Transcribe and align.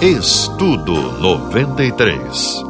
Estudo 0.00 0.92
93. 1.20 2.62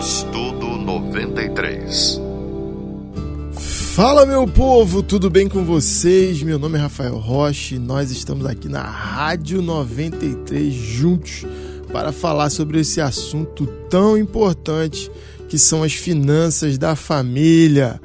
Estudo 0.00 0.66
93. 0.66 2.20
Fala 3.94 4.26
meu 4.26 4.48
povo, 4.48 5.00
tudo 5.00 5.30
bem 5.30 5.48
com 5.48 5.64
vocês? 5.64 6.42
Meu 6.42 6.58
nome 6.58 6.76
é 6.76 6.80
Rafael 6.80 7.16
Rocha 7.18 7.76
e 7.76 7.78
nós 7.78 8.10
estamos 8.10 8.46
aqui 8.46 8.68
na 8.68 8.82
Rádio 8.82 9.62
93 9.62 10.74
juntos 10.74 11.46
para 11.92 12.10
falar 12.10 12.50
sobre 12.50 12.80
esse 12.80 13.00
assunto 13.00 13.64
tão 13.88 14.18
importante 14.18 15.08
que 15.48 15.56
são 15.56 15.84
as 15.84 15.92
finanças 15.92 16.78
da 16.78 16.96
família. 16.96 18.00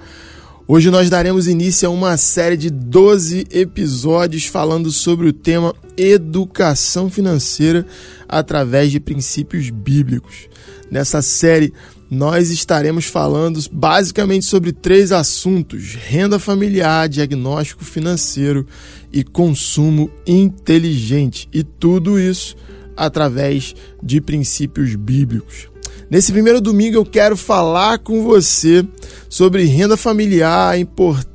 Hoje 0.68 0.91
nós 0.91 1.09
daremos 1.09 1.47
início 1.47 1.89
a 1.89 1.91
uma 1.91 2.16
série 2.16 2.57
de 2.57 2.70
12 2.70 3.47
episódios 3.50 4.45
falando 4.45 4.91
sobre 4.91 5.27
o 5.27 5.34
tema 5.34 5.73
educação 5.98 7.09
financeira 7.09 7.86
através 8.28 8.92
de 8.92 9.00
princípios 9.00 9.70
bíblicos. 9.70 10.47
Nessa 10.89 11.21
série, 11.21 11.74
nós 12.10 12.51
estaremos 12.51 13.06
falando 13.06 13.60
basicamente 13.71 14.46
sobre 14.46 14.71
três 14.71 15.11
assuntos: 15.11 15.96
renda 15.96 16.37
familiar, 16.39 17.10
diagnóstico 17.10 17.84
financeiro 17.84 18.65
e 19.11 19.23
consumo 19.23 20.11
inteligente. 20.25 21.50
E 21.54 21.64
tudo 21.64 22.20
isso 22.20 22.56
através 22.96 23.75
de 24.01 24.21
princípios 24.21 24.96
bíblicos. 24.96 25.68
Nesse 26.09 26.32
primeiro 26.32 26.62
domingo 26.62 26.98
eu 26.98 27.06
quero 27.06 27.36
falar 27.36 27.98
com 28.00 28.23
você 28.23 28.86
sobre 29.28 29.65
renda 29.65 29.98
familiar, 29.98 30.70
a 30.70 30.78
importância 30.78 31.35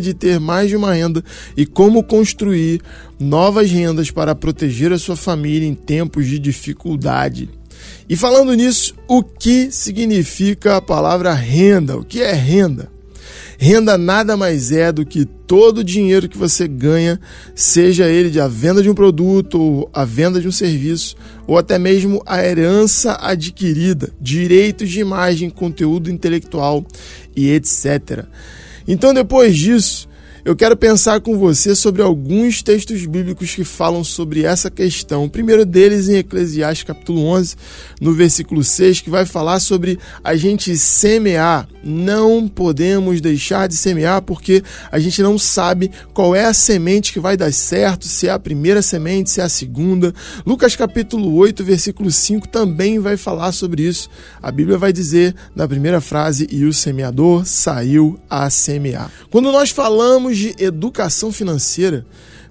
de 0.00 0.14
ter 0.14 0.40
mais 0.40 0.70
de 0.70 0.76
uma 0.76 0.94
renda 0.94 1.22
e 1.56 1.66
como 1.66 2.02
construir 2.02 2.80
novas 3.20 3.70
rendas 3.70 4.10
para 4.10 4.34
proteger 4.34 4.92
a 4.92 4.98
sua 4.98 5.16
família 5.16 5.68
em 5.68 5.74
tempos 5.74 6.26
de 6.26 6.38
dificuldade. 6.38 7.50
E 8.08 8.16
falando 8.16 8.54
nisso, 8.54 8.94
o 9.06 9.22
que 9.22 9.70
significa 9.70 10.76
a 10.76 10.82
palavra 10.82 11.32
renda? 11.34 11.96
O 11.96 12.04
que 12.04 12.22
é 12.22 12.32
renda? 12.32 12.92
Renda 13.58 13.96
nada 13.96 14.36
mais 14.36 14.72
é 14.72 14.90
do 14.90 15.06
que 15.06 15.24
todo 15.24 15.78
o 15.78 15.84
dinheiro 15.84 16.28
que 16.28 16.36
você 16.36 16.66
ganha, 16.66 17.20
seja 17.54 18.08
ele 18.08 18.28
de 18.28 18.40
a 18.40 18.48
venda 18.48 18.82
de 18.82 18.90
um 18.90 18.94
produto, 18.94 19.60
ou 19.60 19.90
a 19.92 20.04
venda 20.04 20.40
de 20.40 20.48
um 20.48 20.52
serviço, 20.52 21.16
ou 21.46 21.56
até 21.56 21.78
mesmo 21.78 22.22
a 22.26 22.44
herança 22.44 23.16
adquirida, 23.20 24.10
direitos 24.20 24.90
de 24.90 25.00
imagem, 25.00 25.50
conteúdo 25.50 26.10
intelectual 26.10 26.84
e 27.36 27.50
etc. 27.50 28.26
Então, 28.86 29.14
depois 29.14 29.56
disso, 29.56 30.08
eu 30.44 30.54
quero 30.54 30.76
pensar 30.76 31.22
com 31.22 31.38
você 31.38 31.74
sobre 31.74 32.02
alguns 32.02 32.62
textos 32.62 33.06
bíblicos 33.06 33.54
que 33.54 33.64
falam 33.64 34.04
sobre 34.04 34.44
essa 34.44 34.70
questão. 34.70 35.24
O 35.24 35.30
primeiro 35.30 35.64
deles 35.64 36.06
em 36.06 36.16
Eclesiastes 36.16 36.84
capítulo 36.84 37.24
11, 37.24 37.56
no 37.98 38.12
versículo 38.12 38.62
6, 38.62 39.00
que 39.00 39.08
vai 39.08 39.24
falar 39.24 39.58
sobre 39.58 39.98
a 40.22 40.36
gente 40.36 40.76
semear. 40.76 41.66
Não 41.82 42.46
podemos 42.46 43.22
deixar 43.22 43.68
de 43.68 43.74
semear 43.74 44.20
porque 44.20 44.62
a 44.92 44.98
gente 44.98 45.22
não 45.22 45.38
sabe 45.38 45.90
qual 46.12 46.34
é 46.34 46.44
a 46.44 46.52
semente 46.52 47.12
que 47.12 47.20
vai 47.20 47.38
dar 47.38 47.52
certo, 47.52 48.06
se 48.06 48.28
é 48.28 48.30
a 48.30 48.38
primeira 48.38 48.82
semente, 48.82 49.30
se 49.30 49.40
é 49.40 49.44
a 49.44 49.48
segunda. 49.48 50.12
Lucas 50.44 50.76
capítulo 50.76 51.34
8, 51.36 51.64
versículo 51.64 52.10
5 52.10 52.48
também 52.48 52.98
vai 52.98 53.16
falar 53.16 53.52
sobre 53.52 53.82
isso. 53.82 54.10
A 54.42 54.52
Bíblia 54.52 54.76
vai 54.76 54.92
dizer 54.92 55.34
na 55.56 55.66
primeira 55.66 56.02
frase: 56.02 56.46
"E 56.50 56.66
o 56.66 56.72
semeador 56.72 57.46
saiu 57.46 58.18
a 58.28 58.50
semear". 58.50 59.10
Quando 59.30 59.50
nós 59.50 59.70
falamos 59.70 60.33
de 60.38 60.54
educação 60.58 61.32
financeira, 61.32 62.06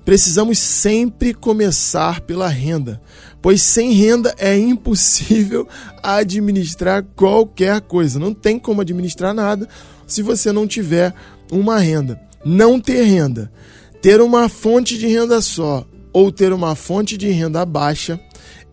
precisamos 0.06 0.60
sempre 0.60 1.34
começar 1.34 2.22
pela 2.22 2.48
renda, 2.48 3.02
pois 3.42 3.62
sem 3.62 3.94
renda 3.94 4.34
é 4.38 4.58
impossível 4.58 5.68
administrar 6.02 7.04
qualquer 7.16 7.82
coisa. 7.82 8.20
Não 8.20 8.34
tem 8.34 8.60
como 8.60 8.82
administrar 8.82 9.34
nada 9.34 9.68
se 10.06 10.22
você 10.22 10.52
não 10.52 10.68
tiver 10.68 11.14
uma 11.52 11.80
renda. 11.80 12.20
Não 12.46 12.80
ter 12.80 13.04
renda, 13.04 13.52
ter 14.02 14.20
uma 14.20 14.50
fonte 14.50 14.98
de 14.98 15.08
renda 15.08 15.42
só 15.42 15.86
ou 16.12 16.32
ter 16.32 16.52
uma 16.52 16.76
fonte 16.76 17.18
de 17.18 17.30
renda 17.30 17.66
baixa 17.66 18.20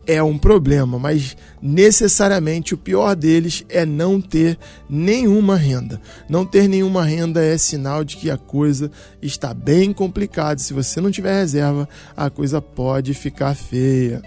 é 0.06 0.22
um 0.22 0.38
problema, 0.38 0.98
mas 0.98 1.36
necessariamente 1.62 2.74
o 2.74 2.78
pior 2.78 3.14
deles 3.14 3.64
é 3.68 3.84
não 3.84 4.20
ter 4.20 4.58
nenhuma 4.88 5.56
renda. 5.56 6.00
Não 6.28 6.44
ter 6.44 6.68
nenhuma 6.68 7.04
renda 7.04 7.42
é 7.42 7.56
sinal 7.58 8.02
de 8.02 8.16
que 8.16 8.30
a 8.30 8.36
coisa 8.36 8.90
está 9.20 9.54
bem 9.54 9.92
complicada. 9.92 10.58
Se 10.58 10.72
você 10.72 11.00
não 11.00 11.10
tiver 11.10 11.34
reserva, 11.38 11.88
a 12.16 12.30
coisa 12.30 12.60
pode 12.60 13.14
ficar 13.14 13.54
feia. 13.54 14.22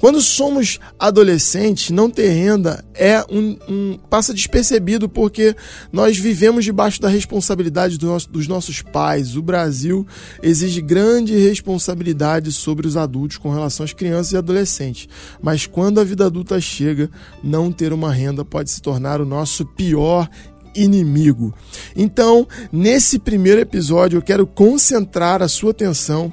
Quando 0.00 0.20
somos 0.20 0.78
adolescentes, 0.98 1.90
não 1.90 2.08
ter 2.08 2.28
renda 2.28 2.84
é 2.94 3.24
um, 3.30 3.56
um 3.68 3.98
passa 4.08 4.32
despercebido 4.32 5.08
porque 5.08 5.56
nós 5.92 6.16
vivemos 6.16 6.64
debaixo 6.64 7.00
da 7.00 7.08
responsabilidade 7.08 7.98
do 7.98 8.06
nosso, 8.06 8.30
dos 8.30 8.46
nossos 8.46 8.80
pais. 8.80 9.36
O 9.36 9.42
Brasil 9.42 10.06
exige 10.42 10.80
grande 10.80 11.36
responsabilidade 11.36 12.52
sobre 12.52 12.86
os 12.86 12.96
adultos 12.96 13.38
com 13.38 13.50
relação 13.50 13.84
às 13.84 13.92
crianças 13.92 14.32
e 14.32 14.36
adolescentes. 14.36 15.08
Mas 15.42 15.66
quando 15.66 16.00
a 16.00 16.04
vida 16.04 16.26
adulta 16.26 16.60
chega, 16.60 17.10
não 17.42 17.72
ter 17.72 17.92
uma 17.92 18.12
renda 18.12 18.44
pode 18.44 18.70
se 18.70 18.80
tornar 18.80 19.20
o 19.20 19.26
nosso 19.26 19.66
pior 19.66 20.28
inimigo. 20.74 21.52
Então, 21.96 22.46
nesse 22.72 23.18
primeiro 23.18 23.60
episódio, 23.60 24.18
eu 24.18 24.22
quero 24.22 24.46
concentrar 24.46 25.42
a 25.42 25.48
sua 25.48 25.72
atenção 25.72 26.32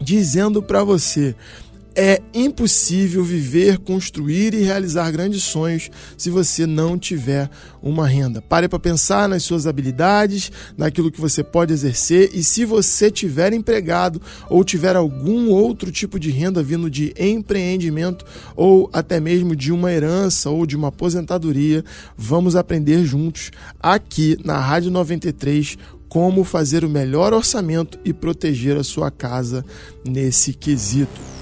dizendo 0.00 0.62
para 0.62 0.84
você 0.84 1.34
é 2.00 2.22
impossível 2.32 3.24
viver, 3.24 3.76
construir 3.78 4.54
e 4.54 4.62
realizar 4.62 5.10
grandes 5.10 5.42
sonhos 5.42 5.90
se 6.16 6.30
você 6.30 6.64
não 6.64 6.96
tiver 6.96 7.50
uma 7.82 8.06
renda. 8.06 8.40
Pare 8.40 8.68
para 8.68 8.78
pensar 8.78 9.28
nas 9.28 9.42
suas 9.42 9.66
habilidades, 9.66 10.52
naquilo 10.76 11.10
que 11.10 11.20
você 11.20 11.42
pode 11.42 11.72
exercer 11.72 12.30
e 12.32 12.44
se 12.44 12.64
você 12.64 13.10
tiver 13.10 13.52
empregado 13.52 14.22
ou 14.48 14.62
tiver 14.62 14.94
algum 14.94 15.50
outro 15.50 15.90
tipo 15.90 16.20
de 16.20 16.30
renda 16.30 16.62
vindo 16.62 16.88
de 16.88 17.12
empreendimento 17.18 18.24
ou 18.54 18.88
até 18.92 19.18
mesmo 19.18 19.56
de 19.56 19.72
uma 19.72 19.90
herança 19.92 20.50
ou 20.50 20.64
de 20.64 20.76
uma 20.76 20.88
aposentadoria, 20.88 21.84
vamos 22.16 22.54
aprender 22.54 23.04
juntos 23.04 23.50
aqui 23.80 24.38
na 24.44 24.60
Rádio 24.60 24.92
93 24.92 25.76
como 26.08 26.44
fazer 26.44 26.84
o 26.84 26.88
melhor 26.88 27.34
orçamento 27.34 27.98
e 28.04 28.12
proteger 28.12 28.76
a 28.76 28.84
sua 28.84 29.10
casa 29.10 29.64
nesse 30.06 30.52
quesito 30.52 31.37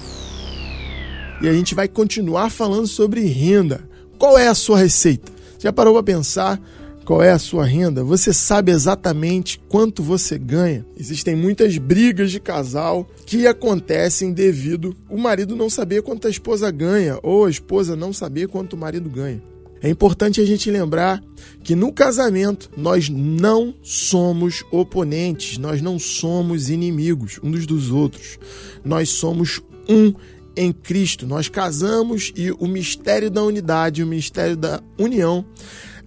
e 1.41 1.47
a 1.47 1.53
gente 1.53 1.75
vai 1.75 1.87
continuar 1.87 2.49
falando 2.49 2.87
sobre 2.87 3.21
renda. 3.21 3.87
Qual 4.17 4.37
é 4.37 4.47
a 4.47 4.55
sua 4.55 4.79
receita? 4.79 5.31
Já 5.59 5.71
parou 5.71 5.93
para 5.93 6.03
pensar 6.03 6.59
qual 7.05 7.23
é 7.23 7.31
a 7.31 7.39
sua 7.39 7.63
renda? 7.63 8.03
Você 8.03 8.33
sabe 8.33 8.71
exatamente 8.71 9.61
quanto 9.69 10.03
você 10.03 10.37
ganha? 10.37 10.85
Existem 10.99 11.35
muitas 11.37 11.77
brigas 11.77 12.31
de 12.31 12.39
casal 12.39 13.07
que 13.25 13.47
acontecem 13.47 14.33
devido 14.33 14.93
o 15.09 15.17
marido 15.17 15.55
não 15.55 15.69
saber 15.69 16.01
quanto 16.01 16.27
a 16.27 16.29
esposa 16.29 16.69
ganha 16.69 17.17
ou 17.23 17.45
a 17.45 17.49
esposa 17.49 17.95
não 17.95 18.11
saber 18.11 18.49
quanto 18.49 18.73
o 18.73 18.77
marido 18.77 19.09
ganha. 19.09 19.41
É 19.81 19.89
importante 19.89 20.41
a 20.41 20.45
gente 20.45 20.69
lembrar 20.71 21.23
que 21.63 21.75
no 21.75 21.93
casamento 21.93 22.69
nós 22.75 23.07
não 23.07 23.73
somos 23.83 24.65
oponentes, 24.69 25.57
nós 25.57 25.81
não 25.81 25.97
somos 25.99 26.69
inimigos 26.69 27.39
uns 27.41 27.65
dos 27.65 27.89
outros. 27.89 28.37
Nós 28.83 29.09
somos 29.09 29.61
um 29.87 30.13
em 30.57 30.73
Cristo. 30.73 31.27
Nós 31.27 31.47
casamos 31.47 32.33
e 32.35 32.51
o 32.51 32.67
mistério 32.67 33.29
da 33.29 33.43
unidade, 33.43 34.03
o 34.03 34.07
mistério 34.07 34.57
da 34.57 34.81
união, 34.97 35.45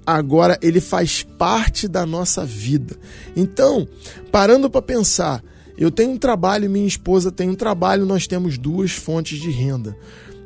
agora 0.04 0.58
ele 0.60 0.80
faz 0.80 1.22
parte 1.22 1.86
da 1.86 2.04
nossa 2.04 2.44
vida. 2.44 2.96
Então, 3.36 3.86
parando 4.32 4.68
para 4.68 4.82
pensar, 4.82 5.42
eu 5.78 5.90
tenho 5.90 6.10
um 6.10 6.18
trabalho, 6.18 6.68
minha 6.68 6.86
esposa 6.86 7.30
tem 7.30 7.48
um 7.48 7.54
trabalho, 7.54 8.04
nós 8.04 8.26
temos 8.26 8.58
duas 8.58 8.90
fontes 8.90 9.38
de 9.38 9.50
renda. 9.50 9.96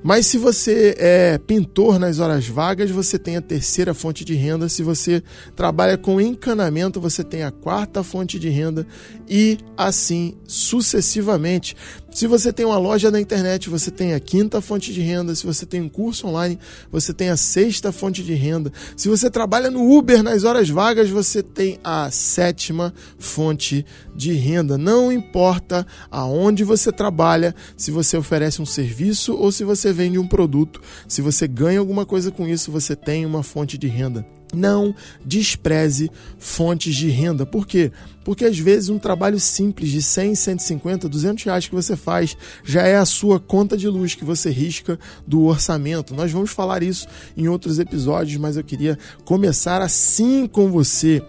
Mas 0.07 0.27
se 0.27 0.37
você 0.37 0.95
é 0.99 1.39
pintor 1.39 1.99
nas 1.99 2.19
horas 2.19 2.47
vagas, 2.47 2.91
você 2.91 3.19
tem 3.19 3.39
a 3.39 3.41
terceira 3.41 3.95
fonte 3.95 4.23
de 4.23 4.35
renda. 4.35 4.69
Se 4.69 4.83
você 4.83 5.23
trabalha 5.57 5.97
com 5.97 6.21
encanamento, 6.21 7.01
você 7.01 7.25
tem 7.25 7.43
a 7.43 7.51
quarta 7.51 8.03
fonte 8.03 8.39
de 8.39 8.51
renda 8.51 8.87
e 9.27 9.57
assim 9.79 10.37
sucessivamente. 10.47 11.75
Se 12.15 12.29
você 12.29 12.53
tem 12.53 12.65
uma 12.65 12.79
loja 12.79 13.11
na 13.11 13.21
internet, 13.21 13.69
você 13.69 13.91
tem 13.91 14.15
a 14.15 14.21
quinta 14.21 14.61
fonte 14.61 14.93
de 14.93 15.01
renda. 15.01 15.35
Se 15.35 15.45
você 15.45 15.67
tem 15.67 15.81
um 15.83 15.89
curso 15.89 16.29
online, 16.29 16.61
você 16.89 17.13
tem 17.13 17.29
a 17.29 17.37
sexta 17.37 17.91
fonte 17.91 18.23
de 18.23 18.35
renda. 18.35 18.73
Se 18.97 19.09
você 19.09 19.29
trabalha 19.29 19.69
no 19.69 19.99
Uber 19.99 20.23
nas 20.23 20.45
horas 20.45 20.71
vagas, 20.71 21.11
você 21.11 21.43
tem 21.43 21.81
a 21.83 22.09
sétima 22.13 22.95
fonte 23.19 23.85
de 24.15 24.33
renda. 24.33 24.79
Não 24.79 25.11
importa 25.11 25.85
aonde 26.09 26.63
você 26.63 26.93
trabalha, 26.93 27.53
se 27.77 27.91
você 27.91 28.17
oferece 28.17 28.63
um 28.63 28.67
serviço 28.67 29.35
ou 29.35 29.51
se 29.51 29.65
você 29.65 29.93
vende 29.93 30.17
um 30.17 30.29
produto, 30.29 30.81
se 31.09 31.21
você 31.21 31.49
ganha 31.49 31.81
alguma 31.81 32.07
coisa 32.07 32.31
com 32.31 32.47
isso, 32.47 32.71
você 32.71 32.95
tem 32.95 33.27
uma 33.27 33.43
fonte 33.43 33.77
de 33.77 33.89
renda. 33.89 34.25
Não 34.55 34.95
despreze 35.25 36.11
fontes 36.39 36.95
de 36.95 37.09
renda. 37.09 37.45
Por 37.45 37.67
quê? 37.67 37.91
Porque 38.25 38.45
às 38.45 38.59
vezes 38.59 38.89
um 38.89 38.99
trabalho 38.99 39.39
simples 39.39 39.91
de 39.91 40.01
100, 40.01 40.35
150, 40.35 41.09
200 41.09 41.45
reais 41.45 41.69
que 41.69 41.75
você 41.75 41.95
faz 41.95 42.37
já 42.65 42.83
é 42.83 42.97
a 42.97 43.05
sua 43.05 43.39
conta 43.39 43.77
de 43.77 43.87
luz 43.89 44.15
que 44.15 44.25
você 44.25 44.51
risca 44.51 44.99
do 45.27 45.45
orçamento. 45.45 46.15
Nós 46.15 46.33
vamos 46.33 46.51
falar 46.51 46.83
isso 46.83 47.07
em 47.37 47.49
outros 47.49 47.79
episódios, 47.79 48.39
mas 48.39 48.57
eu 48.57 48.65
queria 48.65 48.99
começar 49.25 49.83
assim 49.83 50.47
com 50.47 50.71
você. 50.71 51.23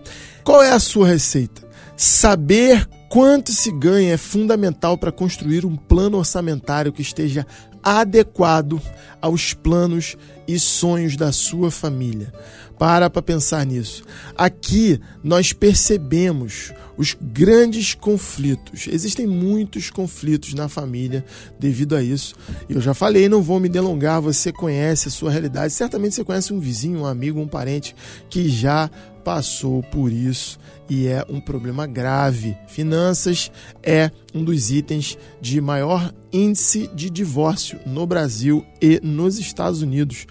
Qual 0.43 0.63
é 0.63 0.71
a 0.71 0.79
sua 0.79 1.07
receita? 1.07 1.65
Saber 1.97 2.87
quanto 3.09 3.51
se 3.51 3.71
ganha 3.71 4.13
é 4.13 4.17
fundamental 4.17 4.97
para 4.97 5.11
construir 5.11 5.65
um 5.65 5.75
plano 5.75 6.17
orçamentário 6.17 6.91
que 6.91 7.01
esteja 7.01 7.45
adequado 7.81 8.81
aos 9.21 9.53
planos 9.53 10.17
e 10.47 10.59
sonhos 10.59 11.15
da 11.15 11.31
sua 11.31 11.71
família. 11.71 12.33
Para 12.77 13.09
para 13.09 13.21
pensar 13.21 13.65
nisso. 13.65 14.03
Aqui 14.37 14.99
nós 15.23 15.53
percebemos 15.53 16.73
os 16.97 17.15
grandes 17.19 17.93
conflitos. 17.93 18.87
Existem 18.87 19.25
muitos 19.25 19.89
conflitos 19.89 20.53
na 20.53 20.67
família 20.67 21.25
devido 21.59 21.95
a 21.95 22.03
isso. 22.03 22.35
Eu 22.69 22.81
já 22.81 22.93
falei, 22.93 23.29
não 23.29 23.41
vou 23.41 23.59
me 23.59 23.69
delongar, 23.69 24.21
você 24.21 24.51
conhece 24.51 25.07
a 25.07 25.11
sua 25.11 25.31
realidade. 25.31 25.73
Certamente 25.73 26.15
você 26.15 26.23
conhece 26.23 26.53
um 26.53 26.59
vizinho, 26.59 26.99
um 26.99 27.05
amigo, 27.05 27.39
um 27.39 27.47
parente 27.47 27.95
que 28.29 28.49
já 28.49 28.89
passou 29.25 29.81
por 29.81 30.11
isso 30.11 30.59
e 30.87 31.07
é 31.07 31.25
um 31.27 31.41
problema 31.41 31.87
grave. 31.87 32.55
Finanças 32.67 33.51
é 33.81 34.11
um 34.35 34.43
dos 34.43 34.69
itens 34.69 35.17
de 35.41 35.59
maior 35.59 36.13
índice 36.31 36.87
de 36.93 37.09
divórcio 37.09 37.79
no 37.87 38.05
Brasil 38.05 38.63
e 38.79 39.01
nos 39.03 39.39
Estados 39.39 39.81
Unidos. 39.81 40.27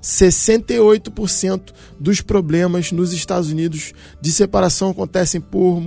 68% 0.00 1.72
dos 1.98 2.20
problemas 2.20 2.92
nos 2.92 3.12
Estados 3.12 3.50
Unidos 3.50 3.92
de 4.20 4.30
separação 4.30 4.90
acontecem 4.90 5.40
por 5.40 5.82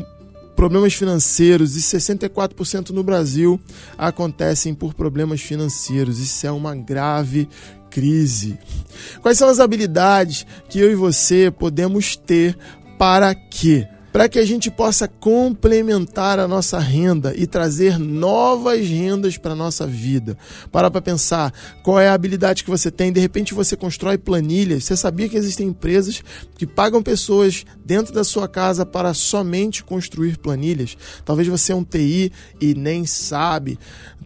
problemas 0.60 0.94
financeiros 0.94 1.78
e 1.78 1.80
64% 1.80 2.90
no 2.90 3.02
Brasil 3.02 3.58
acontecem 3.98 4.74
por 4.76 4.94
problemas 4.94 5.40
financeiros. 5.40 6.20
Isso 6.20 6.46
é 6.46 6.52
uma 6.52 6.76
grave 6.76 7.48
crise. 7.90 8.60
Quais 9.22 9.38
são 9.38 9.48
as 9.48 9.62
habilidades 9.62 10.46
que 10.68 10.78
eu 10.78 10.92
e 10.92 10.96
você 10.96 11.50
podemos 11.50 12.18
ter 12.18 12.58
para 12.98 13.34
que 13.34 13.88
para 14.12 14.28
que 14.28 14.40
a 14.40 14.46
gente 14.46 14.72
possa 14.72 15.08
complementar 15.08 16.40
a 16.40 16.48
nossa 16.48 16.80
renda 16.80 17.34
e 17.36 17.46
trazer 17.46 17.98
novas 17.98 18.88
rendas 18.88 19.38
para 19.38 19.54
a 19.54 19.56
nossa 19.56 19.86
vida. 19.86 20.38
Para 20.72 20.90
para 20.90 21.02
pensar 21.02 21.54
qual 21.84 22.00
é 22.00 22.08
a 22.08 22.14
habilidade 22.14 22.64
que 22.64 22.70
você 22.70 22.90
tem. 22.90 23.12
De 23.12 23.20
repente 23.20 23.54
você 23.54 23.76
constrói 23.76 24.18
planilhas. 24.18 24.84
Você 24.84 24.98
sabia 24.98 25.30
que 25.30 25.38
existem 25.38 25.68
empresas 25.68 26.24
que 26.58 26.66
pagam 26.66 27.04
pessoas 27.04 27.66
dentro 27.86 28.14
da 28.14 28.24
sua 28.24 28.48
casa 28.48 28.86
para 28.86 29.14
somente 29.14 29.84
construir 29.84 30.38
planilhas? 30.38 30.98
Talvez 31.24 31.48
você 31.48 31.72
é 31.72 31.76
um 31.76 31.84
TI 31.84 32.32
e 32.60 32.74
nem 32.74 33.06
sabe. 33.06 33.80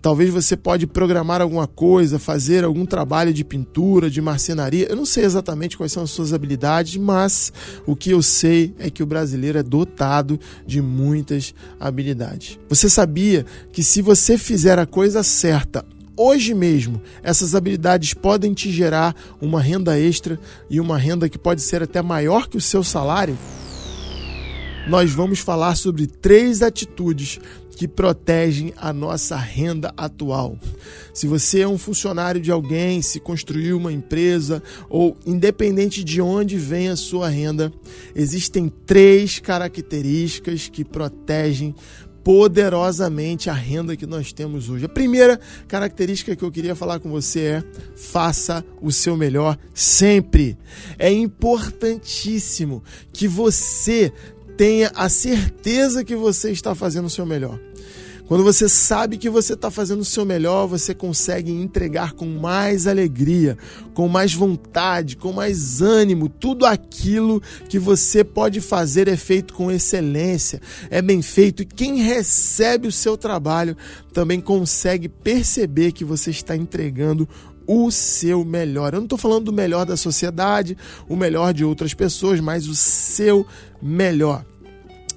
Talvez 0.04 0.30
você 0.30 0.58
pode 0.58 0.86
programar 0.86 1.42
alguma 1.42 1.66
coisa, 1.66 2.20
fazer 2.20 2.66
algum 2.66 2.86
trabalho 2.86 3.34
de 3.34 3.42
pintura, 3.46 4.10
de 4.10 4.22
marcenaria. 4.22 4.86
Eu 4.90 4.98
não 4.98 5.06
sei 5.06 5.24
exatamente 5.24 5.78
quais 5.78 5.94
são 5.94 6.04
as 6.04 6.12
suas 6.12 6.34
habilidades, 6.34 6.98
mas 6.98 7.54
o 7.86 7.96
que 7.96 8.12
eu 8.12 8.22
sei 8.22 8.76
é 8.78 8.90
que 8.90 9.02
o 9.02 9.06
brasileiro 9.06 9.60
é 9.60 9.64
dotado 9.74 10.40
de 10.68 10.80
muitas 10.84 11.52
habilidades. 11.80 12.60
Você 12.70 12.88
sabia 12.88 13.44
que 13.72 13.82
se 13.82 14.04
você 14.04 14.38
fizer 14.38 14.78
a 14.78 14.86
coisa 14.86 15.24
certa 15.24 15.84
hoje 16.16 16.54
mesmo, 16.54 17.02
essas 17.24 17.56
habilidades 17.56 18.14
podem 18.14 18.54
te 18.54 18.72
gerar 18.72 19.16
uma 19.42 19.60
renda 19.60 20.00
extra 20.00 20.40
e 20.70 20.80
uma 20.80 20.96
renda 20.96 21.28
que 21.28 21.40
pode 21.40 21.64
ser 21.64 21.82
até 21.82 22.04
maior 22.04 22.48
que 22.48 22.56
o 22.56 22.62
seu 22.62 22.84
salário? 22.84 23.36
Nós 24.88 25.12
vamos 25.12 25.40
falar 25.40 25.76
sobre 25.76 26.06
três 26.06 26.62
atitudes 26.62 27.40
que 27.76 27.88
protegem 27.88 28.74
a 28.78 28.94
nossa 28.94 29.36
renda 29.36 29.94
atual. 29.98 30.58
Se 31.14 31.28
você 31.28 31.62
é 31.62 31.68
um 31.68 31.78
funcionário 31.78 32.42
de 32.42 32.52
alguém, 32.52 33.02
se 33.02 33.20
construiu 33.20 33.78
uma 33.78 33.92
empresa 33.92 34.62
ou 34.90 35.18
independente 35.26 36.04
de 36.04 36.22
onde 36.22 36.58
vem 36.58 36.90
a 36.90 36.96
sua 36.96 37.30
renda, 37.30 37.72
existem 38.16 38.72
três 38.86 39.40
características 39.40 40.68
que 40.68 40.84
protegem 40.84 41.76
poderosamente 42.24 43.50
a 43.50 43.54
renda 43.54 43.98
que 43.98 44.06
nós 44.06 44.32
temos 44.32 44.70
hoje. 44.70 44.86
A 44.86 44.90
primeira 44.90 45.40
característica 45.68 46.36
que 46.36 46.44
eu 46.44 46.52
queria 46.52 46.76
falar 46.76 47.00
com 47.00 47.10
você 47.10 47.40
é: 47.42 47.64
faça 47.96 48.64
o 48.82 48.92
seu 48.92 49.18
melhor 49.18 49.58
sempre. 49.74 50.58
É 50.98 51.12
importantíssimo 51.12 52.82
que 53.12 53.28
você 53.28 54.12
tenha 54.58 54.92
a 54.96 55.10
certeza 55.10 56.04
que 56.04 56.16
você 56.16 56.52
está 56.52 56.74
fazendo 56.76 57.06
o 57.06 57.10
seu 57.10 57.26
melhor. 57.26 57.60
Quando 58.26 58.44
você 58.44 58.70
sabe 58.70 59.18
que 59.18 59.30
você 59.30 59.54
está 59.54 59.70
fazendo 59.70 60.00
o 60.00 60.06
seu 60.06 60.26
melhor, 60.26 60.66
você 60.66 60.96
consegue 60.96 61.52
entregar 61.52 62.14
com 62.14 62.26
mais 62.26 62.88
alegria, 62.88 63.58
com 63.94 64.08
mais 64.08 64.34
vontade, 64.34 65.18
com 65.18 65.34
mais 65.34 65.82
ânimo. 65.82 66.30
Tudo 66.30 66.66
aquilo 66.66 67.42
que 67.68 67.78
você 67.78 68.24
pode 68.24 68.62
fazer 68.62 69.10
é 69.10 69.18
feito 69.18 69.54
com 69.54 69.70
excelência, 69.70 70.62
é 70.90 71.02
bem 71.02 71.22
feito. 71.22 71.64
E 71.64 71.66
quem 71.66 71.98
recebe 72.02 72.88
o 72.88 72.94
seu 72.94 73.18
trabalho 73.18 73.76
também 74.14 74.40
consegue 74.40 75.10
perceber 75.10 75.92
que 75.92 76.06
você 76.06 76.32
está 76.32 76.56
entregando 76.56 77.28
o 77.68 77.90
seu 77.92 78.44
melhor. 78.44 78.94
Eu 78.94 79.00
não 79.00 79.06
estou 79.06 79.18
falando 79.18 79.46
do 79.46 79.54
melhor 79.54 79.86
da 79.86 79.98
sociedade, 79.98 80.78
o 81.08 81.16
melhor 81.16 81.54
de 81.54 81.64
outras 81.64 81.94
pessoas, 81.94 82.40
mas 82.40 82.68
o 82.68 82.76
seu 82.76 83.46
melhor. 83.82 84.46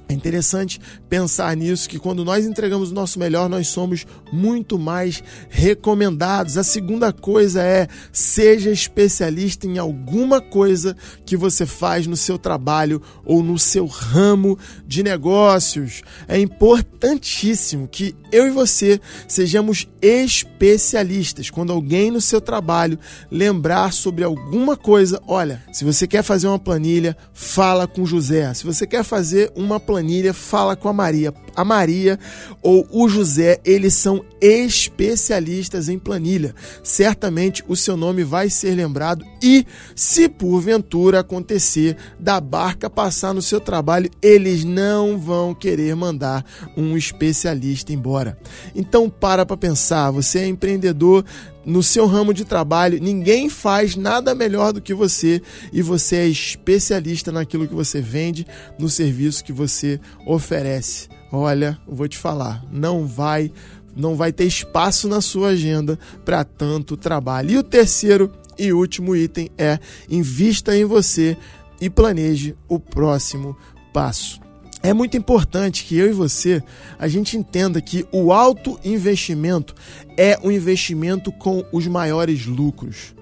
É 0.09 0.13
interessante 0.13 0.81
pensar 1.09 1.57
nisso, 1.57 1.89
que 1.89 1.99
quando 1.99 2.25
nós 2.25 2.45
entregamos 2.45 2.91
o 2.91 2.95
nosso 2.95 3.19
melhor, 3.19 3.49
nós 3.49 3.69
somos 3.69 4.07
muito 4.33 4.79
mais 4.79 5.23
recomendados. 5.49 6.59
A 6.59 6.65
segunda 6.65 7.13
coisa 7.13 7.63
é 7.63 7.89
seja 8.13 8.71
especialista 8.71 9.67
em 9.67 9.79
alguma 9.79 10.41
coisa 10.41 10.97
que 11.25 11.37
você 11.37 11.65
faz 11.65 12.07
no 12.07 12.17
seu 12.17 12.39
trabalho 12.39 13.01
ou 13.25 13.43
no 13.43 13.59
seu 13.59 13.87
ramo 13.87 14.59
de 14.87 15.03
negócios. 15.03 16.03
É 16.27 16.39
importantíssimo 16.39 17.89
que 17.89 18.15
eu 18.33 18.47
e 18.47 18.51
você 18.51 19.01
sejamos 19.29 19.89
especialistas. 20.03 21.51
Quando 21.51 21.73
alguém 21.73 22.11
no 22.11 22.21
seu 22.21 22.41
trabalho 22.41 22.99
lembrar 23.31 23.93
sobre 23.93 24.25
alguma 24.25 24.77
coisa, 24.77 25.21
olha, 25.27 25.63
se 25.73 25.85
você 25.85 26.07
quer 26.07 26.23
fazer 26.23 26.49
uma 26.49 26.59
planilha, 26.59 27.17
fala 27.33 27.87
com 27.87 28.05
José. 28.05 28.53
Se 28.55 28.65
você 28.65 28.87
quer 28.87 29.05
fazer 29.05 29.53
uma 29.55 29.79
planilha, 29.79 30.35
fala 30.35 30.75
com 30.75 30.89
a 30.89 30.93
Maria. 30.97 31.33
A 31.57 31.65
Maria 31.65 32.19
ou 32.63 32.87
o 32.91 33.09
José, 33.09 33.61
eles 33.65 33.95
são 33.95 34.25
especialistas 34.41 35.89
em 35.89 35.99
planilha. 35.99 36.55
Certamente 36.83 37.65
o 37.67 37.75
seu 37.75 37.97
nome 37.97 38.23
vai 38.23 38.51
ser 38.51 38.75
lembrado 38.75 39.25
e, 39.43 39.65
se 39.95 40.29
porventura 40.29 41.21
acontecer 41.21 41.97
da 42.19 42.41
barca 42.41 42.91
passar 42.91 43.33
no 43.33 43.43
seu 43.43 43.61
trabalho, 43.61 44.11
eles 44.21 44.65
não 44.65 45.19
vão 45.19 45.55
querer 45.55 45.95
mandar 45.97 46.45
um 46.77 46.97
especialista 46.97 47.93
embora. 47.93 48.39
Então 48.75 49.09
para 49.09 49.47
para 49.47 49.57
pensar, 49.57 50.11
você 50.11 50.41
é 50.41 50.47
empreendedor, 50.47 51.25
no 51.67 51.83
seu 51.83 52.07
ramo 52.07 52.33
de 52.33 52.45
trabalho, 52.45 53.03
ninguém 53.03 53.49
faz 53.49 53.97
nada 53.97 54.37
melhor 54.37 54.73
do 54.73 54.81
que 54.81 54.95
você 54.95 55.43
e 55.73 55.83
você 55.83 56.17
é 56.17 56.29
especialista 56.29 57.33
naquilo 57.33 57.67
que 57.67 57.75
você 57.75 58.01
vende, 58.01 58.47
no 58.79 58.89
serviço 58.89 59.43
que 59.43 59.53
você 59.53 59.99
oferece. 60.25 61.09
Olha, 61.31 61.79
vou 61.87 62.07
te 62.07 62.17
falar, 62.17 62.65
não 62.71 63.07
vai 63.07 63.53
não 63.97 64.15
vai 64.15 64.31
ter 64.31 64.45
espaço 64.45 65.09
na 65.09 65.23
sua 65.23 65.49
agenda 65.49 65.99
para 66.23 66.45
tanto 66.45 66.99
trabalho. 66.99 67.51
E 67.51 67.57
o 67.57 67.63
terceiro 67.63 68.31
e 68.59 68.71
último 68.71 69.17
item 69.17 69.49
é 69.57 69.79
invista 70.11 70.77
em 70.77 70.85
você 70.85 71.35
e 71.81 71.89
planeje 71.89 72.55
o 72.69 72.79
próximo 72.79 73.57
passo. 73.95 74.39
É 74.83 74.93
muito 74.93 75.17
importante 75.17 75.85
que 75.85 75.97
eu 75.97 76.09
e 76.09 76.13
você 76.13 76.63
a 76.99 77.09
gente 77.09 77.37
entenda 77.37 77.81
que 77.81 78.07
o 78.13 78.33
alto 78.33 78.79
investimento 78.85 79.75
é 80.17 80.39
um 80.43 80.51
investimento 80.51 81.33
com 81.33 81.65
os 81.73 81.87
maiores 81.87 82.47
lucros, 82.47 83.15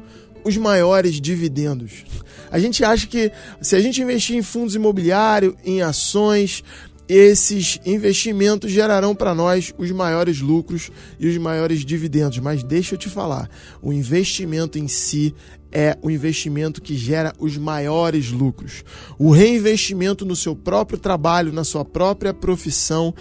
os 0.44 0.56
maiores 0.56 1.20
dividendos. 1.20 2.04
A 2.50 2.58
gente 2.58 2.84
acha 2.84 3.06
que 3.06 3.32
se 3.60 3.74
a 3.74 3.80
gente 3.80 4.02
investir 4.02 4.36
em 4.36 4.42
fundos 4.42 4.74
imobiliários, 4.74 5.54
em 5.64 5.80
ações, 5.80 6.62
esses 7.08 7.78
investimentos 7.84 8.70
gerarão 8.70 9.14
para 9.14 9.34
nós 9.34 9.72
os 9.76 9.90
maiores 9.90 10.40
lucros 10.40 10.90
e 11.18 11.28
os 11.28 11.36
maiores 11.36 11.84
dividendos. 11.84 12.38
Mas 12.38 12.62
deixa 12.62 12.94
eu 12.94 12.98
te 12.98 13.08
falar, 13.08 13.48
o 13.82 13.92
investimento 13.92 14.78
em 14.78 14.88
si 14.88 15.34
é 15.74 15.98
o 16.00 16.08
investimento 16.08 16.80
que 16.80 16.96
gera 16.96 17.32
os 17.38 17.56
maiores 17.56 18.30
lucros. 18.30 18.84
O 19.18 19.32
reinvestimento 19.32 20.24
no 20.24 20.36
seu 20.36 20.54
próprio 20.54 20.96
trabalho, 20.96 21.52
na 21.52 21.64
sua 21.64 21.84
própria 21.84 22.32
profissão, 22.32 23.12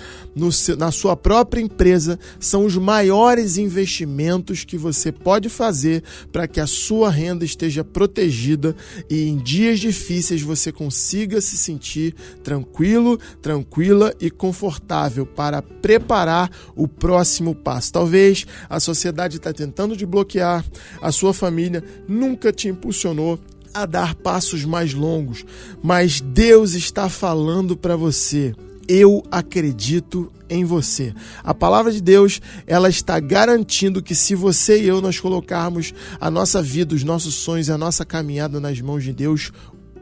seu, 0.51 0.77
na 0.77 0.91
sua 0.91 1.17
própria 1.17 1.61
empresa, 1.61 2.19
são 2.39 2.63
os 2.63 2.77
maiores 2.77 3.57
investimentos 3.57 4.63
que 4.63 4.77
você 4.77 5.11
pode 5.11 5.49
fazer 5.49 6.03
para 6.31 6.47
que 6.47 6.59
a 6.59 6.67
sua 6.67 7.09
renda 7.09 7.43
esteja 7.43 7.83
protegida 7.83 8.75
e 9.09 9.27
em 9.27 9.37
dias 9.37 9.79
difíceis 9.79 10.43
você 10.43 10.71
consiga 10.71 11.41
se 11.41 11.57
sentir 11.57 12.13
tranquilo, 12.43 13.19
tranquila 13.41 14.13
e 14.21 14.29
confortável 14.29 15.25
para 15.25 15.61
preparar 15.61 16.51
o 16.75 16.87
próximo 16.87 17.55
passo. 17.55 17.91
Talvez 17.93 18.45
a 18.69 18.79
sociedade 18.79 19.37
está 19.37 19.51
tentando 19.51 19.97
te 19.97 20.05
bloquear, 20.05 20.63
a 21.01 21.11
sua 21.11 21.33
família 21.33 21.83
nunca 22.07 22.42
te 22.51 22.67
impulsionou 22.67 23.39
a 23.73 23.85
dar 23.85 24.13
passos 24.15 24.65
mais 24.65 24.93
longos, 24.93 25.45
mas 25.81 26.21
Deus 26.21 26.73
está 26.73 27.09
falando 27.09 27.75
para 27.75 27.95
você. 27.95 28.53
Eu 28.87 29.23
acredito 29.31 30.31
em 30.49 30.63
você. 30.65 31.13
A 31.43 31.53
palavra 31.53 31.91
de 31.91 32.01
Deus, 32.01 32.41
ela 32.67 32.89
está 32.89 33.19
garantindo 33.19 34.03
que 34.03 34.13
se 34.13 34.35
você 34.35 34.81
e 34.81 34.87
eu 34.87 35.01
nós 35.01 35.19
colocarmos 35.19 35.93
a 36.19 36.29
nossa 36.29 36.61
vida, 36.61 36.93
os 36.93 37.03
nossos 37.03 37.35
sonhos, 37.35 37.69
a 37.69 37.77
nossa 37.77 38.05
caminhada 38.05 38.59
nas 38.59 38.79
mãos 38.81 39.03
de 39.03 39.13
Deus, 39.13 39.51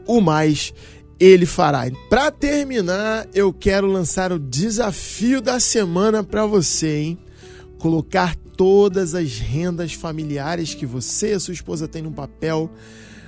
o 0.06 0.20
mais 0.20 0.74
ele 1.18 1.46
fará. 1.46 1.84
Para 2.10 2.32
terminar, 2.32 3.28
eu 3.32 3.52
quero 3.52 3.86
lançar 3.86 4.32
o 4.32 4.38
desafio 4.38 5.40
da 5.40 5.60
semana 5.60 6.24
para 6.24 6.44
você, 6.44 6.98
hein? 6.98 7.18
Colocar 7.82 8.36
todas 8.56 9.12
as 9.12 9.40
rendas 9.40 9.92
familiares 9.92 10.72
que 10.72 10.86
você 10.86 11.32
e 11.32 11.34
a 11.34 11.40
sua 11.40 11.52
esposa 11.52 11.88
têm 11.88 12.00
no 12.00 12.12
papel, 12.12 12.70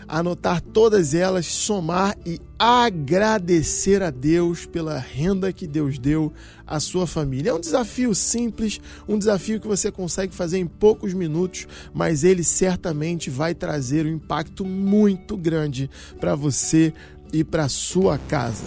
anotar 0.06 0.60
todas 0.60 1.12
elas, 1.12 1.46
somar 1.46 2.16
e 2.24 2.38
agradecer 2.56 4.00
a 4.00 4.10
Deus 4.10 4.64
pela 4.64 4.96
renda 4.96 5.52
que 5.52 5.66
Deus 5.66 5.98
deu 5.98 6.32
à 6.64 6.78
sua 6.78 7.04
família. 7.04 7.50
É 7.50 7.52
um 7.52 7.58
desafio 7.58 8.14
simples, 8.14 8.80
um 9.08 9.18
desafio 9.18 9.60
que 9.60 9.66
você 9.66 9.90
consegue 9.90 10.32
fazer 10.32 10.58
em 10.58 10.68
poucos 10.68 11.12
minutos, 11.12 11.66
mas 11.92 12.22
ele 12.22 12.44
certamente 12.44 13.30
vai 13.30 13.56
trazer 13.56 14.06
um 14.06 14.10
impacto 14.14 14.64
muito 14.64 15.36
grande 15.36 15.90
para 16.20 16.36
você 16.36 16.92
e 17.32 17.42
para 17.42 17.68
sua 17.68 18.18
casa. 18.18 18.66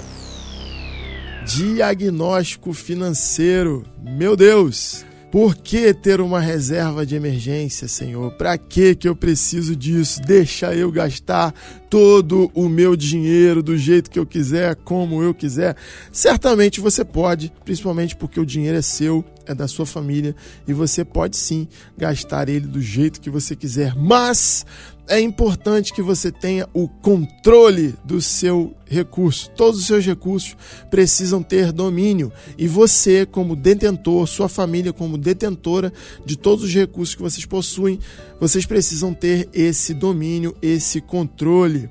Diagnóstico 1.45 2.73
financeiro. 2.73 3.85
Meu 4.03 4.35
Deus, 4.35 5.05
por 5.31 5.55
que 5.55 5.93
ter 5.93 6.21
uma 6.21 6.39
reserva 6.39 7.05
de 7.05 7.15
emergência, 7.15 7.87
Senhor? 7.87 8.31
Para 8.33 8.57
que 8.57 8.95
que 8.95 9.07
eu 9.07 9.15
preciso 9.15 9.75
disso? 9.75 10.21
Deixa 10.21 10.73
eu 10.73 10.91
gastar 10.91 11.53
todo 11.89 12.51
o 12.53 12.67
meu 12.67 12.95
dinheiro 12.95 13.63
do 13.63 13.77
jeito 13.77 14.09
que 14.09 14.19
eu 14.19 14.25
quiser, 14.25 14.75
como 14.75 15.23
eu 15.23 15.33
quiser. 15.33 15.75
Certamente 16.11 16.81
você 16.81 17.03
pode, 17.03 17.51
principalmente 17.63 18.15
porque 18.15 18.39
o 18.39 18.45
dinheiro 18.45 18.77
é 18.77 18.81
seu, 18.81 19.23
é 19.45 19.53
da 19.53 19.67
sua 19.67 19.85
família 19.85 20.35
e 20.67 20.73
você 20.73 21.05
pode 21.05 21.37
sim 21.37 21.67
gastar 21.97 22.49
ele 22.49 22.67
do 22.67 22.81
jeito 22.81 23.21
que 23.21 23.29
você 23.29 23.55
quiser. 23.55 23.95
Mas 23.95 24.65
é 25.07 25.19
importante 25.19 25.93
que 25.93 26.01
você 26.01 26.31
tenha 26.31 26.67
o 26.73 26.87
controle 26.87 27.95
do 28.03 28.21
seu 28.21 28.75
recurso. 28.85 29.49
Todos 29.51 29.79
os 29.79 29.85
seus 29.85 30.05
recursos 30.05 30.55
precisam 30.89 31.41
ter 31.41 31.71
domínio 31.71 32.31
e 32.57 32.67
você, 32.67 33.25
como 33.25 33.55
detentor, 33.55 34.27
sua 34.27 34.49
família, 34.49 34.91
como 34.91 35.17
detentora 35.17 35.93
de 36.25 36.37
todos 36.37 36.65
os 36.65 36.73
recursos 36.73 37.15
que 37.15 37.21
vocês 37.21 37.45
possuem, 37.45 37.99
vocês 38.39 38.65
precisam 38.65 39.13
ter 39.13 39.49
esse 39.53 39.93
domínio, 39.93 40.55
esse 40.61 41.01
controle. 41.01 41.89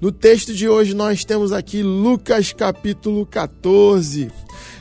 No 0.00 0.12
texto 0.12 0.54
de 0.54 0.68
hoje, 0.68 0.94
nós 0.94 1.24
temos 1.24 1.52
aqui 1.52 1.82
Lucas 1.82 2.52
capítulo 2.52 3.26
14. 3.26 4.30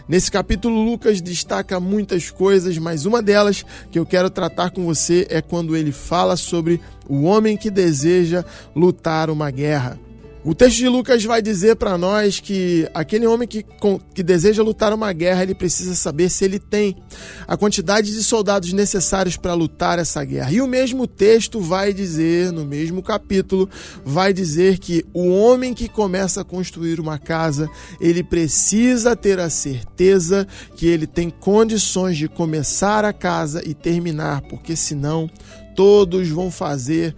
Nesse 0.07 0.31
capítulo, 0.31 0.83
Lucas 0.83 1.19
destaca 1.19 1.79
muitas 1.79 2.29
coisas, 2.29 2.77
mas 2.77 3.05
uma 3.05 3.21
delas 3.21 3.65
que 3.91 3.99
eu 3.99 4.05
quero 4.05 4.29
tratar 4.29 4.69
com 4.69 4.85
você 4.85 5.27
é 5.29 5.41
quando 5.41 5.75
ele 5.75 5.91
fala 5.91 6.37
sobre 6.37 6.79
o 7.09 7.23
homem 7.23 7.57
que 7.57 7.69
deseja 7.69 8.45
lutar 8.75 9.29
uma 9.29 9.51
guerra. 9.51 9.99
O 10.47 10.55
texto 10.55 10.77
de 10.77 10.87
Lucas 10.87 11.25
vai 11.25 11.41
dizer 11.41 11.75
para 11.75 11.97
nós 11.97 12.39
que 12.39 12.87
aquele 12.93 13.27
homem 13.27 13.45
que, 13.45 13.65
que 14.15 14.23
deseja 14.23 14.63
lutar 14.63 14.93
uma 14.93 15.11
guerra, 15.11 15.43
ele 15.43 15.53
precisa 15.53 15.93
saber 15.93 16.29
se 16.29 16.45
ele 16.45 16.57
tem 16.57 16.95
a 17.45 17.57
quantidade 17.57 18.13
de 18.13 18.23
soldados 18.23 18.71
necessários 18.71 19.35
para 19.35 19.53
lutar 19.53 19.99
essa 19.99 20.23
guerra. 20.23 20.49
E 20.49 20.61
o 20.61 20.67
mesmo 20.67 21.05
texto 21.05 21.59
vai 21.59 21.91
dizer, 21.91 22.53
no 22.53 22.63
mesmo 22.63 23.03
capítulo, 23.03 23.69
vai 24.05 24.31
dizer 24.31 24.79
que 24.79 25.05
o 25.13 25.27
homem 25.27 25.73
que 25.73 25.89
começa 25.89 26.39
a 26.39 26.45
construir 26.45 27.01
uma 27.01 27.19
casa, 27.19 27.69
ele 27.99 28.23
precisa 28.23 29.17
ter 29.17 29.41
a 29.41 29.49
certeza 29.49 30.47
que 30.77 30.87
ele 30.87 31.05
tem 31.05 31.29
condições 31.29 32.15
de 32.15 32.29
começar 32.29 33.03
a 33.03 33.11
casa 33.11 33.61
e 33.65 33.73
terminar, 33.73 34.43
porque 34.43 34.77
senão 34.77 35.29
todos 35.75 36.29
vão 36.29 36.49
fazer 36.49 37.13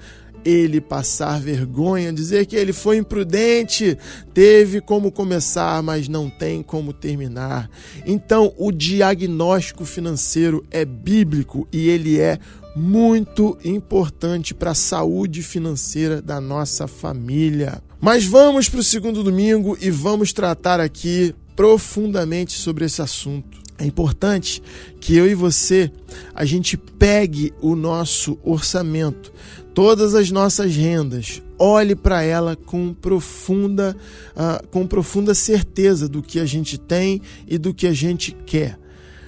ele 0.50 0.82
passar 0.82 1.40
vergonha, 1.40 2.12
dizer 2.12 2.46
que 2.46 2.56
ele 2.56 2.74
foi 2.74 2.98
imprudente, 2.98 3.98
teve 4.34 4.82
como 4.82 5.12
começar, 5.12 5.82
mas 5.84 6.08
não 6.08 6.30
tem 6.30 6.64
como 6.64 6.92
terminar. 6.92 7.70
Então, 8.06 8.54
o 8.58 8.72
diagnóstico 8.72 9.86
financeiro 9.86 10.66
é 10.72 10.84
bíblico 10.84 11.68
e 11.72 11.90
ele 11.90 12.20
é 12.20 12.40
muito 12.76 13.58
importante 13.64 14.54
para 14.54 14.72
a 14.72 14.76
saúde 14.76 15.44
financeira 15.44 16.22
da 16.22 16.40
nossa 16.40 16.88
família. 16.88 17.82
Mas 18.00 18.26
vamos 18.26 18.70
para 18.70 18.80
o 18.80 18.84
segundo 18.84 19.24
domingo 19.24 19.78
e 19.82 19.90
vamos 19.90 20.32
tratar 20.32 20.80
aqui 20.80 21.36
profundamente 21.56 22.54
sobre 22.54 22.86
esse 22.86 23.02
assunto. 23.02 23.60
É 23.78 23.86
importante 23.86 24.62
que 25.00 25.16
eu 25.16 25.26
e 25.26 25.34
você 25.34 25.92
a 26.36 26.44
gente 26.44 26.78
pegue 26.78 27.54
o 27.62 27.76
nosso 27.76 28.38
orçamento, 28.44 29.32
todas 29.80 30.14
as 30.14 30.30
nossas 30.30 30.76
rendas, 30.76 31.42
olhe 31.58 31.96
para 31.96 32.22
ela 32.22 32.54
com 32.54 32.94
profunda, 32.94 33.96
uh, 34.36 34.68
com 34.68 34.86
profunda 34.86 35.34
certeza 35.34 36.10
do 36.10 36.22
que 36.22 36.38
a 36.38 36.46
gente 36.46 36.78
tem 36.78 37.22
e 37.48 37.58
do 37.58 37.74
que 37.74 37.88
a 37.88 37.94
gente 37.94 38.36
quer. 38.46 38.78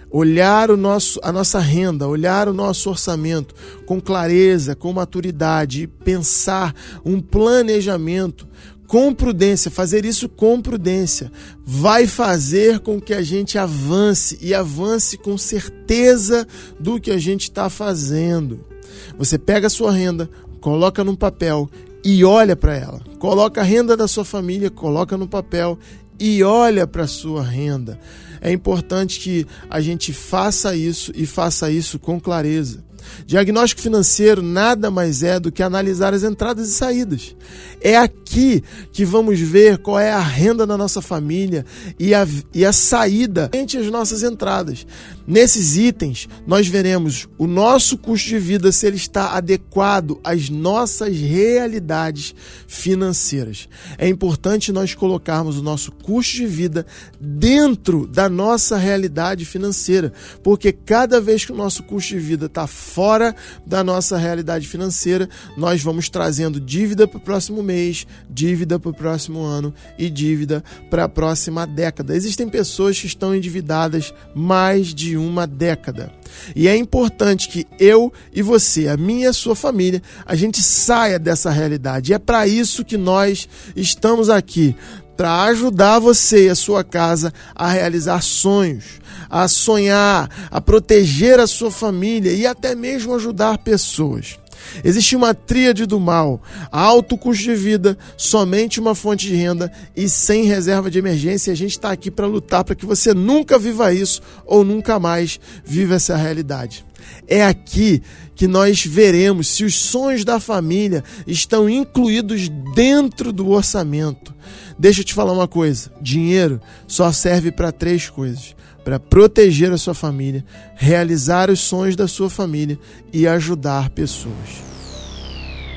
Olhar 0.09 0.69
o 0.69 0.75
nosso, 0.75 1.21
a 1.23 1.31
nossa 1.31 1.57
renda, 1.57 2.05
olhar 2.05 2.49
o 2.49 2.53
nosso 2.53 2.89
orçamento 2.89 3.55
com 3.85 4.01
clareza, 4.01 4.75
com 4.75 4.91
maturidade 4.91 5.83
e 5.83 5.87
pensar 5.87 6.75
um 7.05 7.21
planejamento 7.21 8.45
com 8.87 9.13
prudência, 9.13 9.71
fazer 9.71 10.03
isso 10.03 10.27
com 10.27 10.61
prudência, 10.61 11.31
vai 11.65 12.05
fazer 12.07 12.79
com 12.79 12.99
que 12.99 13.13
a 13.13 13.21
gente 13.21 13.57
avance 13.57 14.37
e 14.41 14.53
avance 14.53 15.17
com 15.17 15.37
certeza 15.37 16.45
do 16.77 16.99
que 16.99 17.09
a 17.09 17.17
gente 17.17 17.43
está 17.43 17.69
fazendo. 17.69 18.69
Você 19.17 19.37
pega 19.37 19.67
a 19.67 19.69
sua 19.69 19.91
renda, 19.91 20.29
coloca 20.59 21.03
num 21.03 21.15
papel 21.15 21.69
e 22.03 22.23
olha 22.23 22.55
para 22.55 22.75
ela. 22.75 23.01
Coloca 23.19 23.61
a 23.61 23.63
renda 23.63 23.95
da 23.95 24.07
sua 24.07 24.25
família, 24.25 24.69
coloca 24.69 25.17
no 25.17 25.27
papel 25.27 25.77
e 26.19 26.43
olha 26.43 26.85
para 26.85 27.03
a 27.03 27.07
sua 27.07 27.43
renda. 27.43 27.99
É 28.39 28.51
importante 28.51 29.19
que 29.19 29.45
a 29.69 29.79
gente 29.81 30.11
faça 30.11 30.75
isso 30.75 31.11
e 31.15 31.25
faça 31.25 31.69
isso 31.69 31.99
com 31.99 32.19
clareza. 32.19 32.83
Diagnóstico 33.25 33.81
financeiro 33.81 34.41
nada 34.41 34.91
mais 34.91 35.23
é 35.23 35.39
do 35.39 35.51
que 35.51 35.63
analisar 35.63 36.13
as 36.13 36.23
entradas 36.23 36.69
e 36.69 36.73
saídas. 36.73 37.35
É 37.81 37.97
aqui 37.97 38.63
que 38.91 39.03
vamos 39.03 39.39
ver 39.39 39.77
qual 39.79 39.99
é 39.99 40.11
a 40.11 40.19
renda 40.19 40.65
da 40.65 40.77
nossa 40.77 41.01
família 41.01 41.65
e 41.99 42.13
a, 42.13 42.27
e 42.53 42.65
a 42.65 42.71
saída 42.73 43.49
entre 43.53 43.77
as 43.77 43.87
nossas 43.87 44.23
entradas. 44.23 44.85
Nesses 45.27 45.77
itens, 45.77 46.27
nós 46.45 46.67
veremos 46.67 47.27
o 47.37 47.47
nosso 47.47 47.97
custo 47.97 48.29
de 48.29 48.39
vida 48.39 48.71
se 48.71 48.85
ele 48.87 48.97
está 48.97 49.31
adequado 49.31 50.19
às 50.23 50.49
nossas 50.49 51.15
realidades 51.17 52.35
financeiras. 52.67 53.69
É 53.97 54.07
importante 54.07 54.71
nós 54.71 54.93
colocarmos 54.93 55.57
o 55.57 55.63
nosso 55.63 55.91
custo 55.91 56.37
de 56.37 56.45
vida 56.45 56.85
dentro 57.19 58.05
da 58.07 58.29
nossa 58.29 58.77
realidade 58.77 59.45
financeira, 59.45 60.11
porque 60.43 60.71
cada 60.71 61.21
vez 61.21 61.45
que 61.45 61.51
o 61.51 61.55
nosso 61.55 61.83
custo 61.83 62.13
de 62.13 62.19
vida 62.19 62.47
está 62.47 62.67
fora 62.91 63.33
da 63.65 63.83
nossa 63.83 64.17
realidade 64.17 64.67
financeira, 64.67 65.29
nós 65.55 65.81
vamos 65.81 66.09
trazendo 66.09 66.59
dívida 66.59 67.07
para 67.07 67.17
o 67.17 67.21
próximo 67.21 67.63
mês, 67.63 68.05
dívida 68.29 68.77
para 68.77 68.89
o 68.89 68.93
próximo 68.93 69.41
ano 69.43 69.73
e 69.97 70.09
dívida 70.09 70.61
para 70.89 71.05
a 71.05 71.09
próxima 71.09 71.65
década. 71.65 72.15
Existem 72.15 72.49
pessoas 72.49 72.99
que 72.99 73.07
estão 73.07 73.33
endividadas 73.33 74.13
mais 74.35 74.93
de 74.93 75.15
uma 75.15 75.47
década. 75.47 76.11
E 76.55 76.67
é 76.67 76.75
importante 76.75 77.47
que 77.47 77.65
eu 77.79 78.11
e 78.33 78.41
você, 78.41 78.87
a 78.87 78.97
minha 78.97 79.25
e 79.25 79.27
a 79.27 79.33
sua 79.33 79.55
família, 79.55 80.01
a 80.25 80.35
gente 80.35 80.61
saia 80.61 81.17
dessa 81.17 81.49
realidade. 81.49 82.11
E 82.11 82.13
é 82.13 82.19
para 82.19 82.45
isso 82.47 82.83
que 82.83 82.97
nós 82.97 83.47
estamos 83.75 84.29
aqui 84.29 84.75
para 85.21 85.43
ajudar 85.43 85.99
você 85.99 86.47
e 86.47 86.49
a 86.49 86.55
sua 86.55 86.83
casa 86.83 87.31
a 87.53 87.69
realizar 87.69 88.23
sonhos, 88.23 88.99
a 89.29 89.47
sonhar, 89.47 90.27
a 90.49 90.59
proteger 90.59 91.39
a 91.39 91.45
sua 91.45 91.69
família 91.69 92.31
e 92.31 92.47
até 92.47 92.73
mesmo 92.73 93.13
ajudar 93.13 93.59
pessoas. 93.59 94.39
Existe 94.83 95.15
uma 95.15 95.35
tríade 95.35 95.85
do 95.85 95.99
mal: 95.99 96.41
alto 96.71 97.15
custo 97.19 97.43
de 97.43 97.53
vida, 97.53 97.95
somente 98.17 98.79
uma 98.79 98.95
fonte 98.95 99.27
de 99.27 99.35
renda 99.35 99.71
e 99.95 100.09
sem 100.09 100.45
reserva 100.45 100.89
de 100.89 100.97
emergência. 100.97 101.51
E 101.51 101.53
a 101.53 101.57
gente 101.57 101.73
está 101.73 101.91
aqui 101.91 102.09
para 102.09 102.25
lutar 102.25 102.63
para 102.63 102.73
que 102.73 102.85
você 102.87 103.13
nunca 103.13 103.59
viva 103.59 103.93
isso 103.93 104.23
ou 104.43 104.63
nunca 104.63 104.99
mais 104.99 105.39
viva 105.63 105.93
essa 105.93 106.15
realidade. 106.15 106.83
É 107.27 107.45
aqui 107.45 108.01
que 108.35 108.47
nós 108.47 108.83
veremos 108.83 109.49
se 109.49 109.63
os 109.63 109.75
sonhos 109.75 110.25
da 110.25 110.39
família 110.39 111.03
estão 111.27 111.69
incluídos 111.69 112.49
dentro 112.73 113.31
do 113.31 113.49
orçamento. 113.51 114.33
Deixa 114.81 115.01
eu 115.01 115.05
te 115.05 115.13
falar 115.13 115.31
uma 115.31 115.47
coisa: 115.47 115.91
dinheiro 116.01 116.59
só 116.87 117.11
serve 117.11 117.51
para 117.51 117.71
três 117.71 118.09
coisas 118.09 118.55
para 118.83 118.99
proteger 118.99 119.71
a 119.71 119.77
sua 119.77 119.93
família, 119.93 120.43
realizar 120.75 121.51
os 121.51 121.59
sonhos 121.59 121.95
da 121.95 122.07
sua 122.07 122.31
família 122.31 122.79
e 123.13 123.27
ajudar 123.27 123.91
pessoas. 123.91 124.63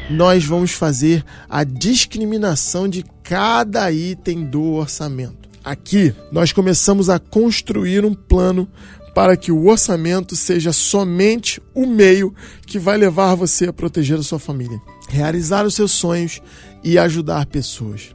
Nós 0.09 0.47
vamos 0.47 0.71
fazer 0.71 1.23
a 1.51 1.65
discriminação 1.65 2.89
de 2.89 3.05
cada 3.23 3.93
item 3.93 4.47
do 4.47 4.73
orçamento. 4.73 5.51
Aqui, 5.63 6.15
nós 6.33 6.51
começamos 6.51 7.11
a 7.11 7.19
construir 7.19 8.07
um 8.07 8.15
plano 8.15 8.67
para 9.15 9.37
que 9.37 9.53
o 9.53 9.67
orçamento 9.67 10.35
seja 10.35 10.73
somente 10.73 11.61
o 11.75 11.87
meio 11.87 12.35
que 12.67 12.79
vai 12.79 12.97
levar 12.97 13.35
você 13.35 13.67
a 13.67 13.73
proteger 13.73 14.19
a 14.19 14.23
sua 14.23 14.39
família, 14.39 14.81
realizar 15.11 15.67
os 15.67 15.75
seus 15.75 15.93
sonhos 15.93 16.41
e 16.83 16.99
ajudar 16.99 17.45
pessoas. 17.45 18.15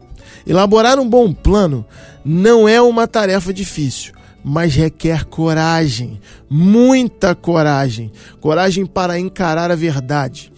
Elaborar 0.49 0.97
um 0.97 1.07
bom 1.07 1.31
plano 1.31 1.85
não 2.25 2.67
é 2.67 2.81
uma 2.81 3.07
tarefa 3.07 3.53
difícil, 3.53 4.13
mas 4.43 4.73
requer 4.73 5.25
coragem, 5.25 6.19
muita 6.49 7.35
coragem, 7.35 8.11
coragem 8.41 8.83
para 8.83 9.19
encarar 9.19 9.69
a 9.69 9.75
verdade. 9.75 10.51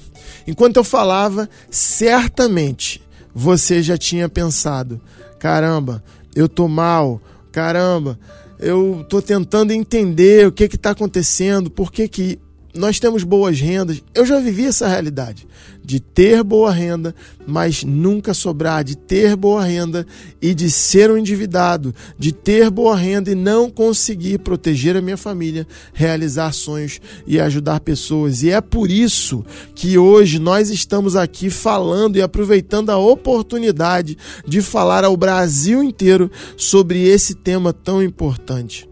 Enquanto 0.48 0.78
eu 0.78 0.84
falava, 0.86 1.50
certamente 1.70 3.04
você 3.36 3.84
já 3.84 3.98
tinha 3.98 4.30
pensado: 4.30 5.02
caramba, 5.38 6.02
eu 6.34 6.48
tô 6.48 6.70
mal, 6.70 7.22
caramba, 7.52 8.18
eu 8.60 9.06
tô 9.10 9.22
tentando 9.22 9.74
entender 9.74 10.48
o 10.48 10.54
que 10.54 10.64
está 10.64 10.92
acontecendo, 10.92 11.70
por 11.70 11.92
que, 11.92 12.08
que 12.08 12.40
nós 12.74 13.00
temos 13.00 13.24
boas 13.24 13.60
rendas. 13.60 14.02
Eu 14.14 14.26
já 14.26 14.40
vivi 14.40 14.66
essa 14.66 14.88
realidade 14.88 15.48
de 15.84 16.00
ter 16.00 16.44
boa 16.44 16.72
renda, 16.72 17.14
mas 17.46 17.84
nunca 17.84 18.34
sobrar, 18.34 18.84
de 18.84 18.96
ter 18.96 19.36
boa 19.36 19.64
renda 19.64 20.06
e 20.42 20.54
de 20.54 20.70
ser 20.70 21.12
um 21.12 21.18
endividado, 21.18 21.94
de 22.18 22.32
ter 22.32 22.70
boa 22.70 22.96
renda 22.96 23.32
e 23.32 23.36
não 23.36 23.70
conseguir 23.70 24.40
proteger 24.40 24.96
a 24.96 25.02
minha 25.02 25.18
família, 25.18 25.68
realizar 25.94 26.52
sonhos 26.54 27.02
e 27.26 27.40
ajudar 27.40 27.80
pessoas. 27.80 28.44
E 28.44 28.52
é 28.52 28.62
por 28.62 28.90
isso 28.90 29.44
que 29.76 29.98
hoje 29.98 30.40
nós 30.40 30.70
estamos 30.70 31.16
aqui 31.16 31.50
falando 31.50 32.16
e 32.16 32.22
aproveitando 32.22 32.90
a 32.90 32.98
oportunidade 32.98 34.18
de 34.48 34.62
falar 34.62 35.04
ao 35.04 35.18
Brasil 35.18 35.84
inteiro 35.84 36.32
sobre 36.56 37.04
esse 37.08 37.36
tema 37.36 37.74
tão 37.74 38.02
importante. 38.02 38.88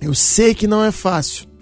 Eu 0.00 0.14
sei 0.14 0.54
que 0.54 0.66
não 0.66 0.84
é 0.84 0.92
fácil 0.92 1.53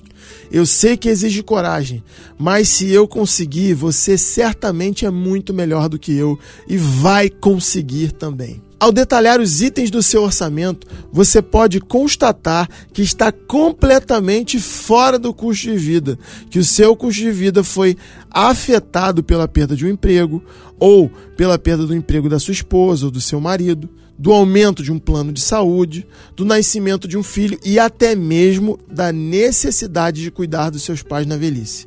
eu 0.53 0.67
sei 0.67 0.99
que 0.99 1.09
exige 1.09 1.43
coragem, 1.43 2.05
mas 2.39 2.69
se 2.69 2.91
eu 2.91 3.09
conseguir, 3.09 3.73
você 3.73 4.19
certamente 4.19 5.07
é 5.07 5.11
muito 5.11 5.55
melhor 5.55 5.89
do 5.89 5.99
que 5.99 6.15
eu 6.15 6.39
e 6.69 6.77
vai 6.77 7.31
conseguir 7.31 8.13
também. 8.13 8.63
Ao 8.79 8.93
detalhar 8.93 9.41
os 9.41 9.63
itens 9.63 9.91
do 9.91 10.03
seu 10.03 10.23
orçamento, 10.25 10.87
você 11.11 11.41
pode 11.41 11.81
constatar 11.81 12.69
que 12.93 13.01
está 13.01 13.33
completamente 13.33 14.59
fora 14.59 15.19
do 15.19 15.33
custo 15.33 15.71
de 15.71 15.77
vida, 15.79 16.19
que 16.51 16.59
o 16.59 16.65
seu 16.65 16.95
custo 16.95 17.23
de 17.23 17.31
vida 17.31 17.65
foi 17.65 17.97
afetado 18.31 19.23
pela 19.23 19.49
perda 19.49 19.75
de 19.75 19.87
um 19.87 19.89
emprego 19.89 20.45
ou 20.79 21.09
pela 21.35 21.59
perda 21.59 21.87
do 21.87 21.95
emprego 21.95 22.29
da 22.29 22.39
sua 22.39 22.53
esposa 22.53 23.07
ou 23.07 23.11
do 23.11 23.21
seu 23.21 23.41
marido 23.41 23.89
do 24.19 24.33
aumento 24.33 24.83
de 24.83 24.93
um 24.93 24.99
plano 24.99 25.33
de 25.33 25.41
saúde, 25.41 26.07
do 26.37 26.45
nascimento 26.45 27.09
de 27.09 27.17
um 27.17 27.23
filho 27.23 27.59
e 27.65 27.79
até 27.79 28.15
mesmo 28.15 28.79
da 28.91 29.13
necessidade 29.13 30.23
de 30.23 30.31
cuidar 30.31 30.71
dos 30.71 30.83
seus 30.83 31.03
pais 31.03 31.27
na 31.27 31.37
velhice. 31.37 31.87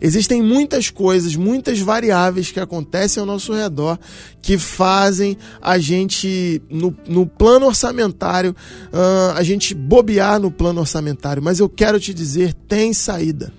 Existem 0.00 0.40
muitas 0.40 0.90
coisas, 0.90 1.34
muitas 1.34 1.80
variáveis 1.80 2.52
que 2.52 2.60
acontecem 2.60 3.20
ao 3.20 3.26
nosso 3.26 3.52
redor 3.52 3.98
que 4.40 4.56
fazem 4.56 5.36
a 5.60 5.76
gente, 5.78 6.62
no, 6.70 6.96
no 7.06 7.26
plano 7.26 7.66
orçamentário, 7.66 8.54
uh, 8.92 9.32
a 9.34 9.42
gente 9.42 9.74
bobear 9.74 10.38
no 10.38 10.52
plano 10.52 10.80
orçamentário. 10.80 11.42
Mas 11.42 11.58
eu 11.58 11.68
quero 11.68 11.98
te 11.98 12.14
dizer: 12.14 12.54
tem 12.68 12.92
saída 12.92 13.52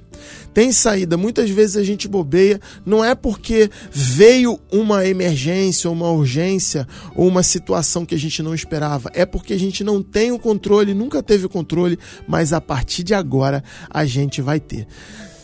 tem 0.54 0.72
saída. 0.72 1.18
Muitas 1.18 1.50
vezes 1.50 1.78
a 1.78 1.84
gente 1.84 2.08
bobeia, 2.08 2.60
não 2.86 3.04
é 3.04 3.16
porque 3.16 3.70
veio 3.92 4.60
uma 4.72 5.06
emergência, 5.06 5.90
uma 5.90 6.12
urgência 6.12 6.88
ou 7.16 7.28
uma 7.28 7.44
situação 7.44 8.06
que 8.06 8.16
a 8.16 8.20
gente 8.20 8.42
não 8.42 8.54
esperava, 8.54 9.10
é 9.14 9.26
porque 9.26 9.54
a 9.54 9.60
gente 9.60 9.84
não 9.84 10.02
tem 10.02 10.32
o 10.32 10.40
controle, 10.40 10.94
nunca 10.94 11.22
teve 11.22 11.46
o 11.46 11.50
controle, 11.50 11.98
mas 12.28 12.54
a 12.54 12.62
partir 12.62 13.04
de 13.04 13.14
agora 13.14 13.64
a 13.90 14.06
gente 14.06 14.42
vai 14.42 14.60
ter. 14.60 14.88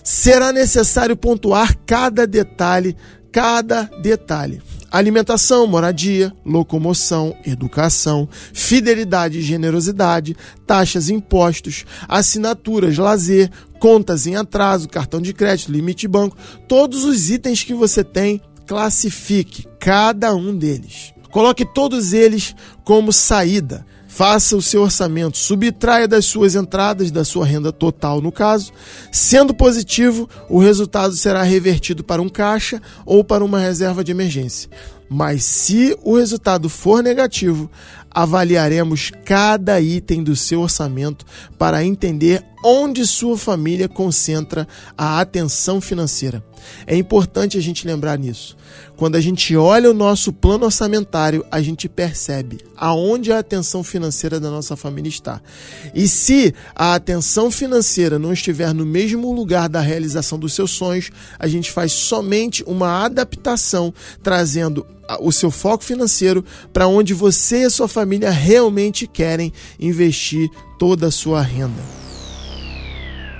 Será 0.04 0.52
necessário 0.52 1.18
pontuar 1.18 1.76
cada 1.86 2.28
detalhe, 2.28 2.96
cada 3.32 3.84
detalhe 4.02 4.62
alimentação, 4.98 5.68
moradia, 5.68 6.32
locomoção, 6.46 7.36
educação, 7.46 8.30
fidelidade 8.54 9.40
e 9.40 9.42
generosidade, 9.42 10.38
taxas 10.66 11.10
impostos, 11.10 11.86
assinaturas, 12.08 12.98
lazer, 12.98 13.52
contas 13.86 14.26
em 14.26 14.36
atraso, 14.36 14.90
cartão 14.90 15.22
de 15.22 15.32
crédito, 15.32 15.72
limite 15.72 16.08
banco, 16.08 16.36
todos 16.68 17.04
os 17.04 17.30
itens 17.30 17.64
que 17.64 17.72
você 17.72 18.04
tem, 18.04 18.42
classifique 18.66 19.68
cada 19.80 20.34
um 20.34 20.58
deles. 20.58 21.14
Coloque 21.30 21.64
todos 21.64 22.12
eles 22.12 22.56
como 22.84 23.14
saída 23.14 23.86
Faça 24.16 24.56
o 24.56 24.62
seu 24.62 24.82
orçamento, 24.84 25.38
subtraia 25.38 26.08
das 26.08 26.24
suas 26.24 26.56
entradas, 26.56 27.12
da 27.12 27.26
sua 27.26 27.46
renda 27.46 27.70
total, 27.70 28.22
no 28.22 28.32
caso. 28.32 28.72
Sendo 29.12 29.54
positivo, 29.54 30.30
o 30.50 30.58
resultado 30.58 31.14
será 31.18 31.44
revertido 31.44 32.02
para 32.02 32.22
um 32.22 32.30
caixa 32.30 32.82
ou 33.06 33.26
para 33.26 33.44
uma 33.44 33.60
reserva 33.60 34.06
de 34.06 34.14
emergência. 34.14 34.70
Mas 35.10 35.44
se 35.44 35.98
o 36.02 36.16
resultado 36.16 36.70
for 36.70 37.04
negativo, 37.04 37.70
avaliaremos 38.16 39.12
cada 39.26 39.82
item 39.82 40.24
do 40.24 40.38
seu 40.38 40.62
orçamento 40.62 41.26
para 41.58 41.84
entender 41.84 42.42
onde 42.64 43.06
sua 43.06 43.38
família 43.38 43.90
concentra 43.90 44.66
a 44.98 45.20
atenção 45.20 45.82
financeira. 45.82 46.42
É 46.88 46.96
importante 46.96 47.58
a 47.58 47.62
gente 47.62 47.86
lembrar 47.86 48.18
nisso. 48.18 48.58
Quando 48.96 49.18
a 49.18 49.22
gente 49.22 49.56
olha 49.56 49.92
o 49.92 49.94
nosso 49.94 50.34
plano 50.34 50.66
orçamentário, 50.66 51.46
a 51.52 51.62
gente 51.62 51.88
percebe 51.88 52.58
aonde 52.76 53.32
a 53.32 53.40
atenção 53.40 53.84
financeira 53.84 54.40
da 54.40 54.50
nossa 54.50 54.76
família 54.76 55.10
está. 55.10 55.42
E 55.94 56.08
se 56.08 56.56
a 56.74 56.96
atenção 56.96 57.52
financeira 57.52 58.18
não 58.18 58.34
estiver 58.34 58.74
no 58.74 58.86
mesmo 58.86 59.32
lugar 59.32 59.70
da 59.70 59.82
realização 59.82 60.40
dos 60.40 60.54
seus 60.54 60.72
sonhos, 60.72 61.12
a 61.38 61.48
gente 61.48 61.70
faz 61.70 61.92
somente 61.92 62.64
uma 62.66 63.04
adaptação, 63.06 63.94
trazendo 64.24 64.88
o 65.20 65.32
seu 65.32 65.52
foco 65.52 65.84
financeiro 65.84 66.44
para 66.74 66.88
onde 66.88 67.14
você 67.14 67.62
e 67.62 67.66
a 67.66 67.70
sua 67.70 67.88
família 67.88 68.30
realmente 68.30 69.08
querem 69.08 69.52
investir 69.80 70.50
toda 70.78 71.08
a 71.08 71.12
sua 71.12 71.42
renda 71.42 71.82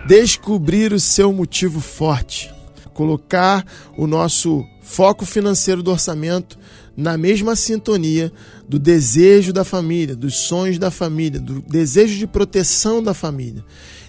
descobrir 0.06 0.94
o 0.94 1.00
seu 1.00 1.34
motivo 1.34 1.82
forte, 1.82 2.54
colocar 2.94 3.66
o 3.98 4.06
nosso 4.06 4.64
foco 4.82 5.26
financeiro 5.26 5.82
do 5.82 5.92
orçamento 5.92 6.58
na 6.96 7.18
mesma 7.18 7.56
sintonia 7.56 8.32
do 8.70 8.80
desejo 8.80 9.52
da 9.52 9.66
família, 9.66 10.16
dos 10.16 10.36
sonhos 10.36 10.78
da 10.78 10.92
família, 10.92 11.40
do 11.40 11.62
desejo 11.62 12.18
de 12.18 12.28
proteção 12.28 13.04
da 13.04 13.14
família. 13.14 13.66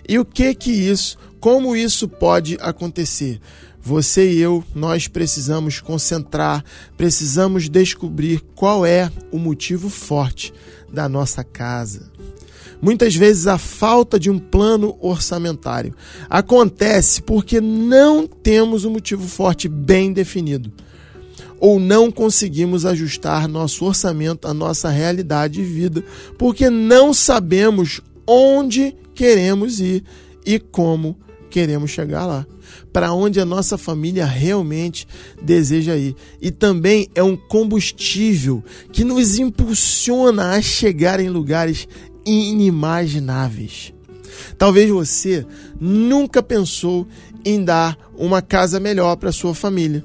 E 0.09 0.19
o 0.19 0.25
que 0.25 0.55
que 0.55 0.71
isso, 0.71 1.19
como 1.41 1.75
isso 1.75 2.07
pode 2.07 2.57
acontecer? 2.61 3.41
Você 3.87 4.33
e 4.33 4.41
eu, 4.41 4.65
nós 4.75 5.07
precisamos 5.07 5.79
concentrar, 5.79 6.65
precisamos 6.97 7.69
descobrir 7.69 8.43
qual 8.57 8.85
é 8.85 9.09
o 9.31 9.39
motivo 9.39 9.89
forte 9.89 10.53
da 10.93 11.09
nossa 11.09 11.45
casa. 11.45 12.11
Muitas 12.83 13.15
vezes 13.15 13.47
a 13.47 13.57
falta 13.59 14.19
de 14.19 14.29
um 14.29 14.41
plano 14.41 14.97
orçamentário 15.01 15.95
acontece 16.29 17.23
porque 17.23 17.61
não 17.61 18.27
temos 18.27 18.85
um 18.85 18.91
motivo 18.91 19.29
forte 19.29 19.69
bem 19.69 20.13
definido 20.13 20.73
ou 21.61 21.79
não 21.79 22.11
conseguimos 22.11 22.85
ajustar 22.85 23.47
nosso 23.47 23.85
orçamento 23.85 24.49
à 24.49 24.53
nossa 24.53 24.89
realidade 24.89 25.55
de 25.55 25.63
vida 25.63 26.05
porque 26.37 26.69
não 26.69 27.15
sabemos 27.15 28.01
onde 28.27 28.97
queremos 29.15 29.79
ir 29.79 30.03
e 30.45 30.59
como 30.59 31.17
queremos 31.51 31.91
chegar 31.91 32.27
lá, 32.27 32.47
para 32.93 33.13
onde 33.13 33.41
a 33.41 33.45
nossa 33.45 33.79
família 33.79 34.25
realmente 34.25 35.07
deseja 35.43 35.97
ir. 35.97 36.15
E 36.41 36.51
também 36.51 37.09
é 37.15 37.23
um 37.23 37.37
combustível 37.37 38.63
que 38.93 39.05
nos 39.05 39.39
impulsiona 39.39 40.51
a 40.51 40.63
chegar 40.63 41.21
em 41.21 41.29
lugares 41.29 41.89
inimagináveis. 42.25 43.93
Talvez 44.59 44.91
você 44.91 45.47
nunca 45.81 46.43
pensou 46.43 47.07
em 47.45 47.65
dar 47.65 47.97
uma 48.17 48.43
casa 48.43 48.81
melhor 48.81 49.17
para 49.17 49.33
sua 49.33 49.55
família 49.55 50.05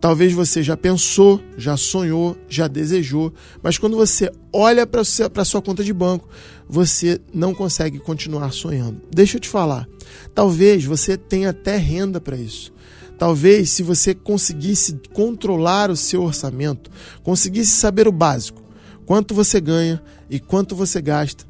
Talvez 0.00 0.32
você 0.32 0.62
já 0.62 0.76
pensou, 0.76 1.40
já 1.56 1.76
sonhou, 1.76 2.36
já 2.48 2.68
desejou, 2.68 3.32
mas 3.62 3.78
quando 3.78 3.96
você 3.96 4.30
olha 4.52 4.86
para 4.86 5.00
a 5.00 5.44
sua 5.44 5.62
conta 5.62 5.82
de 5.82 5.92
banco, 5.92 6.28
você 6.68 7.20
não 7.32 7.54
consegue 7.54 7.98
continuar 7.98 8.52
sonhando. 8.52 9.00
Deixa 9.10 9.36
eu 9.36 9.40
te 9.40 9.48
falar. 9.48 9.88
Talvez 10.34 10.84
você 10.84 11.16
tenha 11.16 11.50
até 11.50 11.76
renda 11.76 12.20
para 12.20 12.36
isso. 12.36 12.72
Talvez, 13.18 13.70
se 13.70 13.82
você 13.82 14.14
conseguisse 14.14 15.00
controlar 15.14 15.90
o 15.90 15.96
seu 15.96 16.22
orçamento, 16.22 16.90
conseguisse 17.22 17.70
saber 17.70 18.06
o 18.06 18.12
básico, 18.12 18.62
quanto 19.06 19.34
você 19.34 19.58
ganha 19.58 20.02
e 20.28 20.38
quanto 20.38 20.76
você 20.76 21.00
gasta, 21.00 21.46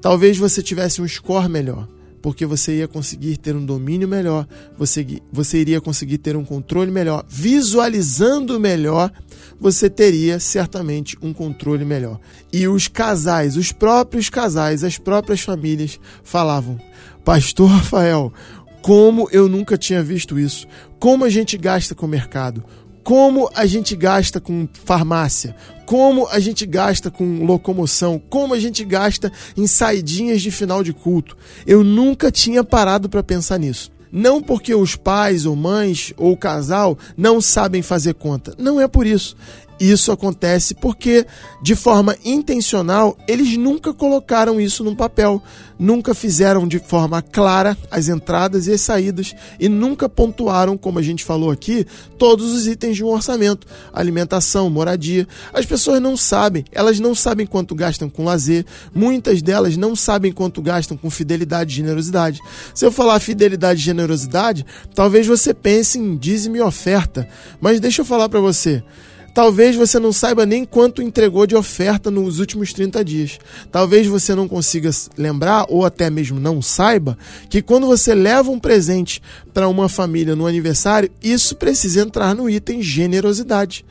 talvez 0.00 0.36
você 0.36 0.60
tivesse 0.60 1.00
um 1.00 1.06
score 1.06 1.48
melhor 1.48 1.88
porque 2.24 2.46
você 2.46 2.78
ia 2.78 2.88
conseguir 2.88 3.36
ter 3.36 3.54
um 3.54 3.66
domínio 3.66 4.08
melhor, 4.08 4.48
você, 4.78 5.06
você 5.30 5.58
iria 5.58 5.78
conseguir 5.78 6.16
ter 6.16 6.38
um 6.38 6.42
controle 6.42 6.90
melhor. 6.90 7.22
Visualizando 7.28 8.58
melhor, 8.58 9.12
você 9.60 9.90
teria 9.90 10.40
certamente 10.40 11.18
um 11.20 11.34
controle 11.34 11.84
melhor. 11.84 12.18
E 12.50 12.66
os 12.66 12.88
casais, 12.88 13.58
os 13.58 13.72
próprios 13.72 14.30
casais, 14.30 14.82
as 14.82 14.96
próprias 14.96 15.42
famílias 15.42 16.00
falavam: 16.22 16.80
Pastor 17.22 17.68
Rafael, 17.68 18.32
como 18.80 19.28
eu 19.30 19.46
nunca 19.46 19.76
tinha 19.76 20.02
visto 20.02 20.38
isso, 20.38 20.66
como 20.98 21.26
a 21.26 21.28
gente 21.28 21.58
gasta 21.58 21.94
com 21.94 22.06
o 22.06 22.08
mercado, 22.08 22.64
como 23.04 23.50
a 23.54 23.66
gente 23.66 23.94
gasta 23.94 24.40
com 24.40 24.66
farmácia, 24.84 25.54
como 25.84 26.26
a 26.28 26.40
gente 26.40 26.64
gasta 26.64 27.10
com 27.10 27.44
locomoção, 27.44 28.20
como 28.30 28.54
a 28.54 28.58
gente 28.58 28.82
gasta 28.82 29.30
em 29.54 29.66
saidinhas 29.66 30.40
de 30.40 30.50
final 30.50 30.82
de 30.82 30.94
culto. 30.94 31.36
Eu 31.66 31.84
nunca 31.84 32.32
tinha 32.32 32.64
parado 32.64 33.08
para 33.08 33.22
pensar 33.22 33.58
nisso. 33.58 33.92
Não 34.10 34.40
porque 34.40 34.74
os 34.74 34.94
pais 34.96 35.44
ou 35.44 35.56
mães 35.56 36.14
ou 36.16 36.32
o 36.32 36.36
casal 36.36 36.96
não 37.16 37.40
sabem 37.40 37.82
fazer 37.82 38.14
conta. 38.14 38.54
Não 38.56 38.80
é 38.80 38.88
por 38.88 39.06
isso. 39.06 39.36
Isso 39.78 40.12
acontece 40.12 40.74
porque, 40.74 41.26
de 41.60 41.74
forma 41.74 42.16
intencional, 42.24 43.16
eles 43.26 43.56
nunca 43.56 43.92
colocaram 43.92 44.60
isso 44.60 44.84
no 44.84 44.94
papel, 44.94 45.42
nunca 45.78 46.14
fizeram 46.14 46.66
de 46.66 46.78
forma 46.78 47.20
clara 47.20 47.76
as 47.90 48.08
entradas 48.08 48.66
e 48.66 48.72
as 48.72 48.80
saídas 48.80 49.34
e 49.58 49.68
nunca 49.68 50.08
pontuaram, 50.08 50.76
como 50.76 51.00
a 51.00 51.02
gente 51.02 51.24
falou 51.24 51.50
aqui, 51.50 51.84
todos 52.16 52.52
os 52.52 52.68
itens 52.68 52.96
de 52.96 53.02
um 53.02 53.08
orçamento: 53.08 53.66
alimentação, 53.92 54.70
moradia. 54.70 55.26
As 55.52 55.66
pessoas 55.66 56.00
não 56.00 56.16
sabem, 56.16 56.64
elas 56.70 57.00
não 57.00 57.14
sabem 57.14 57.46
quanto 57.46 57.74
gastam 57.74 58.08
com 58.08 58.24
lazer, 58.24 58.64
muitas 58.94 59.42
delas 59.42 59.76
não 59.76 59.96
sabem 59.96 60.30
quanto 60.30 60.62
gastam 60.62 60.96
com 60.96 61.10
fidelidade 61.10 61.72
e 61.72 61.76
generosidade. 61.76 62.40
Se 62.72 62.86
eu 62.86 62.92
falar 62.92 63.18
fidelidade 63.18 63.80
e 63.80 63.84
generosidade, 63.84 64.64
talvez 64.94 65.26
você 65.26 65.52
pense 65.52 65.98
em 65.98 66.16
dízimo 66.16 66.56
e 66.56 66.60
oferta, 66.60 67.28
mas 67.60 67.80
deixa 67.80 68.02
eu 68.02 68.06
falar 68.06 68.28
para 68.28 68.40
você. 68.40 68.82
Talvez 69.34 69.74
você 69.74 69.98
não 69.98 70.12
saiba 70.12 70.46
nem 70.46 70.64
quanto 70.64 71.02
entregou 71.02 71.44
de 71.44 71.56
oferta 71.56 72.08
nos 72.08 72.38
últimos 72.38 72.72
30 72.72 73.04
dias. 73.04 73.38
Talvez 73.70 74.06
você 74.06 74.32
não 74.32 74.46
consiga 74.46 74.90
lembrar, 75.18 75.66
ou 75.68 75.84
até 75.84 76.08
mesmo 76.08 76.38
não 76.38 76.62
saiba, 76.62 77.18
que 77.50 77.60
quando 77.60 77.88
você 77.88 78.14
leva 78.14 78.52
um 78.52 78.60
presente 78.60 79.20
para 79.52 79.66
uma 79.66 79.88
família 79.88 80.36
no 80.36 80.46
aniversário, 80.46 81.10
isso 81.20 81.56
precisa 81.56 82.00
entrar 82.00 82.32
no 82.32 82.48
item 82.48 82.80
generosidade. 82.80 83.84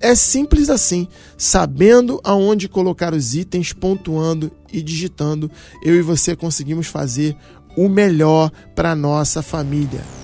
É 0.00 0.16
simples 0.16 0.68
assim, 0.68 1.06
sabendo 1.38 2.20
aonde 2.24 2.68
colocar 2.68 3.14
os 3.14 3.34
itens, 3.36 3.72
pontuando 3.72 4.50
e 4.72 4.82
digitando, 4.82 5.48
eu 5.84 5.94
e 5.94 6.02
você 6.02 6.34
conseguimos 6.34 6.88
fazer 6.88 7.36
o 7.76 7.88
melhor 7.88 8.50
para 8.74 8.96
nossa 8.96 9.40
família 9.40 10.19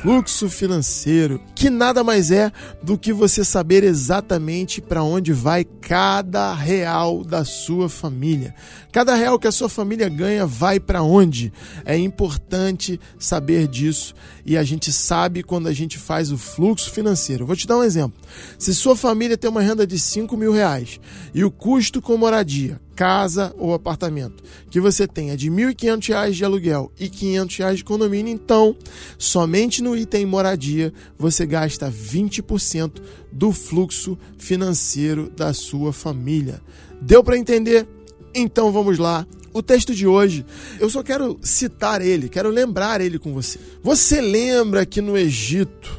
fluxo 0.00 0.48
financeiro, 0.48 1.40
que 1.54 1.68
nada 1.68 2.04
mais 2.04 2.30
é 2.30 2.52
do 2.82 2.96
que 2.96 3.12
você 3.12 3.44
saber 3.44 3.82
exatamente 3.82 4.80
para 4.80 5.02
onde 5.02 5.32
vai 5.32 5.64
cada 5.64 6.54
real 6.54 7.24
da 7.24 7.44
sua 7.44 7.88
família. 7.88 8.54
Cada 8.92 9.14
real 9.14 9.38
que 9.38 9.48
a 9.48 9.52
sua 9.52 9.68
família 9.68 10.08
ganha 10.08 10.46
vai 10.46 10.78
para 10.78 11.02
onde? 11.02 11.52
É 11.84 11.96
importante 11.96 13.00
saber 13.18 13.66
disso 13.66 14.14
e 14.46 14.56
a 14.56 14.62
gente 14.62 14.92
sabe 14.92 15.42
quando 15.42 15.66
a 15.66 15.72
gente 15.72 15.98
faz 15.98 16.30
o 16.30 16.38
fluxo 16.38 16.90
financeiro. 16.90 17.44
Vou 17.44 17.56
te 17.56 17.66
dar 17.66 17.78
um 17.78 17.84
exemplo. 17.84 18.18
Se 18.58 18.74
sua 18.74 18.96
família 18.96 19.36
tem 19.36 19.50
uma 19.50 19.62
renda 19.62 19.86
de 19.86 19.98
5 19.98 20.36
mil 20.36 20.52
reais 20.52 21.00
e 21.34 21.44
o 21.44 21.50
custo 21.50 22.00
com 22.00 22.16
moradia 22.16 22.80
casa 22.98 23.54
ou 23.56 23.72
apartamento 23.72 24.42
que 24.68 24.80
você 24.80 25.06
tenha 25.06 25.36
de 25.36 25.48
R$ 25.48 25.72
1.500 25.72 26.32
de 26.32 26.44
aluguel 26.44 26.90
e 26.98 27.04
R$ 27.04 27.10
500 27.10 27.76
de 27.76 27.84
condomínio, 27.84 28.32
então, 28.32 28.74
somente 29.16 29.80
no 29.80 29.96
item 29.96 30.26
moradia 30.26 30.92
você 31.16 31.46
gasta 31.46 31.88
20% 31.88 33.00
do 33.30 33.52
fluxo 33.52 34.18
financeiro 34.36 35.30
da 35.30 35.52
sua 35.52 35.92
família. 35.92 36.60
Deu 37.00 37.22
para 37.22 37.38
entender? 37.38 37.86
Então 38.34 38.72
vamos 38.72 38.98
lá. 38.98 39.24
O 39.52 39.62
texto 39.62 39.94
de 39.94 40.04
hoje, 40.04 40.44
eu 40.80 40.90
só 40.90 41.00
quero 41.00 41.38
citar 41.40 42.02
ele, 42.02 42.28
quero 42.28 42.50
lembrar 42.50 43.00
ele 43.00 43.16
com 43.16 43.32
você. 43.32 43.60
Você 43.80 44.20
lembra 44.20 44.84
que 44.84 45.00
no 45.00 45.16
Egito, 45.16 45.96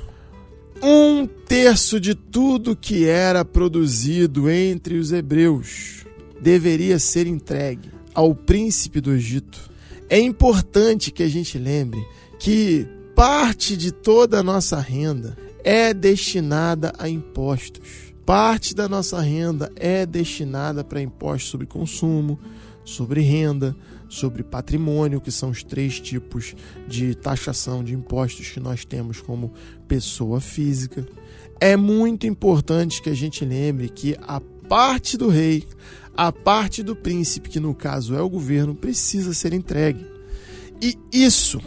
um 0.83 1.25
terço 1.25 1.97
de 1.97 2.13
tudo 2.13 2.75
que 2.75 3.05
era 3.05 3.45
produzido 3.45 4.49
entre 4.49 4.97
os 4.97 5.13
hebreus 5.13 5.98
deveria 6.41 6.99
ser 6.99 7.28
entregue 7.28 7.91
ao 8.13 8.34
príncipe 8.34 8.99
do 8.99 9.12
Egito. 9.12 9.69
É 10.10 10.19
importante 10.19 11.12
que 11.12 11.23
a 11.23 11.28
gente 11.28 11.58
lembre 11.58 12.04
que 12.39 12.88
parte 13.15 13.78
de 13.78 13.91
toda 13.91 14.39
a 14.39 14.43
nossa 14.43 14.80
renda 14.80 15.38
é 15.63 15.93
destinada 15.93 16.93
a 16.97 17.08
impostos. 17.08 18.10
Parte 18.25 18.75
da 18.75 18.88
nossa 18.88 19.19
renda 19.19 19.71
é 19.75 20.06
destinada 20.06 20.84
para 20.84 21.02
impostos 21.02 21.49
sobre 21.49 21.67
consumo, 21.67 22.39
sobre 22.84 23.21
renda, 23.21 23.75
sobre 24.08 24.43
patrimônio, 24.43 25.21
que 25.21 25.32
são 25.32 25.49
os 25.52 25.63
três 25.63 25.99
tipos 25.99 26.56
de 26.88 27.13
taxação 27.15 27.84
de 27.84 27.93
impostos 27.93 28.49
que 28.49 28.60
nós 28.60 28.84
temos 28.84 29.21
como 29.21 29.54
pessoa 29.88 30.41
física. 30.41 31.06
É 31.60 31.75
muito 31.75 32.25
importante 32.25 33.02
que 33.02 33.10
a 33.10 33.15
gente 33.15 33.45
lembre 33.45 33.89
que 33.89 34.15
a 34.21 34.41
parte 34.67 35.17
do 35.17 35.28
rei, 35.28 35.63
a 36.19 36.34
parte 36.34 36.84
do 36.84 36.97
príncipe, 36.97 37.47
que 37.47 37.62
no 37.62 37.73
caso 37.73 38.13
é 38.13 38.21
o 38.21 38.29
governo, 38.29 38.75
precisa 38.75 39.34
ser 39.34 39.53
entregue. 39.53 40.05
E 40.82 40.97
isso 41.13 41.62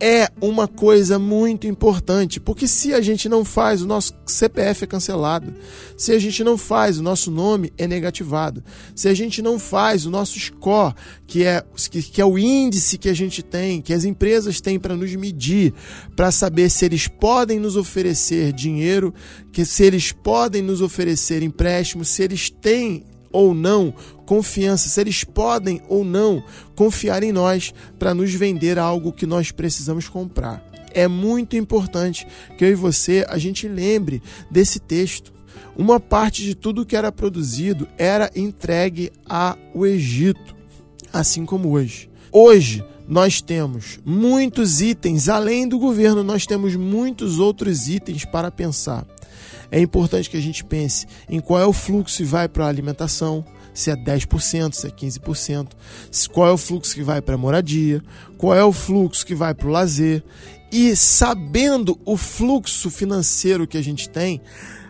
é 0.00 0.26
uma 0.40 0.66
coisa 0.66 1.18
muito 1.18 1.66
importante, 1.66 2.40
porque 2.40 2.66
se 2.66 2.94
a 2.94 3.02
gente 3.02 3.28
não 3.28 3.44
faz, 3.44 3.82
o 3.82 3.86
nosso 3.86 4.14
CPF 4.24 4.84
é 4.84 4.86
cancelado. 4.86 5.52
Se 5.98 6.12
a 6.12 6.18
gente 6.18 6.42
não 6.42 6.56
faz, 6.56 6.98
o 6.98 7.02
nosso 7.02 7.30
nome 7.30 7.74
é 7.76 7.86
negativado. 7.86 8.64
Se 8.96 9.06
a 9.06 9.12
gente 9.12 9.42
não 9.42 9.58
faz, 9.58 10.06
o 10.06 10.10
nosso 10.10 10.40
score, 10.40 10.94
que 11.26 11.44
é, 11.44 11.62
que, 11.90 12.02
que 12.04 12.22
é 12.22 12.24
o 12.24 12.38
índice 12.38 12.96
que 12.96 13.10
a 13.10 13.14
gente 13.14 13.42
tem, 13.42 13.82
que 13.82 13.92
as 13.92 14.06
empresas 14.06 14.62
têm 14.62 14.80
para 14.80 14.96
nos 14.96 15.14
medir, 15.14 15.74
para 16.16 16.30
saber 16.30 16.70
se 16.70 16.86
eles 16.86 17.06
podem 17.06 17.60
nos 17.60 17.76
oferecer 17.76 18.50
dinheiro, 18.50 19.12
que 19.52 19.62
se 19.66 19.84
eles 19.84 20.10
podem 20.10 20.62
nos 20.62 20.80
oferecer 20.80 21.42
empréstimo, 21.42 22.02
se 22.02 22.22
eles 22.22 22.48
têm 22.48 23.04
ou 23.34 23.52
não 23.52 23.92
confiança, 24.24 24.88
se 24.88 25.00
eles 25.00 25.24
podem 25.24 25.82
ou 25.88 26.04
não 26.04 26.42
confiar 26.76 27.24
em 27.24 27.32
nós 27.32 27.74
para 27.98 28.14
nos 28.14 28.32
vender 28.32 28.78
algo 28.78 29.12
que 29.12 29.26
nós 29.26 29.50
precisamos 29.50 30.08
comprar. 30.08 30.64
É 30.92 31.08
muito 31.08 31.56
importante 31.56 32.24
que 32.56 32.64
eu 32.64 32.70
e 32.70 32.74
você 32.76 33.26
a 33.28 33.36
gente 33.36 33.66
lembre 33.66 34.22
desse 34.48 34.78
texto. 34.78 35.32
Uma 35.76 35.98
parte 35.98 36.44
de 36.44 36.54
tudo 36.54 36.86
que 36.86 36.94
era 36.94 37.10
produzido 37.10 37.88
era 37.98 38.30
entregue 38.36 39.10
ao 39.26 39.84
Egito, 39.84 40.54
assim 41.12 41.44
como 41.44 41.72
hoje. 41.72 42.08
Hoje 42.30 42.84
nós 43.08 43.40
temos 43.40 43.98
muitos 44.04 44.80
itens, 44.80 45.28
além 45.28 45.66
do 45.68 45.78
governo, 45.78 46.22
nós 46.22 46.46
temos 46.46 46.76
muitos 46.76 47.40
outros 47.40 47.88
itens 47.88 48.24
para 48.24 48.50
pensar 48.50 49.04
é 49.74 49.80
importante 49.80 50.30
que 50.30 50.36
a 50.36 50.40
gente 50.40 50.62
pense 50.62 51.04
em 51.28 51.40
qual 51.40 51.60
é 51.60 51.66
o 51.66 51.72
fluxo 51.72 52.18
que 52.18 52.22
vai 52.22 52.48
para 52.48 52.64
a 52.64 52.68
alimentação, 52.68 53.44
se 53.74 53.90
é 53.90 53.96
10%, 53.96 54.72
se 54.72 54.86
é 54.86 54.90
15%, 54.90 55.72
qual 56.32 56.46
é 56.46 56.52
o 56.52 56.56
fluxo 56.56 56.94
que 56.94 57.02
vai 57.02 57.20
para 57.20 57.34
a 57.34 57.38
moradia, 57.38 58.00
qual 58.38 58.54
é 58.54 58.62
o 58.62 58.72
fluxo 58.72 59.26
que 59.26 59.34
vai 59.34 59.52
para 59.52 59.66
o 59.66 59.72
lazer. 59.72 60.22
E 60.70 60.94
sabendo 60.94 61.98
o 62.04 62.16
fluxo 62.16 62.88
financeiro 62.88 63.66
que 63.66 63.76
a 63.76 63.82
gente 63.82 64.08
tem, 64.08 64.40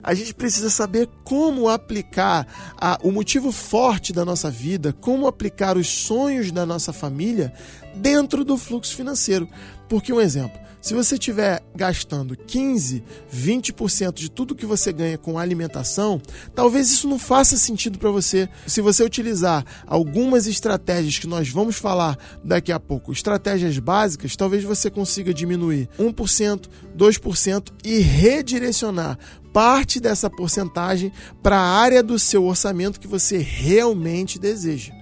a 0.03 0.13
gente 0.13 0.35
precisa 0.35 0.69
saber 0.69 1.09
como 1.25 1.67
aplicar 1.67 2.47
a, 2.77 2.99
o 3.03 3.11
motivo 3.11 3.51
forte 3.51 4.13
da 4.13 4.23
nossa 4.23 4.51
vida, 4.51 4.93
como 4.93 5.27
aplicar 5.27 5.79
os 5.79 5.89
sonhos 5.89 6.53
da 6.53 6.67
nossa 6.67 6.93
família 6.93 7.55
dentro 7.95 8.45
do 8.45 8.59
fluxo 8.59 8.95
financeiro. 8.95 9.49
Porque, 9.89 10.13
um 10.13 10.21
exemplo, 10.21 10.61
Se 10.85 10.93
você 10.93 11.15
estiver 11.15 11.65
gastando 11.75 12.37
15, 12.37 13.03
20% 13.35 14.13
de 14.13 14.31
tudo 14.31 14.55
que 14.55 14.67
você 14.67 14.93
ganha 14.93 15.17
com 15.17 15.39
alimentação, 15.39 16.21
talvez 16.55 16.91
isso 16.91 17.09
não 17.09 17.19
faça 17.19 17.57
sentido 17.57 17.99
para 17.99 18.11
você. 18.11 18.51
Se 18.67 18.83
você 18.83 19.03
utilizar 19.03 19.65
algumas 19.87 20.47
estratégias 20.47 21.19
que 21.19 21.27
nós 21.27 21.49
vamos 21.49 21.77
falar 21.77 22.19
daqui 22.45 22.71
a 22.71 22.79
pouco, 22.79 23.13
estratégias 23.13 23.79
básicas, 23.79 24.37
talvez 24.37 24.63
você 24.63 24.91
consiga 24.91 25.33
diminuir 25.33 25.89
1%, 25.99 26.69
2% 26.95 27.73
e 27.83 28.01
redirecionar 28.01 29.19
parte 29.55 29.99
dessa 29.99 30.29
porcentagem 30.29 31.11
para 31.43 31.57
a 31.57 31.79
área 31.79 32.03
do 32.03 32.19
seu 32.19 32.45
orçamento 32.45 33.01
que 33.01 33.09
você 33.09 33.39
realmente 33.39 34.39
deseja. 34.39 34.93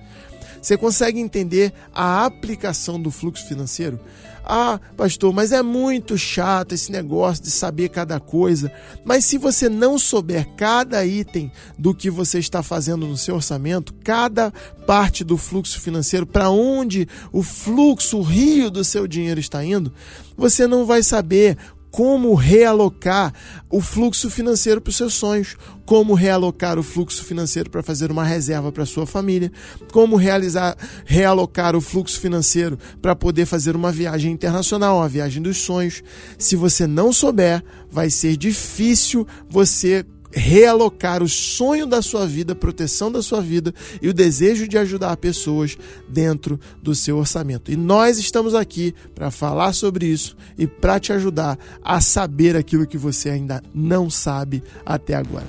Você 0.63 0.77
consegue 0.77 1.19
entender 1.19 1.73
a 1.93 2.25
aplicação 2.25 3.03
do 3.03 3.11
fluxo 3.11 3.45
financeiro? 3.49 3.99
Ah, 4.45 4.81
pastor, 4.97 5.33
mas 5.33 5.53
é 5.53 5.63
muito 5.63 6.19
chato 6.19 6.73
esse 6.73 6.91
negócio 6.91 7.45
de 7.45 7.51
saber 7.51 7.89
cada 7.89 8.19
coisa. 8.19 8.73
Mas 9.05 9.25
se 9.25 9.39
você 9.39 9.69
não 9.69 9.99
souber 9.99 10.49
cada 10.57 11.05
item 11.07 11.51
do 11.79 11.95
que 11.95 12.11
você 12.11 12.39
está 12.39 12.63
fazendo 12.63 13.07
no 13.07 13.17
seu 13.17 13.37
orçamento, 13.37 13.95
cada 14.05 14.53
parte 14.87 15.23
do 15.23 15.37
fluxo 15.37 15.81
financeiro, 15.81 16.27
para 16.27 16.51
onde 16.51 17.09
o 17.33 17.43
fluxo, 17.43 18.19
o 18.19 18.23
rio 18.23 18.71
do 18.71 18.83
seu 18.85 19.07
dinheiro 19.07 19.39
está 19.39 19.65
indo, 19.65 19.93
você 20.37 20.67
não 20.67 20.85
vai 20.85 21.03
saber 21.03 21.57
como 21.93 22.35
realocar 22.35 23.35
o 23.71 23.83
fluxo 23.83 24.31
financeiro 24.31 24.81
para 24.81 24.89
os 24.89 24.97
seus 24.97 25.13
sonhos, 25.13 25.57
como 25.85 26.15
realocar 26.15 26.79
o 26.79 26.83
fluxo 26.83 27.23
financeiro 27.23 27.69
para 27.69 27.83
fazer 27.83 28.11
uma 28.11 28.25
reserva 28.25 28.73
para 28.73 28.87
sua 28.87 29.07
família, 29.07 29.53
como 29.93 30.17
realizar 30.17 30.75
realocar 31.05 31.77
o 31.77 31.83
fluxo 31.83 32.19
financeiro 32.19 32.79
para 33.03 33.15
poder 33.15 33.45
fazer 33.45 33.77
uma 33.77 33.93
viagem 33.93 34.33
internacional, 34.33 34.97
uma 34.97 35.09
viagem 35.09 35.43
dos 35.43 35.59
sonhos. 35.59 36.03
Se 36.39 36.57
você 36.57 36.87
não 36.87 37.13
souber, 37.13 37.63
vai 37.91 38.09
ser 38.09 38.39
difícil 38.39 39.27
você 39.51 40.03
realocar 40.33 41.23
o 41.23 41.29
sonho 41.29 41.87
da 41.87 42.01
sua 42.01 42.27
vida, 42.27 42.53
a 42.53 42.57
proteção 42.57 43.13
da 43.13 43.23
sua 43.23 43.41
vida 43.41 43.75
e 44.01 44.09
o 44.09 44.15
desejo 44.15 44.67
de 44.67 44.79
ajudar 44.79 45.17
pessoas 45.19 45.77
dentro 46.09 46.59
do 46.83 46.95
seu 46.95 47.19
orçamento. 47.19 47.71
E 47.71 47.77
nós 47.77 48.19
estamos 48.19 48.55
aqui 48.55 48.95
para 49.15 49.31
falar 49.31 49.73
sobre 49.73 50.07
isso 50.07 50.37
e 50.57 50.67
para 50.67 50.99
te 50.99 51.13
ajudar 51.13 51.59
a 51.83 52.01
saber 52.01 52.57
aquilo 52.57 52.87
que 52.87 52.99
você 52.99 53.31
ainda 53.31 53.63
não 53.75 54.09
sabe 54.09 54.63
até 54.85 55.15
agora. 55.15 55.47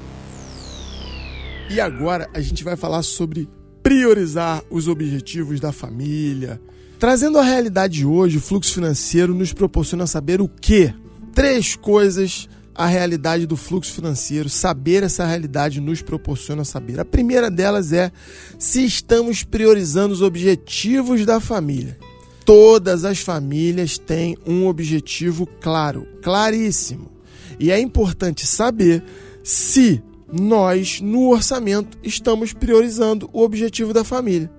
E 1.69 1.79
agora 1.79 2.29
a 2.33 2.41
gente 2.41 2.63
vai 2.63 2.75
falar 2.75 3.03
sobre 3.03 3.47
priorizar 3.81 4.63
os 4.69 4.87
objetivos 4.87 5.59
da 5.59 5.71
família. 5.71 6.61
Trazendo 6.99 7.37
a 7.37 7.43
realidade 7.43 7.95
de 7.95 8.05
hoje, 8.05 8.37
o 8.37 8.41
fluxo 8.41 8.73
financeiro 8.73 9.33
nos 9.33 9.51
proporciona 9.51 10.07
saber 10.07 10.39
o 10.41 10.47
que? 10.47 10.93
Três 11.33 11.75
coisas 11.75 12.47
a 12.75 12.85
realidade 12.85 13.45
do 13.45 13.55
fluxo 13.55 13.91
financeiro, 13.91 14.49
saber 14.49 15.03
essa 15.03 15.25
realidade 15.25 15.79
nos 15.79 16.01
proporciona 16.01 16.65
saber. 16.65 16.99
A 16.99 17.05
primeira 17.05 17.49
delas 17.49 17.93
é 17.93 18.11
se 18.57 18.83
estamos 18.83 19.43
priorizando 19.43 20.13
os 20.13 20.21
objetivos 20.21 21.25
da 21.25 21.39
família. 21.39 21.97
Todas 22.45 23.05
as 23.05 23.19
famílias 23.19 23.97
têm 23.97 24.37
um 24.45 24.67
objetivo 24.67 25.47
claro, 25.61 26.07
claríssimo. 26.21 27.11
E 27.59 27.71
é 27.71 27.79
importante 27.79 28.45
saber 28.45 29.03
se 29.43 30.01
nós, 30.31 30.99
no 30.99 31.29
orçamento, 31.29 31.97
estamos 32.03 32.53
priorizando 32.53 33.29
o 33.31 33.41
objetivo 33.41 33.93
da 33.93 34.03
família. 34.03 34.51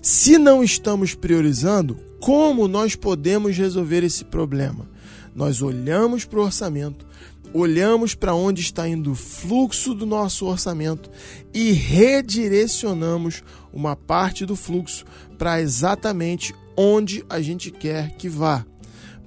Se 0.00 0.38
não 0.38 0.62
estamos 0.62 1.14
priorizando, 1.14 1.96
como 2.20 2.68
nós 2.68 2.94
podemos 2.94 3.56
resolver 3.56 4.04
esse 4.04 4.24
problema? 4.24 4.88
Nós 5.34 5.60
olhamos 5.60 6.24
para 6.24 6.38
o 6.38 6.44
orçamento, 6.44 7.06
olhamos 7.54 8.14
para 8.14 8.34
onde 8.34 8.60
está 8.60 8.88
indo 8.88 9.12
o 9.12 9.14
fluxo 9.14 9.94
do 9.94 10.06
nosso 10.06 10.46
orçamento 10.46 11.10
e 11.52 11.72
redirecionamos 11.72 13.42
uma 13.72 13.94
parte 13.94 14.44
do 14.46 14.56
fluxo 14.56 15.04
para 15.38 15.60
exatamente 15.60 16.54
onde 16.76 17.24
a 17.28 17.40
gente 17.40 17.70
quer 17.70 18.16
que 18.16 18.28
vá 18.28 18.64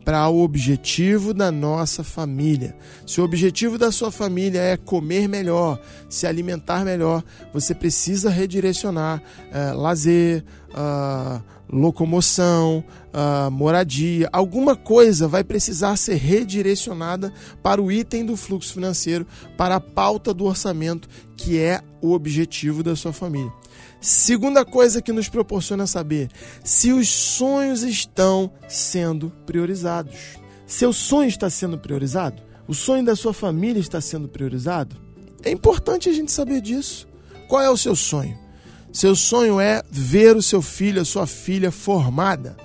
para 0.05 0.29
o 0.29 0.43
objetivo 0.43 1.33
da 1.33 1.51
nossa 1.51 2.03
família. 2.03 2.77
Se 3.07 3.19
o 3.19 3.23
objetivo 3.23 3.75
da 3.75 3.91
sua 3.91 4.11
família 4.11 4.59
é 4.59 4.77
comer 4.77 5.27
melhor, 5.27 5.81
se 6.07 6.27
alimentar 6.27 6.85
melhor, 6.85 7.23
você 7.51 7.73
precisa 7.73 8.29
redirecionar 8.29 9.21
é, 9.51 9.71
lazer, 9.73 10.45
uh, 10.69 11.41
locomoção, 11.69 12.83
uh, 13.13 13.49
moradia, 13.51 14.29
alguma 14.31 14.75
coisa 14.75 15.27
vai 15.27 15.43
precisar 15.43 15.95
ser 15.97 16.15
redirecionada 16.15 17.33
para 17.61 17.81
o 17.81 17.91
item 17.91 18.25
do 18.25 18.37
fluxo 18.37 18.73
financeiro, 18.73 19.25
para 19.57 19.75
a 19.75 19.79
pauta 19.79 20.33
do 20.33 20.45
orçamento, 20.45 21.09
que 21.35 21.59
é 21.59 21.81
o 22.01 22.11
objetivo 22.11 22.83
da 22.83 22.95
sua 22.95 23.11
família. 23.11 23.51
Segunda 23.99 24.63
coisa 24.63 25.01
que 25.01 25.11
nos 25.11 25.27
proporciona 25.27 25.87
saber 25.87 26.29
se 26.63 26.91
os 26.91 27.09
sonhos 27.09 27.81
estão 27.81 28.51
sendo 28.67 29.31
priorizados. 29.45 30.37
Seu 30.67 30.93
sonho 30.93 31.27
está 31.27 31.49
sendo 31.49 31.77
priorizado? 31.77 32.41
O 32.67 32.73
sonho 32.73 33.03
da 33.03 33.15
sua 33.15 33.33
família 33.33 33.79
está 33.79 34.01
sendo 34.01 34.27
priorizado? 34.27 34.95
É 35.43 35.51
importante 35.51 36.09
a 36.09 36.13
gente 36.13 36.31
saber 36.31 36.61
disso. 36.61 37.07
Qual 37.47 37.61
é 37.61 37.69
o 37.69 37.77
seu 37.77 37.95
sonho? 37.95 38.44
Seu 38.95 39.13
sonho 39.13 39.59
é 39.59 39.83
ver 39.91 40.37
o 40.37 40.41
seu 40.41 40.61
filho, 40.61 41.01
a 41.01 41.05
sua 41.05 41.27
filha 41.27 41.69
formada. 41.69 42.55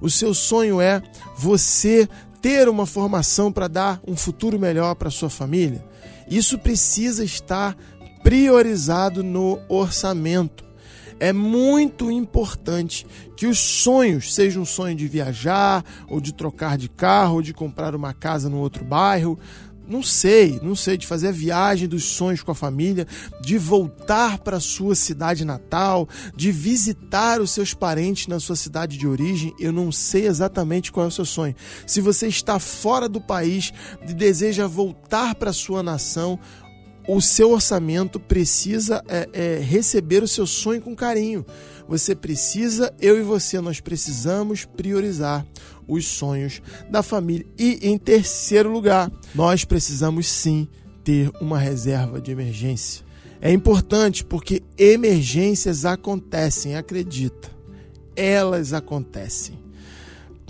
O 0.00 0.08
seu 0.08 0.32
sonho 0.32 0.80
é 0.80 1.02
você 1.36 2.08
ter 2.40 2.70
uma 2.70 2.86
formação 2.86 3.52
para 3.52 3.68
dar 3.68 4.00
um 4.08 4.16
futuro 4.16 4.58
melhor 4.58 4.94
para 4.94 5.10
sua 5.10 5.28
família. 5.28 5.84
Isso 6.26 6.58
precisa 6.58 7.22
estar 7.22 7.76
priorizado 8.22 9.22
no 9.22 9.60
orçamento 9.68 10.64
é 11.20 11.32
muito 11.32 12.10
importante 12.10 13.06
que 13.36 13.46
os 13.46 13.58
sonhos, 13.58 14.34
seja 14.34 14.60
um 14.60 14.64
sonho 14.64 14.94
de 14.94 15.06
viajar, 15.06 15.84
ou 16.08 16.20
de 16.20 16.32
trocar 16.32 16.76
de 16.76 16.88
carro, 16.88 17.36
ou 17.36 17.42
de 17.42 17.54
comprar 17.54 17.94
uma 17.94 18.12
casa 18.12 18.48
no 18.48 18.58
outro 18.58 18.84
bairro, 18.84 19.38
não 19.88 20.02
sei, 20.02 20.58
não 20.62 20.74
sei, 20.74 20.96
de 20.96 21.06
fazer 21.06 21.28
a 21.28 21.32
viagem 21.32 21.88
dos 21.88 22.04
sonhos 22.04 22.42
com 22.42 22.50
a 22.50 22.54
família, 22.54 23.06
de 23.40 23.58
voltar 23.58 24.38
para 24.38 24.60
sua 24.60 24.94
cidade 24.94 25.44
natal, 25.44 26.08
de 26.34 26.50
visitar 26.50 27.40
os 27.40 27.50
seus 27.50 27.74
parentes 27.74 28.26
na 28.26 28.40
sua 28.40 28.56
cidade 28.56 28.96
de 28.96 29.06
origem, 29.06 29.54
eu 29.58 29.72
não 29.72 29.92
sei 29.92 30.26
exatamente 30.26 30.90
qual 30.90 31.04
é 31.04 31.08
o 31.08 31.12
seu 31.12 31.24
sonho. 31.24 31.54
Se 31.86 32.00
você 32.00 32.26
está 32.26 32.58
fora 32.58 33.08
do 33.08 33.20
país 33.20 33.72
e 34.08 34.12
deseja 34.12 34.66
voltar 34.66 35.34
para 35.34 35.52
sua 35.52 35.82
nação, 35.82 36.38
o 37.06 37.20
seu 37.20 37.52
orçamento 37.52 38.18
precisa 38.18 39.02
é, 39.06 39.28
é, 39.32 39.58
receber 39.58 40.22
o 40.22 40.28
seu 40.28 40.46
sonho 40.46 40.80
com 40.80 40.96
carinho. 40.96 41.44
Você 41.86 42.14
precisa, 42.14 42.94
eu 42.98 43.18
e 43.18 43.22
você, 43.22 43.60
nós 43.60 43.78
precisamos 43.78 44.64
priorizar 44.64 45.46
os 45.86 46.06
sonhos 46.06 46.60
da 46.90 47.02
família. 47.02 47.46
E 47.58 47.78
em 47.82 47.98
terceiro 47.98 48.70
lugar, 48.70 49.10
nós 49.34 49.64
precisamos 49.64 50.26
sim 50.26 50.68
ter 51.02 51.30
uma 51.40 51.58
reserva 51.58 52.20
de 52.20 52.30
emergência. 52.30 53.04
É 53.40 53.52
importante 53.52 54.24
porque 54.24 54.62
emergências 54.78 55.84
acontecem, 55.84 56.76
acredita. 56.76 57.50
Elas 58.16 58.72
acontecem. 58.72 59.58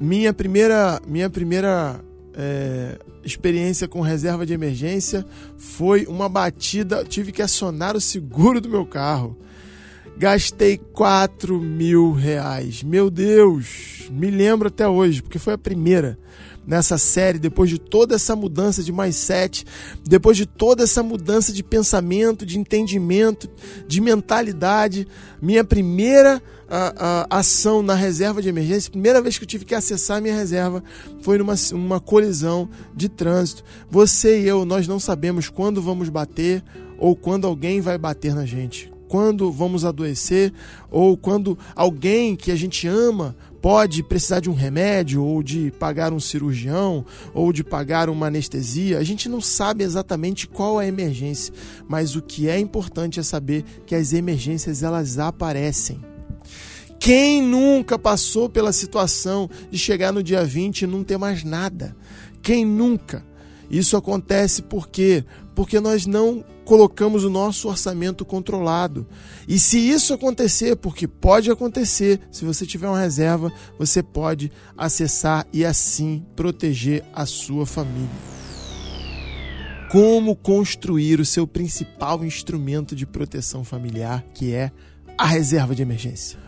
Minha 0.01 0.33
primeira, 0.33 1.01
minha 1.07 1.29
primeira 1.29 2.01
é, 2.37 2.99
experiência 3.25 3.89
com 3.89 4.01
reserva 4.01 4.45
de 4.45 4.53
emergência 4.53 5.25
foi 5.57 6.07
uma 6.07 6.29
batida. 6.29 7.05
Tive 7.05 7.33
que 7.33 7.43
acionar 7.43 7.97
o 7.97 8.01
seguro 8.01 8.61
do 8.61 8.69
meu 8.69 8.87
carro. 8.87 9.37
Gastei 10.17 10.79
4 10.79 11.61
mil 11.61 12.13
reais. 12.13 12.83
Meu 12.83 13.11
Deus, 13.11 14.09
me 14.11 14.31
lembro 14.31 14.69
até 14.69 14.89
hoje, 14.89 15.21
porque 15.21 15.39
foi 15.39 15.55
a 15.55 15.59
primeira 15.59 16.19
nessa 16.67 16.97
série, 16.97 17.39
depois 17.39 17.69
de 17.69 17.79
toda 17.79 18.15
essa 18.15 18.35
mudança 18.35 18.83
de 18.83 18.93
mais 18.93 19.17
sete, 19.17 19.67
depois 20.03 20.37
de 20.37 20.47
toda 20.47 20.83
essa 20.83 21.03
mudança 21.03 21.53
de 21.53 21.63
pensamento, 21.63 22.47
de 22.47 22.59
entendimento, 22.59 23.51
de 23.87 24.01
mentalidade, 24.01 25.07
minha 25.43 25.65
primeira 25.65 26.43
a, 26.69 27.27
a, 27.29 27.39
ação 27.39 27.83
na 27.83 27.95
reserva 27.95 28.41
de 28.41 28.49
emergência, 28.49 28.91
primeira 28.91 29.21
vez 29.21 29.37
que 29.37 29.45
eu 29.45 29.49
tive 29.49 29.65
que 29.65 29.75
acessar 29.75 30.19
a 30.19 30.21
minha 30.21 30.35
reserva 30.35 30.83
foi 31.21 31.39
numa 31.39 31.55
uma 31.73 32.01
colisão 32.01 32.69
de 32.95 33.09
trânsito. 33.09 33.63
Você 33.91 34.41
e 34.41 34.49
eu, 34.49 34.65
nós 34.65 34.89
não 34.89 34.99
sabemos 34.99 35.49
quando 35.49 35.83
vamos 35.83 36.09
bater 36.09 36.63
ou 36.99 37.15
quando 37.15 37.47
alguém 37.47 37.81
vai 37.81 37.99
bater 37.99 38.35
na 38.35 38.47
gente. 38.47 38.94
Quando 39.09 39.51
vamos 39.53 39.85
adoecer 39.85 40.53
ou 40.91 41.17
quando 41.17 41.59
alguém 41.75 42.35
que 42.35 42.51
a 42.51 42.57
gente 42.57 42.87
ama 42.87 43.37
pode 43.65 44.03
precisar 44.03 44.41
de 44.41 44.51
um 44.51 44.53
remédio 44.53 45.25
ou 45.25 45.43
de 45.43 45.73
pagar 45.79 46.13
um 46.13 46.21
cirurgião 46.21 47.03
ou 47.33 47.51
de 47.51 47.65
pagar 47.65 48.11
uma 48.11 48.27
anestesia. 48.27 48.99
A 48.99 49.03
gente 49.03 49.27
não 49.27 49.41
sabe 49.41 49.83
exatamente 49.83 50.47
qual 50.47 50.79
é 50.79 50.85
a 50.85 50.89
emergência, 50.89 51.55
mas 51.89 52.15
o 52.15 52.21
que 52.21 52.47
é 52.47 52.59
importante 52.59 53.19
é 53.19 53.23
saber 53.23 53.65
que 53.87 53.95
as 53.95 54.13
emergências 54.13 54.83
elas 54.83 55.19
aparecem 55.19 55.99
Quem 57.01 57.41
nunca 57.41 57.99
passou 57.99 58.51
pela 58.51 58.71
situação 58.71 59.49
de 59.71 59.79
chegar 59.79 60.13
no 60.13 60.23
dia 60.23 60.45
20 60.45 60.83
e 60.83 60.87
não 60.87 61.03
ter 61.03 61.17
mais 61.17 61.43
nada? 61.43 61.97
Quem 62.43 62.67
nunca? 62.67 63.25
Isso 63.71 63.97
acontece 63.97 64.61
porque 64.61 65.25
porque 65.55 65.81
nós 65.81 66.05
não 66.05 66.45
colocamos 66.65 67.25
o 67.25 67.31
nosso 67.31 67.69
orçamento 67.69 68.25
controlado. 68.25 69.07
E 69.47 69.59
se 69.59 69.79
isso 69.79 70.15
acontecer, 70.15 70.77
porque 70.77 71.07
pode 71.07 71.51
acontecer, 71.51 72.21
se 72.31 72.45
você 72.45 72.67
tiver 72.67 72.89
uma 72.89 72.99
reserva, 72.99 73.53
você 73.79 74.03
pode 74.03 74.51
acessar 74.77 75.47
e 75.53 75.65
assim 75.65 76.25
proteger 76.35 77.05
a 77.13 77.27
sua 77.27 77.67
família. 77.67 78.09
Como 79.91 80.35
construir 80.35 81.21
o 81.21 81.25
seu 81.25 81.47
principal 81.47 82.25
instrumento 82.25 82.97
de 82.97 83.07
proteção 83.07 83.63
familiar, 83.63 84.25
que 84.35 84.53
é 84.53 84.73
a 85.17 85.27
reserva 85.27 85.75
de 85.75 85.83
emergência? 85.83 86.44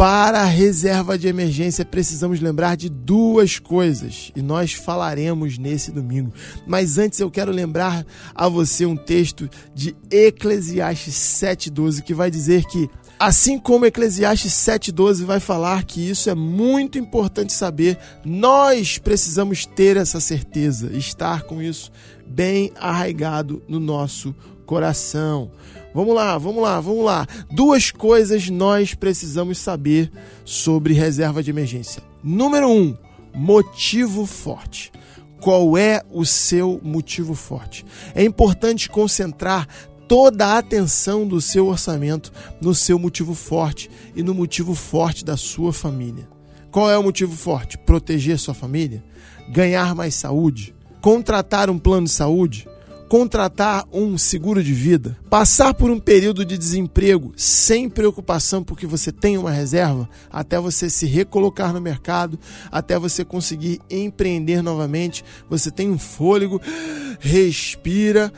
Para 0.00 0.40
a 0.40 0.46
reserva 0.46 1.18
de 1.18 1.28
emergência, 1.28 1.84
precisamos 1.84 2.40
lembrar 2.40 2.74
de 2.74 2.88
duas 2.88 3.58
coisas 3.58 4.32
e 4.34 4.40
nós 4.40 4.72
falaremos 4.72 5.58
nesse 5.58 5.90
domingo. 5.90 6.32
Mas 6.66 6.96
antes 6.96 7.20
eu 7.20 7.30
quero 7.30 7.52
lembrar 7.52 8.06
a 8.34 8.48
você 8.48 8.86
um 8.86 8.96
texto 8.96 9.46
de 9.74 9.94
Eclesiastes 10.10 11.14
7,12 11.14 12.00
que 12.00 12.14
vai 12.14 12.30
dizer 12.30 12.64
que, 12.64 12.88
assim 13.18 13.58
como 13.58 13.84
Eclesiastes 13.84 14.54
7,12 14.54 15.26
vai 15.26 15.38
falar 15.38 15.84
que 15.84 16.00
isso 16.08 16.30
é 16.30 16.34
muito 16.34 16.96
importante 16.96 17.52
saber, 17.52 17.98
nós 18.24 18.96
precisamos 18.96 19.66
ter 19.66 19.98
essa 19.98 20.18
certeza, 20.18 20.90
estar 20.96 21.42
com 21.42 21.60
isso 21.60 21.92
bem 22.26 22.72
arraigado 22.80 23.62
no 23.68 23.78
nosso 23.78 24.34
coração. 24.64 25.50
Vamos 25.92 26.14
lá, 26.14 26.38
vamos 26.38 26.62
lá, 26.62 26.80
vamos 26.80 27.04
lá. 27.04 27.26
Duas 27.50 27.90
coisas 27.90 28.48
nós 28.48 28.94
precisamos 28.94 29.58
saber 29.58 30.10
sobre 30.44 30.94
reserva 30.94 31.42
de 31.42 31.50
emergência. 31.50 32.02
Número 32.22 32.68
um, 32.68 32.96
motivo 33.34 34.26
forte. 34.26 34.92
Qual 35.40 35.76
é 35.76 36.02
o 36.10 36.24
seu 36.24 36.80
motivo 36.82 37.34
forte? 37.34 37.84
É 38.14 38.22
importante 38.22 38.88
concentrar 38.88 39.66
toda 40.06 40.46
a 40.46 40.58
atenção 40.58 41.26
do 41.26 41.40
seu 41.40 41.68
orçamento 41.68 42.32
no 42.60 42.74
seu 42.74 42.98
motivo 42.98 43.34
forte 43.34 43.90
e 44.14 44.22
no 44.22 44.34
motivo 44.34 44.74
forte 44.74 45.24
da 45.24 45.36
sua 45.36 45.72
família. 45.72 46.28
Qual 46.70 46.90
é 46.90 46.98
o 46.98 47.02
motivo 47.02 47.34
forte? 47.34 47.78
Proteger 47.78 48.38
sua 48.38 48.54
família? 48.54 49.02
Ganhar 49.48 49.94
mais 49.94 50.14
saúde? 50.14 50.74
Contratar 51.00 51.70
um 51.70 51.78
plano 51.78 52.06
de 52.06 52.12
saúde? 52.12 52.68
Contratar 53.10 53.88
um 53.92 54.16
seguro 54.16 54.62
de 54.62 54.72
vida, 54.72 55.18
passar 55.28 55.74
por 55.74 55.90
um 55.90 55.98
período 55.98 56.44
de 56.44 56.56
desemprego 56.56 57.32
sem 57.36 57.90
preocupação 57.90 58.62
porque 58.62 58.86
você 58.86 59.10
tem 59.10 59.36
uma 59.36 59.50
reserva, 59.50 60.08
até 60.30 60.60
você 60.60 60.88
se 60.88 61.06
recolocar 61.06 61.72
no 61.72 61.80
mercado, 61.80 62.38
até 62.70 62.96
você 62.96 63.24
conseguir 63.24 63.80
empreender 63.90 64.62
novamente, 64.62 65.24
você 65.48 65.72
tem 65.72 65.90
um 65.90 65.98
fôlego, 65.98 66.62
respira, 67.18 68.32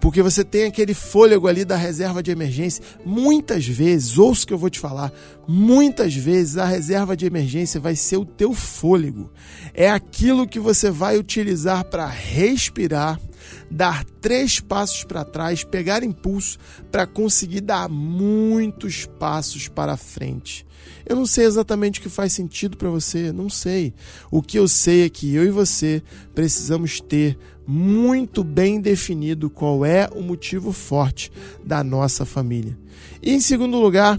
porque 0.00 0.22
você 0.22 0.42
tem 0.42 0.64
aquele 0.64 0.94
fôlego 0.94 1.46
ali 1.46 1.62
da 1.62 1.76
reserva 1.76 2.22
de 2.22 2.30
emergência. 2.30 2.82
Muitas 3.04 3.66
vezes, 3.66 4.16
ouça 4.16 4.44
o 4.44 4.46
que 4.46 4.54
eu 4.54 4.58
vou 4.58 4.70
te 4.70 4.80
falar, 4.80 5.12
muitas 5.46 6.14
vezes 6.14 6.56
a 6.56 6.64
reserva 6.64 7.14
de 7.14 7.26
emergência 7.26 7.78
vai 7.78 7.94
ser 7.94 8.16
o 8.16 8.24
teu 8.24 8.54
fôlego. 8.54 9.30
É 9.74 9.90
aquilo 9.90 10.48
que 10.48 10.58
você 10.58 10.90
vai 10.90 11.18
utilizar 11.18 11.84
para 11.84 12.06
respirar, 12.06 13.20
dar 13.70 14.04
três 14.20 14.60
passos 14.60 15.04
para 15.04 15.24
trás, 15.24 15.64
pegar 15.64 16.02
impulso 16.02 16.58
para 16.90 17.06
conseguir 17.06 17.60
dar 17.60 17.88
muitos 17.88 19.06
passos 19.18 19.68
para 19.68 19.96
frente. 19.96 20.66
Eu 21.06 21.16
não 21.16 21.26
sei 21.26 21.44
exatamente 21.44 22.00
o 22.00 22.02
que 22.02 22.08
faz 22.08 22.32
sentido 22.32 22.76
para 22.76 22.90
você, 22.90 23.32
não 23.32 23.48
sei. 23.48 23.92
O 24.30 24.42
que 24.42 24.58
eu 24.58 24.66
sei 24.66 25.04
é 25.04 25.08
que 25.08 25.34
eu 25.34 25.44
e 25.44 25.50
você 25.50 26.02
precisamos 26.34 27.00
ter 27.00 27.38
muito 27.66 28.44
bem 28.44 28.80
definido 28.80 29.48
qual 29.48 29.84
é 29.84 30.08
o 30.14 30.22
motivo 30.22 30.72
forte 30.72 31.30
da 31.64 31.82
nossa 31.82 32.24
família. 32.24 32.76
E 33.22 33.32
em 33.32 33.40
segundo 33.40 33.78
lugar, 33.78 34.18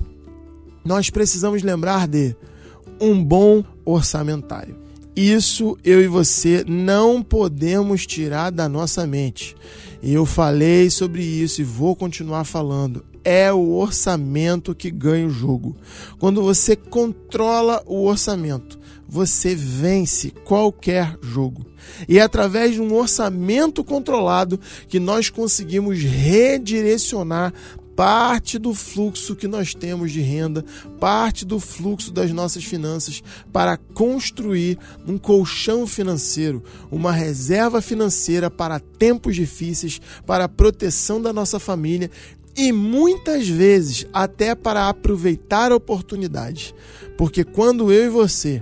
nós 0.83 1.09
precisamos 1.09 1.63
lembrar 1.63 2.07
de 2.07 2.35
um 2.99 3.23
bom 3.23 3.63
orçamentário. 3.83 4.84
Isso 5.15 5.77
eu 5.81 6.01
e 6.01 6.07
você 6.07 6.65
não 6.67 7.23
podemos 7.23 8.05
tirar 8.05 8.49
da 8.49 8.67
nossa 8.67 9.07
mente. 9.07 9.55
Eu 10.03 10.25
falei 10.25 10.89
sobre 10.89 11.23
isso 11.23 11.61
e 11.61 11.63
vou 11.63 11.95
continuar 11.95 12.43
falando. 12.43 13.05
É 13.23 13.51
o 13.51 13.75
orçamento 13.75 14.75
que 14.75 14.91
ganha 14.91 15.25
o 15.25 15.31
jogo. 15.31 15.77
Quando 16.19 16.43
você 16.43 16.75
controla 16.75 17.81
o 17.85 18.05
orçamento, 18.05 18.77
você 19.07 19.55
vence 19.55 20.31
qualquer 20.31 21.17
jogo. 21.21 21.65
E 22.09 22.19
é 22.19 22.21
através 22.21 22.73
de 22.73 22.81
um 22.81 22.93
orçamento 22.93 23.85
controlado 23.85 24.59
que 24.89 24.99
nós 24.99 25.29
conseguimos 25.29 25.97
redirecionar 25.97 27.53
parte 27.95 28.59
do 28.59 28.73
fluxo 28.73 29.35
que 29.35 29.47
nós 29.47 29.73
temos 29.73 30.11
de 30.11 30.19
renda, 30.19 30.65
parte 30.99 31.45
do 31.45 31.59
fluxo 31.59 32.11
das 32.11 32.31
nossas 32.31 32.63
finanças 32.63 33.23
para 33.53 33.77
construir 33.77 34.77
um 35.07 35.17
colchão 35.17 35.87
financeiro, 35.87 36.61
uma 36.91 37.11
reserva 37.11 37.81
financeira 37.81 38.51
para 38.51 38.79
tempos 38.79 39.35
difíceis, 39.35 40.01
para 40.25 40.43
a 40.43 40.49
proteção 40.49 41.21
da 41.21 41.31
nossa 41.31 41.59
família 41.59 42.11
e 42.55 42.71
muitas 42.71 43.47
vezes 43.47 44.05
até 44.13 44.55
para 44.55 44.87
aproveitar 44.89 45.71
oportunidades. 45.71 46.73
Porque 47.17 47.43
quando 47.43 47.91
eu 47.91 48.05
e 48.05 48.09
você 48.09 48.61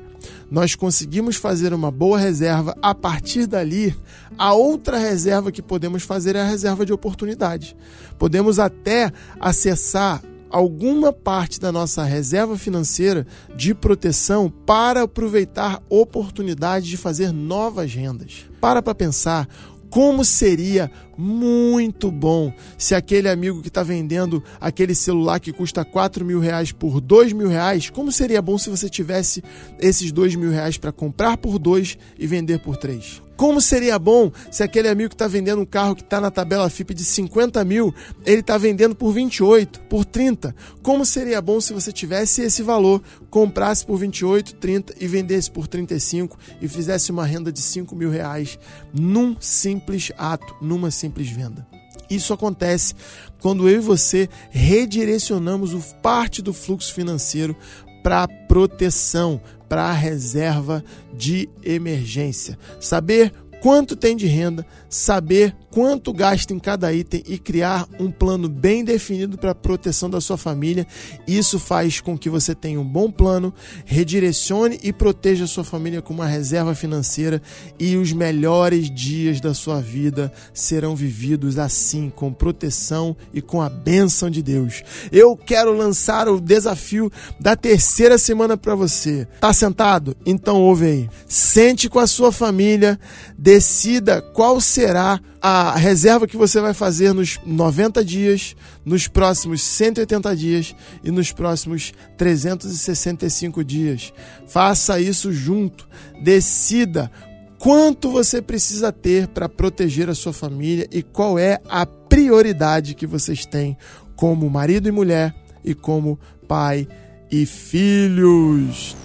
nós 0.54 0.76
conseguimos 0.76 1.36
fazer 1.36 1.74
uma 1.74 1.90
boa 1.90 2.20
reserva, 2.20 2.78
a 2.80 2.94
partir 2.94 3.48
dali, 3.48 3.96
a 4.38 4.54
outra 4.54 5.00
reserva 5.00 5.52
que 5.52 5.64
podemos 5.64 6.04
fazer 6.04 6.36
é 6.36 6.42
a 6.42 6.48
reserva 6.48 6.86
de 6.86 6.94
oportunidade. 6.94 7.76
Podemos 8.20 8.60
até 8.60 9.12
acessar 9.40 10.22
alguma 10.52 11.12
parte 11.12 11.60
da 11.60 11.72
nossa 11.72 12.04
reserva 12.04 12.56
financeira 12.56 13.26
de 13.56 13.74
proteção 13.74 14.48
para 14.48 15.02
aproveitar 15.02 15.82
oportunidades 15.90 16.88
de 16.88 16.98
fazer 16.98 17.32
novas 17.32 17.92
rendas. 17.92 18.46
Para 18.62 18.80
para 18.80 18.94
pensar, 18.94 19.50
como 19.94 20.26
seria 20.26 20.90
muito 21.16 22.10
bom 22.10 22.52
se 22.80 22.96
aquele 22.96 23.30
amigo 23.30 23.62
que 23.62 23.68
está 23.68 23.84
vendendo 23.84 24.44
aquele 24.60 24.96
celular 24.96 25.40
que 25.40 25.54
custa 25.54 25.86
4 25.86 26.26
mil 26.26 26.40
reais 26.40 26.72
por 26.72 27.00
2 27.00 27.32
mil 27.32 27.48
reais, 27.48 27.92
como 27.92 28.12
seria 28.12 28.42
bom 28.42 28.58
se 28.58 28.72
você 28.72 28.90
tivesse 28.90 29.44
esses 29.80 30.12
2 30.12 30.34
mil 30.34 30.50
reais 30.50 30.80
para 30.80 30.92
comprar 30.92 31.38
por 31.38 31.60
2 31.60 32.00
e 32.18 32.26
vender 32.26 32.58
por 32.58 32.76
3? 32.76 33.23
Como 33.36 33.60
seria 33.60 33.98
bom 33.98 34.32
se 34.52 34.64
aquele 34.64 34.88
amigo 34.88 35.10
que 35.10 35.16
está 35.16 35.28
vendendo 35.28 35.62
um 35.62 35.66
carro 35.66 35.96
que 35.96 36.02
está 36.02 36.22
na 36.22 36.30
tabela 36.30 36.70
FIP 36.70 36.94
de 36.94 37.04
50 37.04 37.64
mil, 37.66 37.94
ele 38.26 38.42
está 38.42 38.58
vendendo 38.58 38.96
por 38.96 39.12
28, 39.12 39.82
por 39.82 40.06
30? 40.06 40.56
Como 40.82 41.06
seria 41.06 41.42
bom 41.42 41.60
se 41.60 41.74
você 41.74 41.92
tivesse 41.92 42.42
esse 42.42 42.62
valor, 42.62 43.02
comprasse 43.30 43.86
por 43.86 43.98
28, 43.98 44.56
30 44.56 44.96
e 45.00 45.08
vendesse 45.08 45.50
por 45.50 45.68
35 45.68 46.38
e 46.62 46.68
fizesse 46.68 47.12
uma 47.12 47.26
renda 47.26 47.52
de 47.52 47.62
5 47.62 47.96
mil 47.96 48.10
reais 48.10 48.60
num 48.94 49.36
simples 49.40 50.12
ato, 50.18 50.56
numa 50.62 50.92
simples 50.92 51.30
venda? 51.30 51.68
Isso 52.10 52.34
acontece 52.34 52.94
quando 53.40 53.68
eu 53.68 53.78
e 53.78 53.80
você 53.80 54.30
redirecionamos 54.50 55.74
parte 56.02 56.42
do 56.42 56.54
fluxo 56.54 56.94
financeiro 56.94 57.56
para 58.04 58.28
proteção, 58.28 59.42
para 59.68 59.86
a 59.86 59.94
reserva 59.94 60.84
de 61.14 61.50
emergência. 61.64 62.60
Saber 62.80 63.34
quanto 63.62 63.96
tem 63.96 64.16
de 64.16 64.28
renda, 64.28 64.66
saber 64.90 65.56
quanto 65.74 66.14
gasta 66.14 66.54
em 66.54 66.60
cada 66.60 66.94
item 66.94 67.24
e 67.28 67.36
criar 67.36 67.88
um 68.00 68.12
plano 68.12 68.48
bem 68.48 68.84
definido 68.84 69.40
para 69.40 69.52
a 69.52 69.56
proteção 69.56 70.08
da 70.08 70.22
sua 70.22 70.38
família. 70.38 70.86
Isso 71.28 71.58
faz 71.58 72.00
com 72.00 72.16
que 72.16 72.30
você 72.30 72.54
tenha 72.54 72.80
um 72.80 72.86
bom 72.86 73.10
plano, 73.10 73.52
redirecione 73.84 74.80
e 74.84 74.94
proteja 74.94 75.46
a 75.46 75.48
sua 75.48 75.64
família 75.64 76.00
com 76.00 76.14
uma 76.14 76.28
reserva 76.28 76.76
financeira 76.76 77.42
e 77.80 77.98
os 77.98 78.14
melhores 78.14 78.88
dias 78.94 79.42
da 79.42 79.56
sua 79.56 79.82
vida 79.82 80.32
serão 80.54 80.96
vividos 80.96 81.58
assim, 81.58 82.12
com 82.16 82.32
proteção 82.32 83.18
e 83.34 83.42
com 83.42 83.60
a 83.60 83.68
bênção 83.68 84.30
de 84.30 84.44
Deus. 84.44 84.84
Eu 85.12 85.36
quero 85.36 85.76
lançar 85.76 86.30
o 86.30 86.40
desafio 86.40 87.12
da 87.40 87.56
terceira 87.56 88.20
semana 88.20 88.56
para 88.56 88.76
você. 88.76 89.28
Tá 89.42 89.52
sentado? 89.52 90.16
Então 90.24 90.62
ouve 90.62 90.86
aí. 90.86 91.10
Sente 91.28 91.90
com 91.90 91.98
a 91.98 92.06
sua 92.06 92.32
família, 92.32 93.00
decida 93.36 94.22
qual 94.22 94.62
será 94.62 95.20
a 95.46 95.76
reserva 95.76 96.26
que 96.26 96.38
você 96.38 96.62
vai 96.62 96.74
fazer 96.74 97.14
nos 97.14 97.38
90 97.46 98.06
dias, 98.06 98.56
nos 98.86 99.10
próximos 99.10 99.62
180 99.62 100.34
dias 100.38 100.74
e 101.04 101.12
nos 101.12 101.34
próximos 101.34 101.92
365 102.18 103.62
dias. 103.62 104.14
Faça 104.48 105.02
isso 105.02 105.34
junto. 105.34 105.86
Decida 106.24 107.12
quanto 107.60 108.10
você 108.10 108.42
precisa 108.42 108.90
ter 108.90 109.28
para 109.28 109.50
proteger 109.50 110.10
a 110.10 110.16
sua 110.16 110.32
família 110.32 110.88
e 110.90 111.04
qual 111.04 111.38
é 111.38 111.60
a 111.68 111.86
prioridade 111.86 112.96
que 112.96 113.06
vocês 113.06 113.46
têm 113.46 113.78
como 114.16 114.50
marido 114.50 114.88
e 114.88 114.94
mulher 114.94 115.36
e 115.62 115.74
como 115.74 116.18
pai 116.48 116.88
e 117.30 117.46
filhos. 117.46 119.03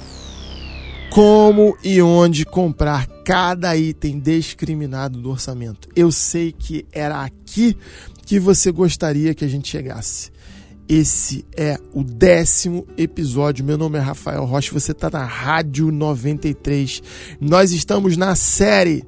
Como 1.19 1.77
e 1.83 2.01
onde 2.01 2.45
comprar 2.45 3.09
cada 3.25 3.77
item 3.77 4.21
discriminado 4.21 5.21
do 5.21 5.31
orçamento. 5.31 5.89
Eu 5.97 6.13
sei 6.13 6.53
que 6.53 6.87
era 6.93 7.25
aqui 7.25 7.77
que 8.25 8.39
você 8.39 8.71
gostaria 8.71 9.35
que 9.35 9.45
a 9.45 9.49
gente 9.49 9.69
chegasse. 9.69 10.31
Esse 10.89 11.45
é 11.57 11.77
o 11.93 12.05
décimo 12.05 12.87
episódio. 12.97 13.65
Meu 13.65 13.77
nome 13.77 13.99
é 13.99 14.01
Rafael 14.01 14.45
Rocha, 14.45 14.73
você 14.73 14.93
está 14.93 15.11
na 15.11 15.25
Rádio 15.25 15.91
93. 15.91 17.03
Nós 17.41 17.73
estamos 17.73 18.17
na 18.17 18.37
série 18.37 19.03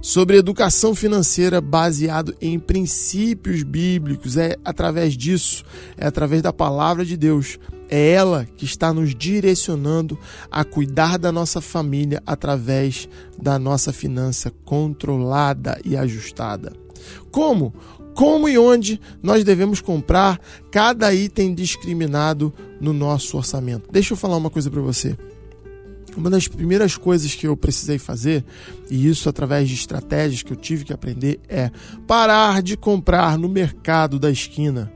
sobre 0.00 0.36
educação 0.36 0.94
financeira 0.94 1.60
baseado 1.60 2.36
em 2.40 2.56
princípios 2.56 3.64
bíblicos. 3.64 4.36
É 4.36 4.54
através 4.64 5.16
disso, 5.16 5.64
é 5.96 6.06
através 6.06 6.40
da 6.40 6.52
palavra 6.52 7.04
de 7.04 7.16
Deus. 7.16 7.58
É 7.88 8.10
ela 8.10 8.46
que 8.56 8.64
está 8.64 8.92
nos 8.92 9.14
direcionando 9.14 10.18
a 10.50 10.64
cuidar 10.64 11.18
da 11.18 11.32
nossa 11.32 11.60
família 11.60 12.22
através 12.26 13.08
da 13.40 13.58
nossa 13.58 13.92
finança 13.92 14.52
controlada 14.64 15.80
e 15.84 15.96
ajustada. 15.96 16.72
Como? 17.30 17.72
como 18.18 18.48
e 18.48 18.58
onde 18.58 19.00
nós 19.22 19.44
devemos 19.44 19.80
comprar 19.80 20.40
cada 20.72 21.14
item 21.14 21.54
discriminado 21.54 22.52
no 22.80 22.92
nosso 22.92 23.36
orçamento. 23.36 23.88
Deixa 23.92 24.12
eu 24.12 24.16
falar 24.16 24.36
uma 24.36 24.50
coisa 24.50 24.68
para 24.68 24.80
você. 24.80 25.16
Uma 26.16 26.28
das 26.28 26.48
primeiras 26.48 26.96
coisas 26.96 27.32
que 27.36 27.46
eu 27.46 27.56
precisei 27.56 27.96
fazer, 27.96 28.44
e 28.90 29.06
isso 29.06 29.28
através 29.28 29.68
de 29.68 29.76
estratégias 29.76 30.42
que 30.42 30.52
eu 30.52 30.56
tive 30.56 30.84
que 30.84 30.92
aprender, 30.92 31.38
é 31.48 31.70
parar 32.08 32.60
de 32.60 32.76
comprar 32.76 33.38
no 33.38 33.48
mercado 33.48 34.18
da 34.18 34.32
esquina. 34.32 34.92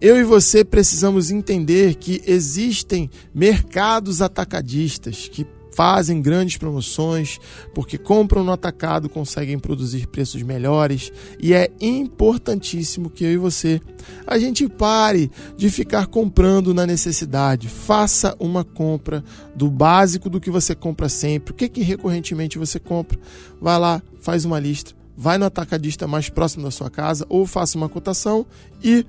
Eu 0.00 0.16
e 0.16 0.22
você 0.22 0.64
precisamos 0.64 1.30
entender 1.30 1.96
que 1.96 2.22
existem 2.24 3.10
mercados 3.34 4.22
atacadistas 4.22 5.28
que 5.28 5.44
fazem 5.74 6.20
grandes 6.20 6.56
promoções, 6.56 7.38
porque 7.74 7.98
compram 7.98 8.42
no 8.42 8.52
atacado, 8.52 9.08
conseguem 9.08 9.58
produzir 9.58 10.06
preços 10.06 10.42
melhores 10.42 11.12
e 11.40 11.52
é 11.52 11.70
importantíssimo 11.80 13.10
que 13.10 13.24
eu 13.24 13.32
e 13.32 13.36
você 13.36 13.80
a 14.26 14.38
gente 14.38 14.68
pare 14.68 15.30
de 15.56 15.68
ficar 15.68 16.06
comprando 16.06 16.72
na 16.72 16.86
necessidade. 16.86 17.68
Faça 17.68 18.36
uma 18.38 18.64
compra 18.64 19.22
do 19.54 19.68
básico 19.68 20.30
do 20.30 20.40
que 20.40 20.50
você 20.50 20.74
compra 20.76 21.08
sempre. 21.08 21.52
O 21.52 21.56
que 21.56 21.68
que 21.68 21.82
recorrentemente 21.82 22.58
você 22.58 22.78
compra? 22.78 23.18
Vai 23.60 23.78
lá, 23.78 24.02
faz 24.20 24.44
uma 24.44 24.60
lista, 24.60 24.92
vai 25.16 25.38
no 25.38 25.44
atacadista 25.44 26.06
mais 26.06 26.28
próximo 26.28 26.64
da 26.64 26.70
sua 26.70 26.88
casa 26.88 27.26
ou 27.28 27.46
faça 27.46 27.76
uma 27.76 27.88
cotação 27.88 28.46
e 28.82 29.04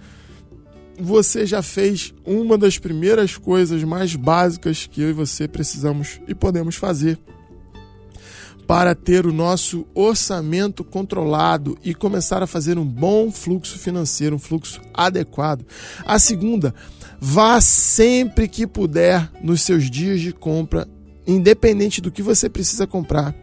você 0.99 1.45
já 1.45 1.61
fez 1.61 2.13
uma 2.25 2.57
das 2.57 2.77
primeiras 2.77 3.37
coisas 3.37 3.83
mais 3.83 4.15
básicas 4.15 4.85
que 4.85 5.01
eu 5.01 5.09
e 5.09 5.13
você 5.13 5.47
precisamos 5.47 6.19
e 6.27 6.35
podemos 6.35 6.75
fazer 6.75 7.17
para 8.69 8.93
ter 8.93 9.25
o 9.25 9.33
nosso 9.33 9.87
orçamento 9.95 10.83
controlado 10.83 11.75
e 11.83 11.95
começar 11.95 12.43
a 12.43 12.47
fazer 12.47 12.77
um 12.77 12.85
bom 12.85 13.31
fluxo 13.31 13.79
financeiro, 13.79 14.35
um 14.35 14.39
fluxo 14.39 14.79
adequado. 14.93 15.65
A 16.05 16.19
segunda, 16.19 16.75
vá 17.19 17.59
sempre 17.61 18.47
que 18.47 18.67
puder 18.67 19.27
nos 19.41 19.63
seus 19.63 19.89
dias 19.89 20.21
de 20.21 20.31
compra, 20.31 20.87
independente 21.25 21.99
do 21.99 22.11
que 22.11 22.21
você 22.21 22.47
precisa 22.47 22.85
comprar, 22.85 23.33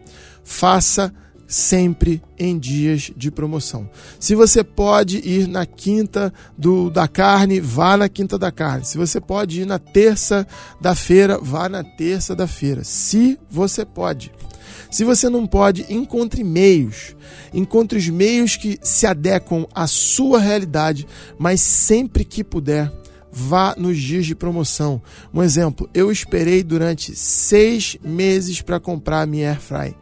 faça 0.45 1.13
sempre 1.47 2.21
em 2.37 2.59
dias 2.59 3.11
de 3.15 3.31
promoção. 3.31 3.89
Se 4.19 4.35
você 4.35 4.63
pode 4.63 5.17
ir 5.17 5.47
na 5.47 5.65
quinta 5.65 6.33
do, 6.57 6.89
da 6.89 7.07
carne, 7.07 7.61
vá 7.61 7.95
na 7.95 8.09
quinta 8.09 8.37
da 8.37 8.51
carne. 8.51 8.85
Se 8.85 8.97
você 8.97 9.21
pode 9.21 9.61
ir 9.61 9.65
na 9.65 9.79
terça 9.79 10.45
da 10.81 10.93
feira, 10.93 11.39
vá 11.39 11.69
na 11.69 11.83
terça 11.83 12.35
da 12.35 12.45
feira. 12.45 12.83
Se 12.83 13.39
você 13.49 13.85
pode. 13.85 14.31
Se 14.91 15.03
você 15.03 15.29
não 15.29 15.47
pode, 15.47 15.85
encontre 15.89 16.43
meios. 16.43 17.15
Encontre 17.53 17.97
os 17.97 18.09
meios 18.09 18.55
que 18.55 18.77
se 18.81 19.05
adequam 19.07 19.65
à 19.73 19.87
sua 19.87 20.39
realidade, 20.39 21.07
mas 21.37 21.61
sempre 21.61 22.23
que 22.25 22.43
puder, 22.43 22.91
vá 23.31 23.75
nos 23.77 23.97
dias 23.97 24.25
de 24.25 24.35
promoção. 24.35 25.01
Um 25.33 25.43
exemplo, 25.43 25.89
eu 25.93 26.11
esperei 26.11 26.63
durante 26.63 27.15
seis 27.15 27.97
meses 28.03 28.61
para 28.61 28.79
comprar 28.79 29.21
a 29.21 29.25
minha 29.25 29.49
Airfry. 29.49 29.95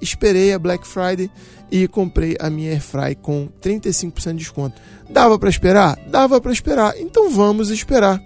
Esperei 0.00 0.52
a 0.52 0.58
Black 0.58 0.86
Friday 0.86 1.30
e 1.70 1.88
comprei 1.88 2.36
a 2.38 2.48
minha 2.50 2.72
Airfry 2.72 3.16
com 3.16 3.48
35% 3.60 4.32
de 4.32 4.38
desconto. 4.38 4.80
Dava 5.10 5.38
para 5.38 5.48
esperar? 5.48 5.98
Dava 6.08 6.40
para 6.40 6.52
esperar. 6.52 6.94
Então 6.98 7.30
vamos 7.30 7.70
esperar. 7.70 8.22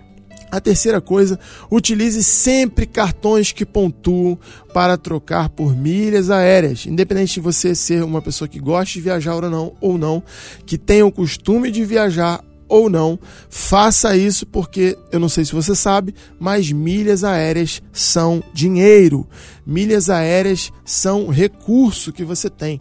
A 0.51 0.61
terceira 0.61 1.01
coisa, 1.01 1.39
utilize 1.71 2.25
sempre 2.25 2.85
cartões 2.85 3.53
que 3.53 3.65
pontuam 3.65 4.37
para 4.75 4.99
trocar 4.99 5.49
por 5.49 5.77
milhas 5.77 6.29
aéreas. 6.29 6.87
Independente 6.87 7.35
de 7.35 7.41
você 7.41 7.73
ser 7.73 8.03
uma 8.03 8.21
pessoa 8.21 8.49
que 8.49 8.59
goste 8.59 8.95
de 8.95 9.05
viajar 9.05 9.37
ou 9.37 9.49
não, 9.49 9.73
ou 9.81 9.97
não, 9.97 10.23
que 10.67 10.77
tenha 10.77 11.07
o 11.07 11.13
costume 11.13 11.71
de 11.71 11.85
viajar 11.85 12.45
ou 12.71 12.89
não, 12.89 13.19
faça 13.51 14.17
isso 14.17 14.47
porque 14.47 14.97
eu 15.11 15.19
não 15.19 15.29
sei 15.29 15.45
se 15.45 15.53
você 15.53 15.75
sabe, 15.75 16.15
mas 16.39 16.71
milhas 16.71 17.25
aéreas 17.25 17.83
são 17.93 18.43
dinheiro. 18.55 19.29
Milhas 19.67 20.09
aéreas 20.09 20.73
são 20.85 21.29
recurso 21.29 22.13
que 22.13 22.25
você 22.25 22.49
tem. 22.49 22.81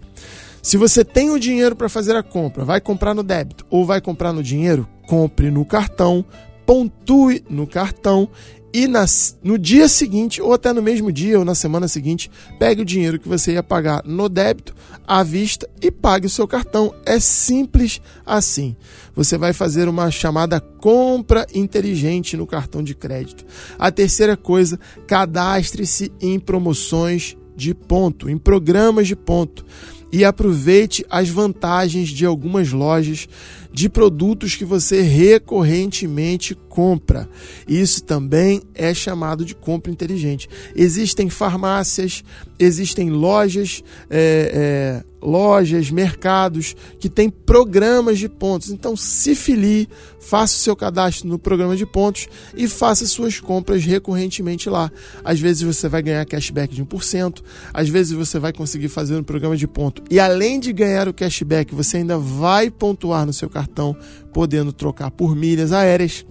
Se 0.62 0.78
você 0.78 1.04
tem 1.04 1.32
o 1.32 1.40
dinheiro 1.40 1.76
para 1.76 1.90
fazer 1.90 2.16
a 2.16 2.22
compra, 2.22 2.64
vai 2.64 2.80
comprar 2.80 3.16
no 3.16 3.24
débito 3.24 3.66
ou 3.70 3.84
vai 3.84 4.00
comprar 4.00 4.32
no 4.32 4.44
dinheiro, 4.44 4.88
compre 5.08 5.50
no 5.50 5.66
cartão, 5.66 6.24
pontue 6.68 7.44
no 7.50 7.66
cartão 7.66 8.30
e 8.74 8.88
nas, 8.88 9.38
no 9.43 9.57
dia 9.57 9.88
seguinte, 9.88 10.41
ou 10.41 10.53
até 10.53 10.72
no 10.72 10.82
mesmo 10.82 11.11
dia 11.11 11.39
ou 11.39 11.45
na 11.45 11.55
semana 11.55 11.88
seguinte, 11.88 12.30
pegue 12.59 12.82
o 12.82 12.86
dinheiro 12.86 13.20
que 13.20 13.28
você 13.28 13.53
ia 13.53 13.63
pagar 13.63 14.03
no 14.05 14.30
débito 14.30 14.76
à 15.07 15.24
vista 15.24 15.67
e 15.82 15.89
pague 15.89 16.28
o 16.28 16.30
seu 16.30 16.47
cartão. 16.47 16.93
É 17.05 17.20
simples 17.20 17.99
assim. 18.26 18.76
Você 19.15 19.38
vai 19.38 19.53
fazer 19.53 19.89
uma 19.89 20.11
chamada 20.11 20.59
compra 20.59 21.47
inteligente 21.53 22.38
no 22.38 22.45
cartão 22.45 22.84
de 22.84 22.93
crédito. 22.93 23.45
A 23.78 23.91
terceira 23.91 24.38
coisa, 24.38 24.80
cadastre-se 25.07 26.11
em 26.22 26.39
promoções 26.39 27.36
de 27.55 27.74
ponto, 27.74 28.30
em 28.30 28.38
programas 28.38 29.07
de 29.07 29.15
ponto 29.15 29.65
e 30.11 30.26
aproveite 30.26 31.05
as 31.09 31.30
vantagens 31.30 32.09
de 32.09 32.26
algumas 32.26 32.72
lojas 32.72 33.28
de 33.72 33.89
produtos 33.89 34.55
que 34.55 34.65
você 34.65 35.01
recorrentemente 35.01 36.55
compra. 36.70 37.30
Isso 37.67 38.03
também 38.03 38.61
é 38.74 38.93
chamado 38.93 39.43
de 39.43 39.53
compra 39.53 39.91
inteligente. 39.91 40.47
Existem 40.76 41.30
farmácias, 41.30 42.24
existem 42.57 43.09
lojas, 43.09 43.84
é, 44.09 45.03
é, 45.03 45.09
lojas, 45.22 45.91
mercados 45.91 46.76
que 46.99 47.09
têm 47.09 47.30
programas 47.30 48.20
de 48.20 48.30
pontos. 48.30 48.70
Então, 48.70 48.95
se 48.95 49.36
filie, 49.36 49.89
faça 50.20 50.55
o 50.55 50.59
seu 50.59 50.76
cadastro 50.76 51.28
no 51.28 51.39
programa 51.39 51.76
de 51.76 51.86
pontos 51.86 52.28
e 52.55 52.67
faça 52.67 53.05
suas 53.05 53.39
compras 53.39 53.84
recorrentemente 53.84 54.70
lá. 54.70 54.91
Às 55.24 55.39
vezes 55.39 55.63
você 55.63 55.89
vai 55.89 56.01
ganhar 56.01 56.26
cashback 56.26 56.74
de 56.74 56.84
1%, 56.84 57.41
às 57.74 57.89
vezes 57.89 58.11
você 58.13 58.39
vai 58.39 58.53
conseguir 58.53 58.89
fazer 58.89 59.15
um 59.17 59.24
programa 59.24 59.57
de 59.57 59.67
ponto. 59.67 60.03
E 60.09 60.20
além 60.20 60.59
de 60.59 60.72
ganhar 60.72 61.07
o 61.07 61.13
cashback, 61.13 61.74
você 61.74 61.97
ainda 61.97 62.17
vai 62.17 62.70
pontuar 62.70 63.26
no 63.26 63.34
seu 63.34 63.49
cartão, 63.60 63.95
podendo 64.32 64.72
trocar 64.72 65.12
por 65.12 65.36
milhas 65.36 65.74
aéreas. 65.74 66.26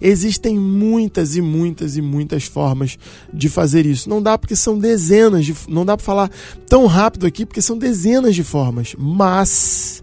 Existem 0.00 0.58
muitas 0.58 1.36
e 1.36 1.40
muitas 1.40 1.96
e 1.96 2.02
muitas 2.02 2.44
formas 2.44 2.98
de 3.32 3.48
fazer 3.48 3.86
isso. 3.86 4.08
Não 4.08 4.20
dá 4.22 4.36
porque 4.36 4.56
são 4.56 4.78
dezenas 4.78 5.46
de, 5.46 5.54
não 5.68 5.86
dá 5.86 5.96
para 5.96 6.04
falar 6.04 6.30
tão 6.68 6.86
rápido 6.86 7.26
aqui 7.26 7.46
porque 7.46 7.62
são 7.62 7.78
dezenas 7.78 8.34
de 8.34 8.42
formas, 8.42 8.94
mas 8.98 10.02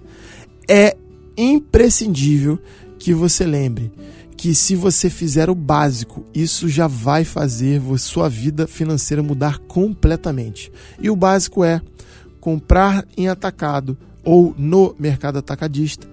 é 0.67 0.95
imprescindível 1.37 2.57
que 2.97 3.13
você 3.13 3.45
lembre 3.45 3.91
que 4.35 4.53
se 4.53 4.75
você 4.75 5.09
fizer 5.09 5.49
o 5.49 5.55
básico, 5.55 6.23
isso 6.33 6.69
já 6.69 6.87
vai 6.87 7.23
fazer 7.23 7.81
sua 7.97 8.29
vida 8.29 8.67
financeira 8.67 9.23
mudar 9.23 9.57
completamente. 9.59 10.71
E 10.99 11.09
o 11.09 11.15
básico 11.15 11.63
é 11.63 11.81
comprar 12.39 13.03
em 13.17 13.27
atacado 13.27 13.97
ou 14.27 14.53
no 14.57 14.93
mercado 14.99 15.39
atacadista, 15.39 16.05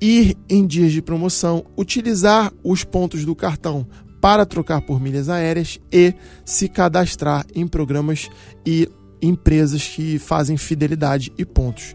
ir 0.00 0.36
em 0.50 0.66
dias 0.66 0.90
de 0.90 1.00
promoção, 1.00 1.64
utilizar 1.78 2.52
os 2.64 2.82
pontos 2.82 3.24
do 3.24 3.36
cartão 3.36 3.86
para 4.20 4.44
trocar 4.44 4.80
por 4.80 5.00
milhas 5.00 5.28
aéreas 5.28 5.78
e 5.92 6.12
se 6.44 6.68
cadastrar 6.68 7.46
em 7.54 7.64
programas 7.68 8.28
e 8.66 8.90
empresas 9.22 9.86
que 9.86 10.18
fazem 10.18 10.56
fidelidade 10.56 11.32
e 11.38 11.44
pontos. 11.44 11.94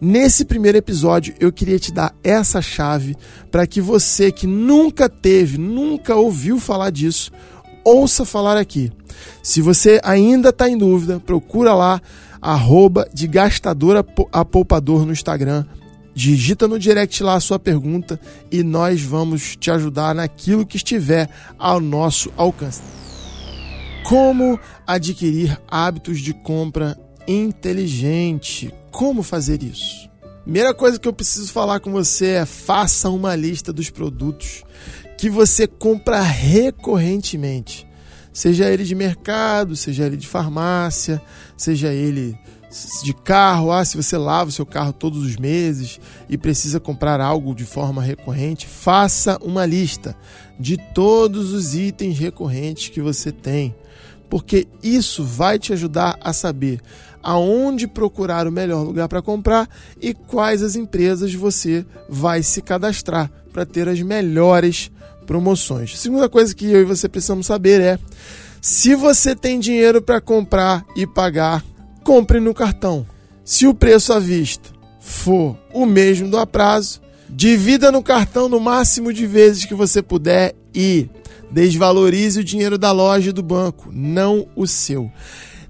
Nesse 0.00 0.42
primeiro 0.42 0.78
episódio, 0.78 1.34
eu 1.38 1.52
queria 1.52 1.78
te 1.78 1.92
dar 1.92 2.14
essa 2.24 2.62
chave 2.62 3.14
para 3.50 3.66
que 3.66 3.82
você 3.82 4.32
que 4.32 4.46
nunca 4.46 5.06
teve, 5.06 5.58
nunca 5.58 6.16
ouviu 6.16 6.58
falar 6.58 6.88
disso, 6.88 7.30
ouça 7.84 8.24
falar 8.24 8.56
aqui. 8.56 8.90
Se 9.42 9.60
você 9.60 10.00
ainda 10.02 10.48
está 10.48 10.66
em 10.66 10.78
dúvida, 10.78 11.20
procura 11.20 11.74
lá 11.74 12.00
arroba 12.44 13.08
de 13.12 13.26
gastador 13.26 14.04
a 14.30 14.44
poupador 14.44 15.06
no 15.06 15.12
Instagram 15.12 15.64
digita 16.14 16.68
no 16.68 16.78
direct 16.78 17.22
lá 17.22 17.34
a 17.34 17.40
sua 17.40 17.58
pergunta 17.58 18.20
e 18.52 18.62
nós 18.62 19.02
vamos 19.02 19.56
te 19.56 19.70
ajudar 19.70 20.14
naquilo 20.14 20.64
que 20.64 20.76
estiver 20.76 21.28
ao 21.58 21.80
nosso 21.80 22.30
alcance. 22.36 22.82
Como 24.04 24.60
adquirir 24.86 25.58
hábitos 25.66 26.20
de 26.20 26.32
compra 26.32 26.96
inteligente? 27.26 28.72
Como 28.90 29.22
fazer 29.22 29.62
isso? 29.62 30.08
Primeira 30.42 30.74
coisa 30.74 30.98
que 30.98 31.08
eu 31.08 31.12
preciso 31.12 31.50
falar 31.50 31.80
com 31.80 31.90
você 31.90 32.26
é 32.26 32.46
faça 32.46 33.08
uma 33.08 33.34
lista 33.34 33.72
dos 33.72 33.88
produtos 33.88 34.62
que 35.16 35.30
você 35.30 35.66
compra 35.66 36.20
recorrentemente. 36.20 37.86
Seja 38.34 38.68
ele 38.68 38.82
de 38.82 38.96
mercado, 38.96 39.76
seja 39.76 40.04
ele 40.04 40.16
de 40.16 40.26
farmácia, 40.26 41.22
seja 41.56 41.92
ele 41.92 42.36
de 43.04 43.14
carro, 43.14 43.70
ah, 43.70 43.84
se 43.84 43.96
você 43.96 44.16
lava 44.16 44.50
o 44.50 44.52
seu 44.52 44.66
carro 44.66 44.92
todos 44.92 45.22
os 45.22 45.36
meses 45.36 46.00
e 46.28 46.36
precisa 46.36 46.80
comprar 46.80 47.20
algo 47.20 47.54
de 47.54 47.64
forma 47.64 48.02
recorrente, 48.02 48.66
faça 48.66 49.38
uma 49.40 49.64
lista 49.64 50.16
de 50.58 50.76
todos 50.92 51.52
os 51.52 51.76
itens 51.76 52.18
recorrentes 52.18 52.88
que 52.88 53.00
você 53.00 53.30
tem, 53.30 53.72
porque 54.28 54.66
isso 54.82 55.22
vai 55.22 55.56
te 55.56 55.72
ajudar 55.72 56.18
a 56.20 56.32
saber 56.32 56.80
aonde 57.22 57.86
procurar 57.86 58.48
o 58.48 58.52
melhor 58.52 58.82
lugar 58.82 59.08
para 59.08 59.22
comprar 59.22 59.68
e 60.02 60.12
quais 60.12 60.60
as 60.60 60.74
empresas 60.74 61.32
você 61.32 61.86
vai 62.08 62.42
se 62.42 62.60
cadastrar 62.60 63.30
para 63.52 63.64
ter 63.64 63.88
as 63.88 64.02
melhores 64.02 64.90
promoções. 65.24 65.92
A 65.94 65.96
segunda 65.96 66.28
coisa 66.28 66.54
que 66.54 66.66
eu 66.66 66.82
e 66.82 66.84
você 66.84 67.08
precisamos 67.08 67.46
saber 67.46 67.80
é 67.80 67.98
se 68.60 68.94
você 68.94 69.34
tem 69.34 69.58
dinheiro 69.58 70.00
para 70.00 70.20
comprar 70.20 70.84
e 70.96 71.06
pagar 71.06 71.64
compre 72.02 72.38
no 72.38 72.54
cartão. 72.54 73.06
Se 73.44 73.66
o 73.66 73.74
preço 73.74 74.12
à 74.12 74.18
vista 74.18 74.70
for 75.00 75.58
o 75.72 75.84
mesmo 75.84 76.28
do 76.28 76.38
a 76.38 76.46
prazo, 76.46 77.00
divida 77.28 77.90
no 77.90 78.02
cartão 78.02 78.48
no 78.48 78.60
máximo 78.60 79.12
de 79.12 79.26
vezes 79.26 79.64
que 79.64 79.74
você 79.74 80.02
puder 80.02 80.54
e 80.74 81.08
desvalorize 81.50 82.40
o 82.40 82.44
dinheiro 82.44 82.78
da 82.78 82.92
loja 82.92 83.30
e 83.30 83.32
do 83.32 83.42
banco, 83.42 83.90
não 83.92 84.48
o 84.56 84.66
seu. 84.66 85.10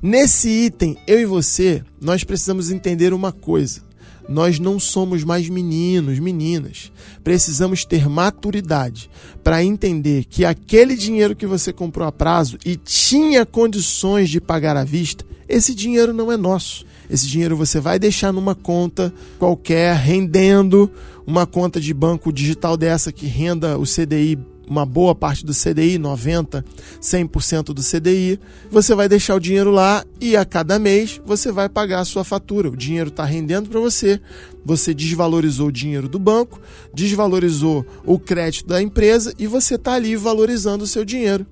Nesse 0.01 0.49
item, 0.49 0.97
eu 1.07 1.19
e 1.19 1.25
você, 1.25 1.83
nós 2.01 2.25
precisamos 2.25 2.71
entender 2.71 3.15
uma 3.15 3.33
coisa. 3.33 3.81
Nós 4.29 4.59
não 4.59 4.81
somos 4.81 5.23
mais 5.23 5.49
meninos, 5.49 6.19
meninas. 6.19 6.91
Precisamos 7.23 7.85
ter 7.85 8.09
maturidade 8.09 9.11
para 9.43 9.63
entender 9.63 10.25
que 10.25 10.45
aquele 10.45 10.97
dinheiro 10.97 11.37
que 11.37 11.47
você 11.47 11.73
comprou 11.73 12.07
a 12.07 12.13
prazo 12.13 12.59
e 12.65 12.77
tinha 12.77 13.45
condições 13.45 14.31
de 14.31 14.41
pagar 14.41 14.77
à 14.77 14.85
vista, 14.85 15.25
esse 15.49 15.75
dinheiro 15.75 16.13
não 16.13 16.33
é 16.33 16.37
nosso. 16.37 16.85
Esse 17.09 17.27
dinheiro 17.27 17.57
você 17.57 17.81
vai 17.81 17.99
deixar 17.99 18.33
numa 18.33 18.55
conta 18.55 19.13
qualquer, 19.39 19.95
rendendo 19.95 20.91
uma 21.27 21.47
conta 21.47 21.81
de 21.81 21.93
banco 21.93 22.33
digital 22.33 22.77
dessa 22.77 23.13
que 23.13 23.27
renda 23.27 23.79
o 23.79 23.85
CDI 23.85 24.39
uma 24.69 24.87
boa 24.87 25.15
parte 25.15 25.45
do 25.45 25.53
CDI, 25.53 25.99
90, 25.99 26.65
100% 27.01 27.65
do 27.67 27.83
CDI, 27.83 28.39
você 28.71 28.95
vai 28.95 29.09
deixar 29.09 29.35
o 29.35 29.41
dinheiro 29.41 29.71
lá 29.71 30.05
e 30.21 30.37
a 30.37 30.45
cada 30.45 30.79
mês 30.79 31.21
você 31.25 31.53
vai 31.53 31.69
pagar 31.69 32.01
a 32.01 32.05
sua 32.05 32.25
fatura. 32.25 32.69
O 32.69 32.77
dinheiro 32.77 33.09
está 33.09 33.25
rendendo 33.25 33.69
para 33.69 33.81
você, 33.81 34.21
você 34.65 34.95
desvalorizou 34.95 35.69
o 35.69 35.73
dinheiro 35.73 36.09
do 36.09 36.19
banco, 36.19 36.61
desvalorizou 36.93 37.85
o 38.05 38.19
crédito 38.19 38.67
da 38.67 38.81
empresa 38.81 39.35
e 39.39 39.47
você 39.47 39.75
está 39.75 39.95
ali 39.95 40.17
valorizando 40.17 40.85
o 40.85 40.89
seu 40.89 41.05
dinheiro 41.05 41.47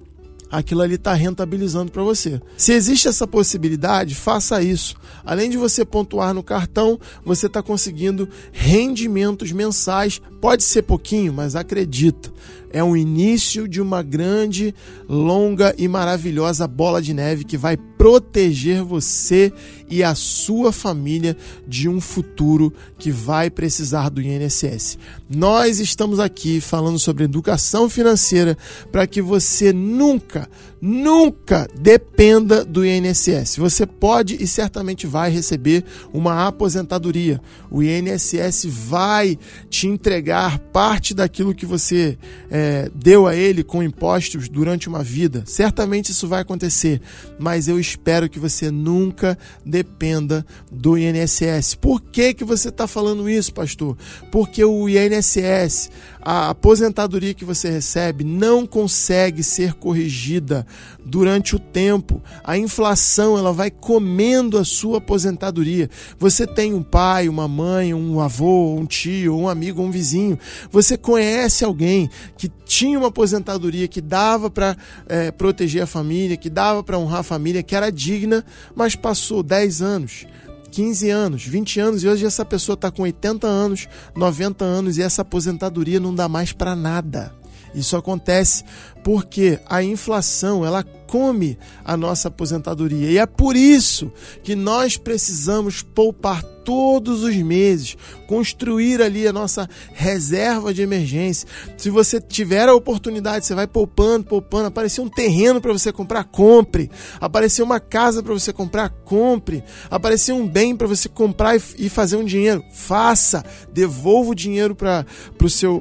aquilo 0.53 0.83
ali 0.83 0.97
está 0.97 1.15
rentabilizando 1.15 1.91
para 1.91 2.03
você. 2.03 2.41
Se 2.59 2.75
existe 2.75 3.09
essa 3.09 3.27
possibilidade, 3.27 4.15
faça 4.15 4.63
isso. 4.63 4.95
Além 5.25 5.49
de 5.49 5.57
você 5.57 5.83
pontuar 5.83 6.35
no 6.35 6.43
cartão, 6.43 7.01
você 7.25 7.47
está 7.47 7.63
conseguindo 7.63 8.29
rendimentos 8.53 9.51
mensais. 9.51 10.21
Pode 10.43 10.63
ser 10.63 10.83
pouquinho, 10.83 11.33
mas 11.33 11.57
acredita, 11.57 12.31
é 12.73 12.83
o 12.83 12.97
início 12.97 13.68
de 13.68 13.81
uma 13.81 14.03
grande, 14.03 14.75
longa 15.09 15.75
e 15.77 15.87
maravilhosa 15.87 16.66
bola 16.66 17.03
de 17.03 17.12
neve 17.12 17.45
que 17.45 17.57
vai 17.57 17.77
proteger 17.77 18.83
você 18.83 19.53
e 19.89 20.03
a 20.03 20.14
sua 20.14 20.73
família 20.73 21.37
de 21.68 21.89
um 21.89 22.01
futuro 22.01 22.73
que 22.99 23.11
vai 23.11 23.51
precisar 23.51 24.09
do 24.09 24.23
INSS. 24.23 24.99
Nós 25.29 25.79
estamos 25.79 26.18
aqui 26.18 26.61
falando 26.61 26.99
sobre 26.99 27.25
educação 27.25 27.91
financeira 27.91 28.57
para 28.91 29.07
que 29.07 29.20
você 29.20 29.73
nunca, 29.73 30.49
nunca 30.81 31.68
dependa 31.79 32.64
do 32.64 32.85
INSS. 32.85 33.57
Você 33.59 33.87
pode 33.87 34.43
e 34.43 34.47
certamente 34.47 35.07
vai 35.07 35.31
receber 35.31 35.85
uma 36.12 36.49
aposentadoria. 36.49 37.41
O 37.70 37.83
INSS 37.83 38.64
vai 38.66 39.39
te 39.68 39.87
entregar 39.87 40.59
parte 40.59 41.12
daquilo 41.14 41.55
que 41.55 41.66
você 41.66 42.16
é, 42.51 42.62
deu 42.95 43.27
a 43.27 43.35
ele 43.35 43.63
com 43.63 43.83
impostos 43.83 44.49
durante 44.49 44.89
uma 44.89 45.03
vida. 45.03 45.45
Certamente 45.47 46.13
isso 46.13 46.29
vai 46.29 46.41
acontecer, 46.41 47.01
mas 47.39 47.69
eu 47.69 47.79
espero 47.79 48.29
que 48.29 48.39
você 48.39 48.71
nunca 48.71 49.39
dependa 49.65 50.45
do 50.71 50.97
INSS. 50.99 51.75
Por 51.75 52.01
que, 52.01 52.35
que 52.35 52.45
você 52.45 52.69
está 52.69 52.87
falando 52.87 53.29
isso, 53.29 53.53
pastor? 53.53 53.97
Porque 54.31 54.65
o 54.65 54.89
INSS, 54.89 55.91
a 56.23 56.51
aposentadoria 56.51 57.35
que 57.35 57.45
você 57.45 57.68
recebe, 57.68 58.23
não 58.23 58.64
consegue 58.64 59.43
ser 59.43 59.75
corrigida 59.75 60.64
durante 61.05 61.57
o 61.57 61.59
tempo. 61.59 62.23
A 62.45 62.57
inflação 62.57 63.37
ela 63.37 63.53
vai 63.53 63.70
comendo 63.70 64.57
a 64.57 64.64
sua 64.64 64.99
aposentadoria. 64.99 65.91
Você 66.18 66.47
tem 66.47 66.73
um 66.73 66.83
pai, 66.83 67.29
uma 67.29 67.49
mãe, 67.49 67.93
um 67.93 68.20
avô, 68.20 68.75
um 68.75 68.87
tio, 68.87 69.37
um 69.37 69.49
amigo, 69.49 69.83
um 69.83 69.91
vizinho. 69.91 70.39
Você 70.70 70.97
conhece 70.97 71.64
alguém 71.64 72.09
que 72.39 72.49
tinha 72.64 72.99
uma 72.99 73.09
aposentadoria 73.09 73.89
que 73.89 74.01
dava 74.01 74.49
para 74.49 74.77
é, 75.09 75.31
proteger 75.31 75.83
a 75.83 75.87
família, 75.87 76.37
que 76.37 76.49
dava 76.49 76.83
para 76.85 76.99
honrar 76.99 77.20
a 77.20 77.25
família, 77.25 77.62
que 77.62 77.75
era 77.75 77.91
digna, 77.91 78.45
mas 78.75 78.95
passou 78.95 79.43
10 79.43 79.83
anos. 79.83 80.27
15 80.73 81.11
anos, 81.11 81.45
20 81.45 81.81
anos 81.81 82.03
e 82.03 82.09
hoje 82.09 82.25
essa 82.25 82.47
pessoa 82.47 82.75
está 82.75 82.91
com 82.91 83.03
80 83.03 83.47
anos, 83.47 83.87
90 84.16 84.64
anos 84.64 84.97
e 84.97 85.03
essa 85.03 85.20
aposentadoria 85.20 86.01
não 86.01 86.14
dá 86.14 86.29
mais 86.29 86.53
para 86.53 86.75
nada. 86.75 87.33
Isso 87.75 87.95
acontece 87.95 88.64
porque 89.05 89.61
a 89.68 89.83
inflação 89.83 90.64
ela 90.64 90.83
come 91.13 91.59
a 91.85 91.95
nossa 91.95 92.29
aposentadoria 92.29 93.11
e 93.11 93.19
é 93.19 93.27
por 93.27 93.55
isso 93.55 94.11
que 94.43 94.57
nós 94.57 94.97
precisamos 94.97 95.83
poupar 95.83 96.43
todos 96.65 97.23
os 97.23 97.37
meses, 97.37 97.97
construir 98.27 99.03
ali 99.03 99.27
a 99.27 99.33
nossa 99.33 99.69
reserva 99.93 100.73
de 100.73 100.83
emergência. 100.83 101.47
Se 101.77 101.91
você 101.91 102.21
tiver 102.21 102.69
a 102.69 102.75
oportunidade, 102.75 103.45
você 103.45 103.55
vai 103.55 103.67
poupando, 103.67 104.25
poupando, 104.25 104.67
aparecer 104.67 105.01
um 105.01 105.09
terreno 105.09 105.61
para 105.61 105.73
você 105.73 105.93
comprar, 105.93 106.25
compre. 106.25 106.91
Aparecer 107.21 107.63
uma 107.63 107.81
casa 107.81 108.23
para 108.23 108.33
você 108.33 108.53
comprar, 108.53 108.91
compre. 109.05 109.63
Aparecer 109.91 110.33
um 110.33 110.47
bem 110.47 110.77
para 110.77 110.87
você 110.87 111.09
comprar 111.09 111.57
e 111.57 111.89
fazer 111.89 112.17
um 112.17 112.25
dinheiro, 112.25 112.65
faça. 112.73 113.45
Devolva 113.73 114.31
o 114.31 114.35
dinheiro 114.35 114.75
para 114.75 115.05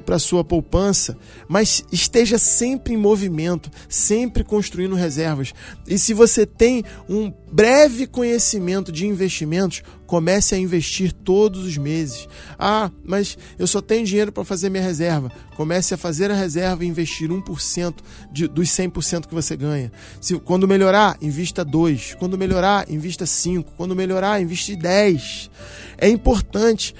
para 0.05 0.19
sua 0.19 0.43
poupança, 0.43 1.17
mas 1.47 1.83
esteja 1.91 2.37
sempre 2.37 2.93
em 2.93 2.97
movimento, 2.97 3.69
sempre 3.87 4.43
construindo 4.43 4.95
reservas. 5.21 5.53
E 5.87 5.97
se 5.97 6.13
você 6.13 6.45
tem 6.45 6.83
um 7.07 7.31
breve 7.51 8.07
conhecimento 8.07 8.91
de 8.91 9.05
investimentos, 9.05 9.83
comece 10.05 10.55
a 10.55 10.57
investir 10.57 11.13
todos 11.13 11.65
os 11.65 11.77
meses. 11.77 12.27
Ah, 12.57 12.91
mas 13.03 13.37
eu 13.57 13.67
só 13.67 13.81
tenho 13.81 14.05
dinheiro 14.05 14.31
para 14.31 14.43
fazer 14.43 14.69
minha 14.69 14.83
reserva. 14.83 15.31
Comece 15.61 15.93
a 15.93 15.97
fazer 15.97 16.31
a 16.31 16.33
reserva 16.33 16.83
e 16.83 16.87
investir 16.87 17.29
1% 17.29 17.93
de, 18.31 18.47
dos 18.47 18.67
100% 18.69 19.27
que 19.27 19.33
você 19.35 19.55
ganha. 19.55 19.91
Se, 20.19 20.39
quando 20.39 20.67
melhorar, 20.67 21.19
invista 21.21 21.63
2. 21.63 22.15
Quando 22.17 22.35
melhorar, 22.35 22.89
invista 22.89 23.27
5. 23.27 23.73
Quando 23.77 23.95
melhorar, 23.95 24.41
investe 24.41 24.75
10. 24.75 25.51
É 25.99 26.09
importante 26.09 26.95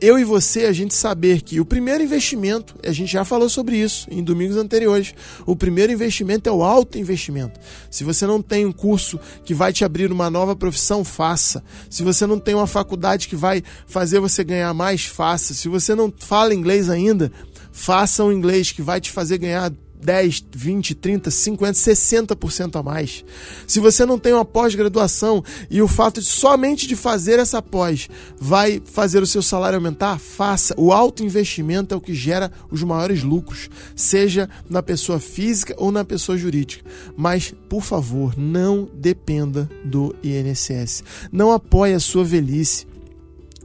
eu 0.00 0.18
e 0.18 0.24
você 0.24 0.64
a 0.64 0.72
gente 0.72 0.94
saber 0.94 1.42
que 1.42 1.60
o 1.60 1.64
primeiro 1.66 2.02
investimento, 2.02 2.74
a 2.82 2.90
gente 2.90 3.12
já 3.12 3.22
falou 3.22 3.50
sobre 3.50 3.76
isso 3.76 4.08
em 4.10 4.24
domingos 4.24 4.56
anteriores, 4.56 5.14
o 5.44 5.54
primeiro 5.54 5.92
investimento 5.92 6.48
é 6.48 6.52
o 6.52 6.62
alto 6.62 6.96
investimento. 6.96 7.60
Se 7.90 8.02
você 8.02 8.26
não 8.26 8.40
tem 8.40 8.64
um 8.64 8.72
curso 8.72 9.20
que 9.44 9.52
vai 9.52 9.74
te 9.74 9.84
abrir 9.84 10.10
uma 10.10 10.30
nova 10.30 10.56
profissão, 10.56 11.04
faça. 11.04 11.62
Se 11.90 12.02
você 12.02 12.26
não 12.26 12.38
tem 12.38 12.54
uma 12.54 12.66
faculdade 12.66 13.28
que 13.28 13.36
vai 13.36 13.62
fazer 13.86 14.20
você 14.20 14.42
ganhar 14.42 14.72
mais, 14.72 15.04
faça. 15.04 15.52
Se 15.52 15.68
você 15.68 15.94
não 15.94 16.10
fala 16.18 16.54
inglês 16.54 16.88
ainda, 16.88 17.30
faça 17.76 18.24
um 18.24 18.32
inglês 18.32 18.72
que 18.72 18.80
vai 18.80 19.00
te 19.00 19.12
fazer 19.12 19.36
ganhar 19.36 19.70
10, 20.02 20.46
20, 20.50 20.94
30, 20.94 21.30
50, 21.30 21.72
60% 21.72 22.76
a 22.76 22.82
mais. 22.82 23.24
Se 23.66 23.78
você 23.78 24.06
não 24.06 24.18
tem 24.18 24.32
uma 24.32 24.44
pós-graduação 24.44 25.44
e 25.70 25.82
o 25.82 25.88
fato 25.88 26.20
de 26.20 26.26
somente 26.26 26.86
de 26.86 26.96
fazer 26.96 27.38
essa 27.38 27.60
pós 27.60 28.08
vai 28.40 28.82
fazer 28.84 29.22
o 29.22 29.26
seu 29.26 29.42
salário 29.42 29.76
aumentar, 29.76 30.18
faça. 30.18 30.74
O 30.78 30.90
alto 30.90 31.22
investimento 31.22 31.94
é 31.94 31.96
o 31.96 32.00
que 32.00 32.14
gera 32.14 32.50
os 32.70 32.82
maiores 32.82 33.22
lucros, 33.22 33.68
seja 33.94 34.48
na 34.68 34.82
pessoa 34.82 35.20
física 35.20 35.74
ou 35.76 35.92
na 35.92 36.04
pessoa 36.04 36.38
jurídica. 36.38 36.82
Mas, 37.16 37.54
por 37.68 37.82
favor, 37.82 38.36
não 38.38 38.88
dependa 38.94 39.68
do 39.84 40.14
INSS. 40.24 41.04
Não 41.30 41.52
apoie 41.52 41.92
a 41.92 42.00
sua 42.00 42.24
velhice 42.24 42.86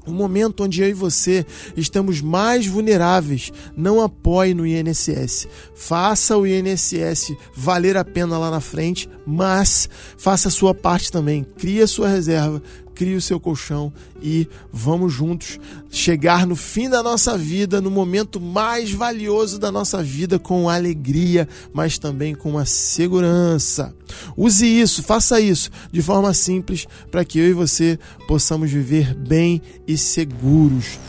o 0.05 0.11
momento 0.11 0.63
onde 0.63 0.81
eu 0.81 0.89
e 0.89 0.93
você 0.93 1.45
estamos 1.75 2.21
mais 2.21 2.65
vulneráveis, 2.65 3.51
não 3.75 4.01
apoie 4.01 4.53
no 4.53 4.65
INSS. 4.65 5.47
Faça 5.75 6.37
o 6.37 6.45
INSS 6.47 7.35
valer 7.55 7.97
a 7.97 8.03
pena 8.03 8.37
lá 8.37 8.49
na 8.49 8.59
frente, 8.59 9.09
mas 9.25 9.89
faça 10.17 10.47
a 10.47 10.51
sua 10.51 10.73
parte 10.73 11.11
também. 11.11 11.43
Crie 11.43 11.81
a 11.81 11.87
sua 11.87 12.07
reserva, 12.07 12.61
crie 13.01 13.15
o 13.15 13.21
seu 13.21 13.39
colchão 13.39 13.91
e 14.21 14.47
vamos 14.71 15.11
juntos 15.11 15.59
chegar 15.89 16.45
no 16.45 16.55
fim 16.55 16.87
da 16.87 17.01
nossa 17.01 17.35
vida, 17.35 17.81
no 17.81 17.89
momento 17.89 18.39
mais 18.39 18.91
valioso 18.91 19.57
da 19.57 19.71
nossa 19.71 20.03
vida, 20.03 20.37
com 20.37 20.69
alegria, 20.69 21.49
mas 21.73 21.97
também 21.97 22.35
com 22.35 22.51
uma 22.51 22.63
segurança. 22.63 23.91
Use 24.37 24.67
isso, 24.67 25.01
faça 25.01 25.41
isso 25.41 25.71
de 25.91 25.99
forma 25.99 26.31
simples 26.31 26.85
para 27.09 27.25
que 27.25 27.39
eu 27.39 27.47
e 27.49 27.53
você 27.53 27.97
possamos 28.27 28.69
viver 28.69 29.15
bem 29.15 29.59
e 29.87 29.97
seguros. 29.97 30.99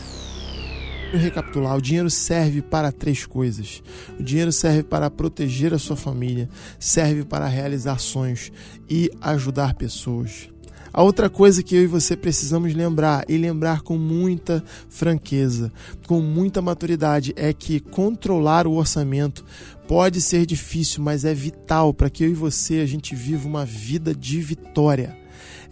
Recapitular: 1.13 1.77
o 1.77 1.81
dinheiro 1.81 2.09
serve 2.09 2.63
para 2.63 2.91
três 2.91 3.23
coisas. 3.23 3.83
O 4.19 4.23
dinheiro 4.23 4.51
serve 4.51 4.81
para 4.81 5.11
proteger 5.11 5.75
a 5.75 5.77
sua 5.77 5.95
família, 5.95 6.49
serve 6.79 7.23
para 7.23 7.45
realizar 7.45 7.99
sonhos 7.99 8.51
e 8.89 9.11
ajudar 9.21 9.75
pessoas. 9.75 10.52
A 10.93 11.01
outra 11.01 11.27
coisa 11.27 11.63
que 11.63 11.75
eu 11.75 11.81
e 11.81 11.87
você 11.87 12.15
precisamos 12.15 12.71
lembrar, 12.75 13.25
e 13.27 13.35
lembrar 13.35 13.81
com 13.81 13.97
muita 13.97 14.63
franqueza, 14.87 15.71
com 16.05 16.21
muita 16.21 16.61
maturidade, 16.61 17.33
é 17.35 17.51
que 17.51 17.79
controlar 17.79 18.67
o 18.67 18.75
orçamento 18.75 19.43
pode 19.87 20.21
ser 20.21 20.45
difícil, 20.45 21.01
mas 21.01 21.25
é 21.25 21.33
vital 21.33 21.95
para 21.95 22.11
que 22.11 22.23
eu 22.23 22.29
e 22.29 22.35
você 22.35 22.75
a 22.75 22.85
gente 22.85 23.15
viva 23.15 23.47
uma 23.47 23.65
vida 23.65 24.13
de 24.13 24.39
vitória 24.39 25.17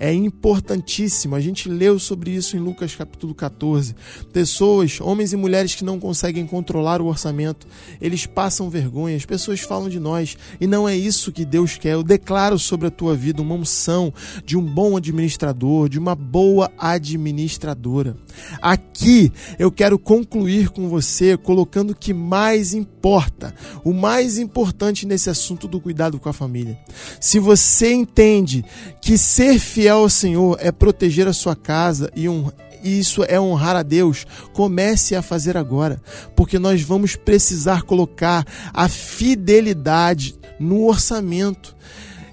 é 0.02 0.12
importantíssimo. 0.12 1.36
A 1.36 1.39
gente 1.39 1.70
leu 1.70 1.99
sobre 1.99 2.32
isso 2.32 2.58
em 2.58 2.60
Lucas 2.60 2.95
capítulo 2.95 3.36
14. 3.36 3.95
Pessoas, 4.34 4.99
homens 4.99 5.32
e 5.32 5.38
mulheres 5.38 5.76
que 5.76 5.86
não 5.86 5.99
conseguem 5.99 6.47
controlar 6.47 6.99
o 6.99 7.06
orçamento, 7.06 7.68
eles 8.02 8.26
passam 8.26 8.68
vergonha, 8.68 9.16
as 9.16 9.28
pessoas 9.28 9.60
falam 9.60 9.89
de 9.89 9.99
nós 9.99 10.36
e 10.60 10.66
não 10.66 10.89
é 10.89 10.97
isso 10.97 11.32
que 11.32 11.45
Deus 11.45 11.78
quer. 11.78 11.93
Eu 11.93 12.02
declaro 12.02 12.58
sobre 12.58 12.88
a 12.88 12.91
tua 12.91 13.16
vida 13.16 13.43
uma 13.43 13.54
unção 13.54 14.12
de 14.43 14.58
um 14.58 14.66
bom 14.66 14.97
administrador, 14.97 15.88
de 15.88 15.99
uma 15.99 16.16
boa 16.16 16.72
administradora. 16.80 18.18
Aqui 18.60 19.32
eu 19.60 19.72
quero 19.72 19.99
concluir 19.99 20.70
com 20.70 20.89
você 20.89 21.38
colocando 21.38 21.91
o 21.91 21.95
que 21.95 22.12
mais 22.12 22.74
importa, 22.74 23.54
o 23.84 23.93
mais 23.93 24.39
importante 24.39 25.06
nesse 25.06 25.30
assunto 25.30 25.68
do 25.68 25.80
cuidado 25.80 26.20
com 26.20 26.28
a 26.28 26.34
família. 26.34 26.80
Se 27.20 27.38
você 27.38 27.93
entende 27.93 28.66
que 28.99 29.16
ser 29.16 29.60
fiel 29.60 29.91
fiel 29.92 29.98
ao 29.98 30.10
Senhor 30.10 30.58
é 30.62 30.72
proteger 30.72 31.28
a 31.28 31.34
sua 31.34 31.56
casa 31.56 32.10
e 32.16 32.30
um, 32.30 32.50
isso 32.82 33.26
é 33.28 33.39
honrar 33.39 33.76
a 33.76 33.84
Deus, 33.84 34.26
comece 34.54 35.16
a 35.16 35.22
fazer 35.22 35.58
agora, 35.58 36.02
porque 36.36 36.58
nós 36.58 36.82
vamos 36.82 37.18
precisar 37.18 37.84
colocar 37.84 38.46
a 38.74 38.88
fidelidade 38.88 40.36
no 40.58 40.88
orçamento. 40.88 41.76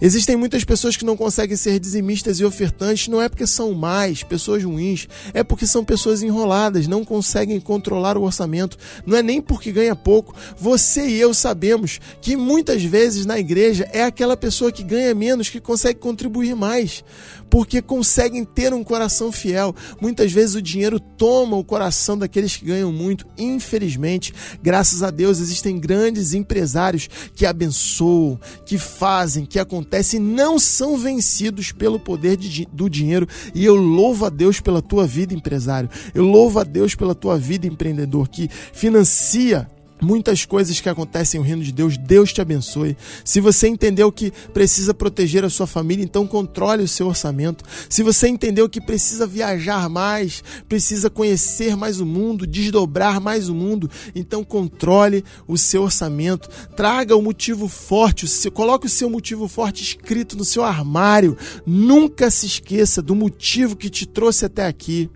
Existem 0.01 0.37
muitas 0.37 0.63
pessoas 0.63 0.97
que 0.97 1.05
não 1.05 1.17
conseguem 1.17 1.57
ser 1.57 1.81
dizimistas 1.81 2.39
e 2.39 2.45
ofertantes, 2.45 3.09
não 3.09 3.21
é 3.21 3.29
porque 3.29 3.47
são 3.49 3.75
mais, 3.75 4.23
pessoas 4.23 4.63
ruins, 4.63 5.09
é 5.35 5.43
porque 5.43 5.67
são 5.67 5.85
pessoas 5.85 6.23
enroladas, 6.23 6.87
não 6.87 7.05
conseguem 7.05 7.59
controlar 7.59 8.17
o 8.17 8.23
orçamento, 8.23 8.79
não 9.05 9.17
é 9.17 9.23
nem 9.23 9.43
porque 9.43 9.73
ganha 9.73 9.97
pouco. 9.97 10.37
Você 10.57 11.09
e 11.09 11.21
eu 11.21 11.35
sabemos 11.35 11.99
que 12.21 12.37
muitas 12.37 12.85
vezes 12.85 13.27
na 13.27 13.41
igreja 13.41 13.89
é 13.93 14.05
aquela 14.05 14.37
pessoa 14.37 14.71
que 14.71 14.85
ganha 14.85 15.13
menos 15.17 15.49
que 15.49 15.61
consegue 15.61 15.99
contribuir 15.99 16.55
mais, 16.55 17.03
porque 17.51 17.83
conseguem 17.83 18.45
ter 18.45 18.73
um 18.73 18.85
coração 18.85 19.33
fiel. 19.33 19.75
Muitas 20.01 20.33
vezes 20.33 20.55
o 20.55 20.63
dinheiro 20.63 21.01
toma 21.01 21.57
o 21.57 21.65
coração 21.65 22.17
daqueles 22.17 22.57
que 22.57 22.67
ganham 22.67 22.93
muito. 22.93 23.27
Infelizmente, 23.37 24.33
graças 24.63 25.03
a 25.03 25.11
Deus, 25.11 25.39
existem 25.41 25.79
grandes 25.79 26.35
empresários 26.35 27.09
que 27.35 27.47
abençoam, 27.47 28.39
que 28.65 28.79
fazem, 28.79 29.45
que 29.45 29.59
acontecem 29.59 29.79
acontece 29.89 30.19
não 30.19 30.59
são 30.59 30.97
vencidos 30.97 31.73
pelo 31.73 31.99
poder 31.99 32.37
de, 32.37 32.67
do 32.73 32.89
dinheiro. 32.89 33.27
E 33.55 33.65
eu 33.65 33.75
louvo 33.75 34.27
a 34.27 34.29
Deus 34.29 34.61
pela 34.61 34.83
tua 34.83 35.07
vida, 35.07 35.35
empresário. 35.35 35.89
Eu 36.15 36.25
louvo 36.25 36.59
a 36.61 36.65
Deus 36.65 36.95
pela 36.95 37.15
tua 37.15 37.39
vida, 37.39 37.67
empreendedor, 37.67 38.29
que 38.29 38.49
financia 38.73 39.69
muitas 40.01 40.45
coisas 40.45 40.81
que 40.81 40.89
acontecem 40.89 41.41
no 41.41 41.47
reino 41.47 41.63
de 41.63 41.73
Deus. 41.73 41.97
Deus 41.97 42.33
te 42.33 42.41
abençoe. 42.41 42.97
Se 43.25 43.41
você 43.41 43.69
entendeu 43.69 44.11
que 44.11 44.33
precisa 44.53 44.95
proteger 44.95 45.45
a 45.45 45.51
sua 45.51 45.67
família, 45.67 46.05
então 46.05 46.27
controle 46.27 46.83
o 46.83 46.89
seu 46.89 47.09
orçamento. 47.09 47.65
Se 47.89 48.03
você 48.03 48.29
entendeu 48.29 48.69
que 48.69 48.81
precisa 48.81 49.27
viajar 49.27 49.89
mais, 49.89 50.43
precisa 50.69 51.11
conhecer 51.11 51.77
mais 51.77 52.01
o 52.01 52.07
mundo, 52.07 52.47
desdobrar 52.47 53.21
mais 53.21 53.49
o 53.49 53.55
mundo, 53.55 53.91
então 54.15 54.45
controle 54.45 55.25
o 55.47 55.57
seu 55.57 55.83
orçamento. 55.83 56.49
Traga 56.77 57.17
o 57.17 57.23
motivo 57.23 57.69
forte, 57.69 58.27
coloque 58.51 58.87
o 58.87 58.91
seu 58.91 59.11
motivo 59.11 59.49
forte 59.49 59.83
escrito 59.83 60.37
no 60.37 60.45
seu 60.45 60.65
armário. 60.65 61.37
Nunca 61.67 62.31
se 62.31 62.47
esqueça 62.47 63.03
do 63.03 63.15
motivo 63.15 63.77
que 63.77 63.91
te 63.91 64.07
trouxe 64.07 64.45
até 64.45 64.67
aqui. 64.67 65.11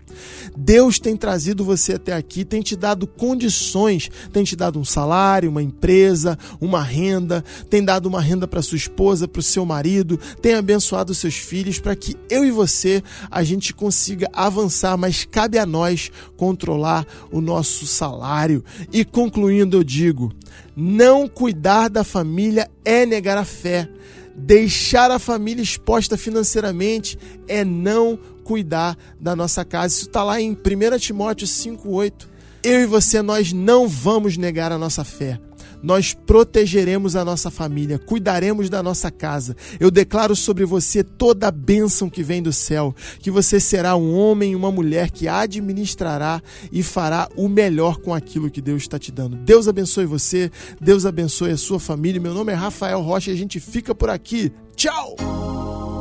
Deus 0.55 0.99
tem 0.99 1.17
trazido 1.17 1.65
você 1.65 1.93
até 1.93 2.13
aqui, 2.13 2.45
tem 2.45 2.61
te 2.61 2.75
dado 2.75 3.07
condições, 3.07 4.09
tem 4.31 4.43
te 4.43 4.55
dado 4.55 4.72
um 4.79 4.85
salário, 4.85 5.49
uma 5.49 5.61
empresa, 5.61 6.37
uma 6.59 6.81
renda, 6.81 7.43
tem 7.69 7.83
dado 7.83 8.05
uma 8.05 8.21
renda 8.21 8.47
para 8.47 8.61
sua 8.61 8.77
esposa, 8.77 9.27
para 9.27 9.39
o 9.39 9.43
seu 9.43 9.65
marido, 9.65 10.19
tem 10.41 10.53
abençoado 10.55 11.13
seus 11.13 11.35
filhos 11.35 11.79
para 11.79 11.95
que 11.95 12.15
eu 12.29 12.45
e 12.45 12.51
você 12.51 13.03
a 13.29 13.43
gente 13.43 13.73
consiga 13.73 14.29
avançar, 14.33 14.97
mas 14.97 15.25
cabe 15.25 15.57
a 15.57 15.65
nós 15.65 16.11
controlar 16.37 17.05
o 17.31 17.41
nosso 17.41 17.85
salário. 17.85 18.63
E 18.91 19.03
concluindo, 19.03 19.77
eu 19.77 19.83
digo: 19.83 20.31
não 20.75 21.27
cuidar 21.27 21.89
da 21.89 22.03
família 22.03 22.69
é 22.83 23.05
negar 23.05 23.37
a 23.37 23.45
fé. 23.45 23.89
Deixar 24.35 25.11
a 25.11 25.19
família 25.19 25.61
exposta 25.61 26.17
financeiramente 26.17 27.19
é 27.47 27.63
não 27.63 28.17
cuidar 28.43 28.97
da 29.19 29.35
nossa 29.35 29.63
casa. 29.63 29.95
Isso 29.95 30.07
está 30.07 30.23
lá 30.23 30.41
em 30.41 30.51
1 30.51 30.97
Timóteo 30.99 31.47
5,8. 31.47 32.32
Eu 32.63 32.79
e 32.79 32.85
você, 32.85 33.21
nós 33.21 33.51
não 33.51 33.89
vamos 33.89 34.37
negar 34.37 34.71
a 34.71 34.77
nossa 34.77 35.03
fé. 35.03 35.37
Nós 35.81 36.13
protegeremos 36.13 37.13
a 37.13 37.25
nossa 37.25 37.51
família, 37.51 37.99
cuidaremos 37.99 38.69
da 38.69 38.81
nossa 38.81 39.11
casa. 39.11 39.53
Eu 39.81 39.91
declaro 39.91 40.33
sobre 40.33 40.63
você 40.63 41.03
toda 41.03 41.49
a 41.49 41.51
bênção 41.51 42.09
que 42.09 42.23
vem 42.23 42.41
do 42.41 42.53
céu, 42.53 42.95
que 43.19 43.29
você 43.29 43.59
será 43.59 43.97
um 43.97 44.17
homem 44.17 44.53
e 44.53 44.55
uma 44.55 44.71
mulher 44.71 45.11
que 45.11 45.27
administrará 45.27 46.41
e 46.71 46.81
fará 46.81 47.27
o 47.35 47.49
melhor 47.49 47.97
com 47.97 48.13
aquilo 48.13 48.49
que 48.49 48.61
Deus 48.61 48.83
está 48.83 48.97
te 48.97 49.11
dando. 49.11 49.35
Deus 49.35 49.67
abençoe 49.67 50.05
você, 50.05 50.49
Deus 50.79 51.05
abençoe 51.05 51.51
a 51.51 51.57
sua 51.57 51.81
família. 51.81 52.21
Meu 52.21 52.33
nome 52.33 52.53
é 52.53 52.55
Rafael 52.55 53.01
Rocha 53.01 53.29
e 53.29 53.33
a 53.33 53.37
gente 53.37 53.59
fica 53.59 53.93
por 53.93 54.09
aqui. 54.09 54.53
Tchau! 54.77 55.17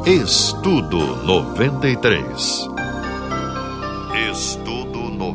Estudo 0.07 1.25
93. 1.25 2.69
Estudo 4.31 4.72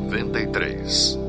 93. 0.09 1.26